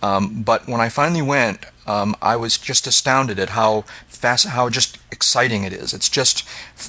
Um, 0.05 0.43
but 0.43 0.69
when 0.69 0.83
I 0.83 0.91
finally 0.91 1.23
went, 1.23 1.65
um, 1.87 2.15
I 2.21 2.37
was 2.37 2.59
just 2.59 2.87
astounded 2.87 3.39
at 3.39 3.51
how 3.51 3.83
fast, 4.07 4.49
how 4.49 4.69
just 4.69 4.99
exciting 5.11 5.65
it 5.65 5.73
is. 5.73 5.95
It's 5.95 6.11
just, 6.11 6.47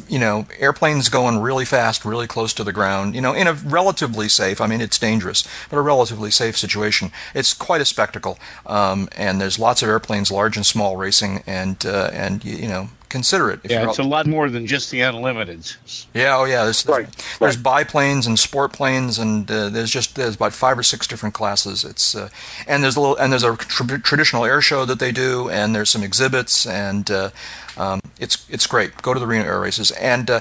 you 0.09 0.19
know, 0.19 0.47
airplanes 0.59 1.07
going 1.07 1.39
really 1.39 1.63
fast, 1.63 2.03
really 2.03 2.27
close 2.27 2.53
to 2.53 2.63
the 2.65 2.73
ground, 2.73 3.15
you 3.15 3.21
know, 3.21 3.33
in 3.33 3.47
a 3.47 3.53
relatively 3.53 4.27
safe, 4.27 4.59
I 4.59 4.67
mean, 4.67 4.81
it's 4.81 4.99
dangerous, 4.99 5.47
but 5.69 5.77
a 5.77 5.81
relatively 5.81 6.31
safe 6.31 6.57
situation. 6.57 7.11
It's 7.33 7.53
quite 7.53 7.81
a 7.81 7.85
spectacle. 7.85 8.37
Um, 8.65 9.07
and 9.15 9.39
there's 9.39 9.59
lots 9.59 9.81
of 9.81 9.87
airplanes, 9.87 10.29
large 10.29 10.57
and 10.57 10.65
small, 10.65 10.97
racing, 10.97 11.41
and, 11.47 11.85
uh, 11.85 12.09
and 12.11 12.43
you 12.43 12.67
know, 12.67 12.89
consider 13.15 13.49
it. 13.49 13.61
yeah, 13.63 13.87
it's 13.87 13.97
a 13.97 14.03
lot 14.03 14.27
more 14.27 14.49
than 14.49 14.67
just 14.67 14.91
the 14.91 14.99
unlimiteds. 14.99 15.77
Yeah, 16.13 16.37
oh 16.37 16.43
yeah. 16.43 16.65
There's, 16.65 16.85
right. 16.85 17.07
there's 17.39 17.55
right. 17.55 17.63
biplanes 17.63 18.27
and 18.27 18.37
sport 18.37 18.73
planes, 18.73 19.17
and 19.17 19.49
uh, 19.49 19.69
there's 19.69 19.89
just 19.89 20.15
there's 20.15 20.35
about 20.35 20.51
five 20.51 20.77
or 20.77 20.83
six 20.83 21.07
different 21.07 21.33
classes. 21.33 21.85
It's 21.85 22.13
uh, 22.13 22.27
and 22.67 22.83
there's 22.83 22.97
a 22.97 22.99
little 22.99 23.15
and 23.15 23.31
there's 23.31 23.45
a 23.45 23.55
tr- 23.55 23.97
traditional 23.97 24.43
air 24.43 24.61
show 24.61 24.83
that 24.83 24.99
they 24.99 25.13
do, 25.13 25.49
and 25.49 25.73
there's 25.73 25.89
some 25.89 26.03
exhibits, 26.03 26.65
and 26.65 27.09
uh, 27.09 27.29
um, 27.77 27.99
it's 28.19 28.45
it's 28.49 28.67
great. 28.67 29.01
Go 29.01 29.13
to 29.13 29.19
the 29.19 29.27
Reno 29.27 29.45
Air 29.45 29.59
Races. 29.59 29.91
And 29.91 30.29
uh, 30.29 30.39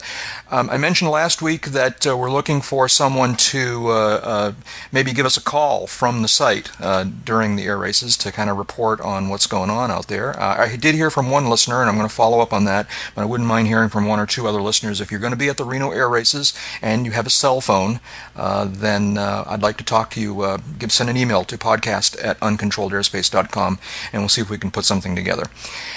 um, 0.51 0.71
I 0.71 0.77
mentioned 0.77 1.11
last 1.11 1.43
week 1.43 1.67
that 1.67 2.07
uh, 2.07 2.17
we're 2.17 2.31
looking 2.31 2.61
for 2.61 2.89
someone 2.89 3.37
to 3.37 3.89
uh, 3.89 4.21
uh 4.23 4.53
maybe 4.93 5.13
give 5.13 5.27
us 5.27 5.37
a 5.37 5.43
call 5.43 5.87
from 5.87 6.23
the 6.23 6.29
site 6.29 6.71
uh, 6.81 7.05
during 7.05 7.57
the 7.57 7.65
air 7.65 7.79
races 7.79 8.17
to 8.19 8.31
kind 8.31 8.49
of 8.49 8.57
report 8.57 9.01
on 9.01 9.29
what's 9.29 9.47
going 9.47 9.71
on 9.71 9.91
out 9.91 10.07
there. 10.07 10.39
Uh, 10.39 10.67
I 10.67 10.77
did 10.77 10.95
hear 10.95 11.11
from 11.11 11.31
one 11.31 11.49
listener, 11.51 11.81
and 11.81 11.91
I'm 11.91 11.97
going 11.97 12.09
to 12.09 12.15
follow 12.15 12.41
up 12.41 12.53
on 12.53 12.65
that. 12.65 12.87
But 13.15 13.23
I 13.23 13.25
wouldn't 13.25 13.49
mind 13.49 13.67
hearing 13.67 13.89
from 13.89 14.07
one 14.07 14.21
or 14.21 14.27
two 14.27 14.47
other 14.47 14.63
listeners. 14.63 15.01
If 15.01 15.11
you're 15.11 15.21
going 15.21 15.33
to 15.33 15.39
be 15.39 15.49
at 15.49 15.57
the 15.57 15.65
Reno 15.65 15.91
Air 15.91 16.09
Races 16.09 16.55
and 16.81 17.05
you 17.05 17.13
have 17.13 17.27
a 17.27 17.31
cell 17.31 17.61
phone, 17.61 18.01
then 18.37 19.19
I'd 19.19 19.63
like 19.63 19.77
to 19.79 19.85
talk 19.85 20.11
to 20.11 20.21
you. 20.21 20.59
give 20.79 20.93
send 20.93 21.11
an 21.11 21.17
email 21.17 21.45
to 21.45 21.59
podcast 21.59 22.23
at 22.25 22.39
uncontrolledairspace.com, 22.41 23.79
and 24.13 24.23
we'll 24.23 24.29
see 24.29 24.41
if 24.41 24.51
we 24.51 24.59
can 24.59 24.71
put 24.71 24.85
something 24.85 25.17
together. 25.17 25.45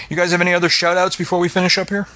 You 0.09 0.15
guys 0.15 0.31
have 0.31 0.41
any 0.41 0.53
other 0.53 0.69
shout 0.69 0.97
outs 0.97 1.15
before 1.15 1.26
we 1.35 1.49
finish 1.49 1.77
up 1.77 1.89
here? 1.89 2.07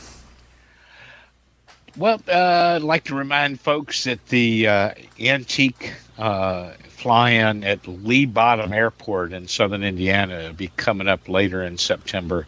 Well, 1.98 2.22
uh, 2.28 2.76
I'd 2.76 2.84
like 2.84 3.06
to 3.06 3.16
remind 3.16 3.60
folks 3.60 4.06
that 4.06 4.26
the 4.28 4.68
uh, 4.68 4.92
antique 5.20 5.94
uh, 6.18 6.72
fly-in 6.88 7.66
at 7.66 7.86
Lee 7.86 8.26
Bottom 8.26 8.72
Airport 8.72 9.34
in 9.34 9.48
southern 9.48 9.84
Indiana 9.84 10.44
will 10.48 10.54
be 10.54 10.72
coming 10.78 11.10
up 11.10 11.28
later 11.28 11.64
in 11.64 11.78
September. 11.78 12.48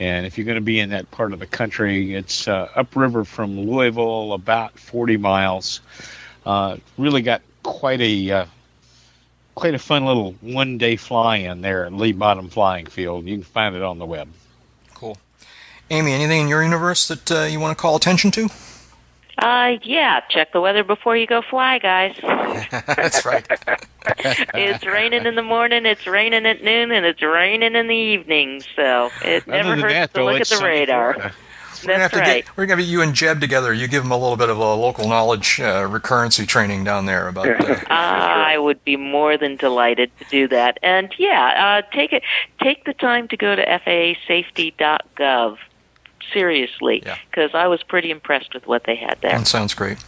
And 0.00 0.24
if 0.24 0.38
you're 0.38 0.46
going 0.46 0.56
to 0.56 0.62
be 0.62 0.80
in 0.80 0.90
that 0.90 1.10
part 1.10 1.32
of 1.32 1.38
the 1.38 1.46
country, 1.46 2.14
it's 2.14 2.48
uh, 2.48 2.68
upriver 2.74 3.24
from 3.24 3.60
Louisville, 3.60 4.32
about 4.32 4.78
40 4.78 5.18
miles. 5.18 5.80
Uh, 6.46 6.78
really 6.96 7.22
got 7.22 7.42
quite 7.62 8.00
a 8.00 8.30
uh, 8.30 8.46
quite 9.54 9.74
a 9.74 9.78
fun 9.78 10.06
little 10.06 10.32
one-day 10.40 10.96
fly-in 10.96 11.60
there 11.60 11.84
at 11.84 11.92
Lee 11.92 12.12
Bottom 12.12 12.48
Flying 12.48 12.86
Field. 12.86 13.26
You 13.26 13.36
can 13.36 13.44
find 13.44 13.76
it 13.76 13.82
on 13.82 13.98
the 13.98 14.06
web. 14.06 14.28
Amy, 15.92 16.14
anything 16.14 16.40
in 16.40 16.48
your 16.48 16.62
universe 16.62 17.06
that 17.08 17.30
uh, 17.30 17.42
you 17.42 17.60
want 17.60 17.76
to 17.76 17.80
call 17.80 17.96
attention 17.96 18.30
to? 18.30 18.48
Uh, 19.36 19.76
yeah. 19.82 20.20
Check 20.30 20.52
the 20.52 20.60
weather 20.60 20.82
before 20.82 21.18
you 21.18 21.26
go 21.26 21.42
fly, 21.42 21.78
guys. 21.78 22.16
That's 22.86 23.26
right. 23.26 23.46
it's 24.54 24.86
raining 24.86 25.26
in 25.26 25.34
the 25.34 25.42
morning, 25.42 25.84
it's 25.84 26.06
raining 26.06 26.46
at 26.46 26.64
noon, 26.64 26.92
and 26.92 27.04
it's 27.04 27.20
raining 27.20 27.74
in 27.74 27.88
the 27.88 27.94
evening. 27.94 28.62
So 28.74 29.10
it 29.22 29.46
Other 29.46 29.62
never 29.62 29.76
hurts 29.76 29.92
that, 29.92 30.14
to 30.14 30.20
though, 30.20 30.24
look 30.32 30.40
at 30.40 30.46
the 30.46 30.60
radar. 30.64 31.12
Florida. 31.12 31.34
We're 31.82 31.88
gonna 31.88 32.02
have 32.02 32.12
That's 32.12 32.26
to 32.26 32.30
right. 32.30 32.44
get 32.44 32.56
we're 32.56 32.66
gonna 32.66 32.82
get 32.82 32.88
you 32.88 33.02
and 33.02 33.12
Jeb 33.12 33.40
together. 33.40 33.74
You 33.74 33.88
give 33.88 34.04
them 34.04 34.12
a 34.12 34.16
little 34.16 34.36
bit 34.36 34.48
of 34.48 34.56
a 34.56 34.74
local 34.74 35.08
knowledge 35.08 35.58
uh, 35.58 35.82
recurrency 35.88 36.46
training 36.46 36.84
down 36.84 37.06
there 37.06 37.26
about. 37.26 37.48
Uh, 37.48 37.86
I 37.90 38.56
would 38.56 38.84
be 38.84 38.96
more 38.96 39.36
than 39.36 39.56
delighted 39.56 40.16
to 40.20 40.24
do 40.30 40.46
that. 40.46 40.78
And 40.84 41.12
yeah, 41.18 41.82
uh, 41.82 41.92
take 41.92 42.12
it. 42.12 42.22
Take 42.62 42.84
the 42.84 42.94
time 42.94 43.26
to 43.28 43.36
go 43.36 43.56
to 43.56 43.66
FAASafety.gov. 43.66 45.58
Seriously, 46.32 47.02
Yeah. 47.04 47.16
because 47.30 47.50
I 47.54 47.66
was 47.68 47.82
pretty 47.82 48.10
impressed 48.10 48.54
with 48.54 48.66
what 48.66 48.84
they 48.84 48.96
had 48.96 49.18
there. 49.20 49.36
That 49.38 49.46
sounds 49.46 49.74
great. 49.74 49.98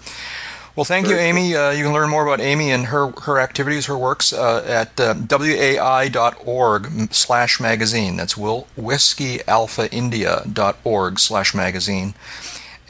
Well, 0.77 0.85
thank 0.85 1.07
you, 1.09 1.17
Amy. 1.17 1.55
Uh, 1.55 1.71
you 1.71 1.85
can 1.85 1.93
learn 1.93 2.11
more 2.11 2.27
about 2.27 2.41
Amy 2.41 2.73
and 2.73 2.87
her, 2.87 3.13
her 3.23 3.39
activities, 3.39 3.87
her 3.87 3.97
works 3.97 4.33
uh, 4.33 4.65
at 4.67 4.99
uh, 4.99 5.15
wai.org 5.31 7.13
slash 7.15 7.61
magazine. 7.61 8.17
That's 8.17 8.37
will, 8.37 8.67
whiskeyalphaindia.org 8.77 11.19
slash 11.21 11.55
magazine. 11.55 12.15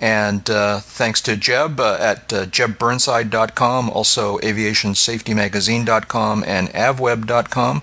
And 0.00 0.48
uh, 0.50 0.80
thanks 0.80 1.20
to 1.22 1.36
Jeb 1.36 1.78
uh, 1.78 1.96
at 2.00 2.32
uh, 2.32 2.46
jebburnside.com, 2.46 3.90
also 3.90 4.38
aviationsafetymagazine.com 4.38 6.44
and 6.46 6.68
avweb.com, 6.70 7.82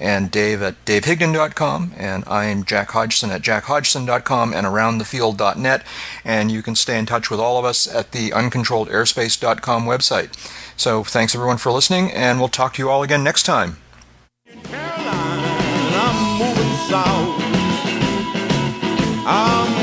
and 0.00 0.30
Dave 0.30 0.62
at 0.62 0.84
davehigdon.com, 0.86 1.92
and 1.96 2.24
I 2.26 2.46
am 2.46 2.64
Jack 2.64 2.90
Hodgson 2.90 3.30
at 3.30 3.42
jackhodgson.com 3.42 4.54
and 4.54 4.66
aroundthefield.net. 4.66 5.84
And 6.24 6.50
you 6.50 6.62
can 6.62 6.74
stay 6.74 6.98
in 6.98 7.06
touch 7.06 7.30
with 7.30 7.38
all 7.38 7.58
of 7.58 7.64
us 7.64 7.86
at 7.86 8.12
the 8.12 8.30
uncontrolledairspace.com 8.30 9.84
website. 9.84 10.34
So 10.76 11.04
thanks 11.04 11.34
everyone 11.34 11.58
for 11.58 11.70
listening, 11.70 12.10
and 12.10 12.40
we'll 12.40 12.48
talk 12.48 12.74
to 12.74 12.82
you 12.82 12.88
all 12.88 13.02
again 13.02 13.22
next 13.22 13.44
time. 13.44 13.76
Caroline, 19.26 19.79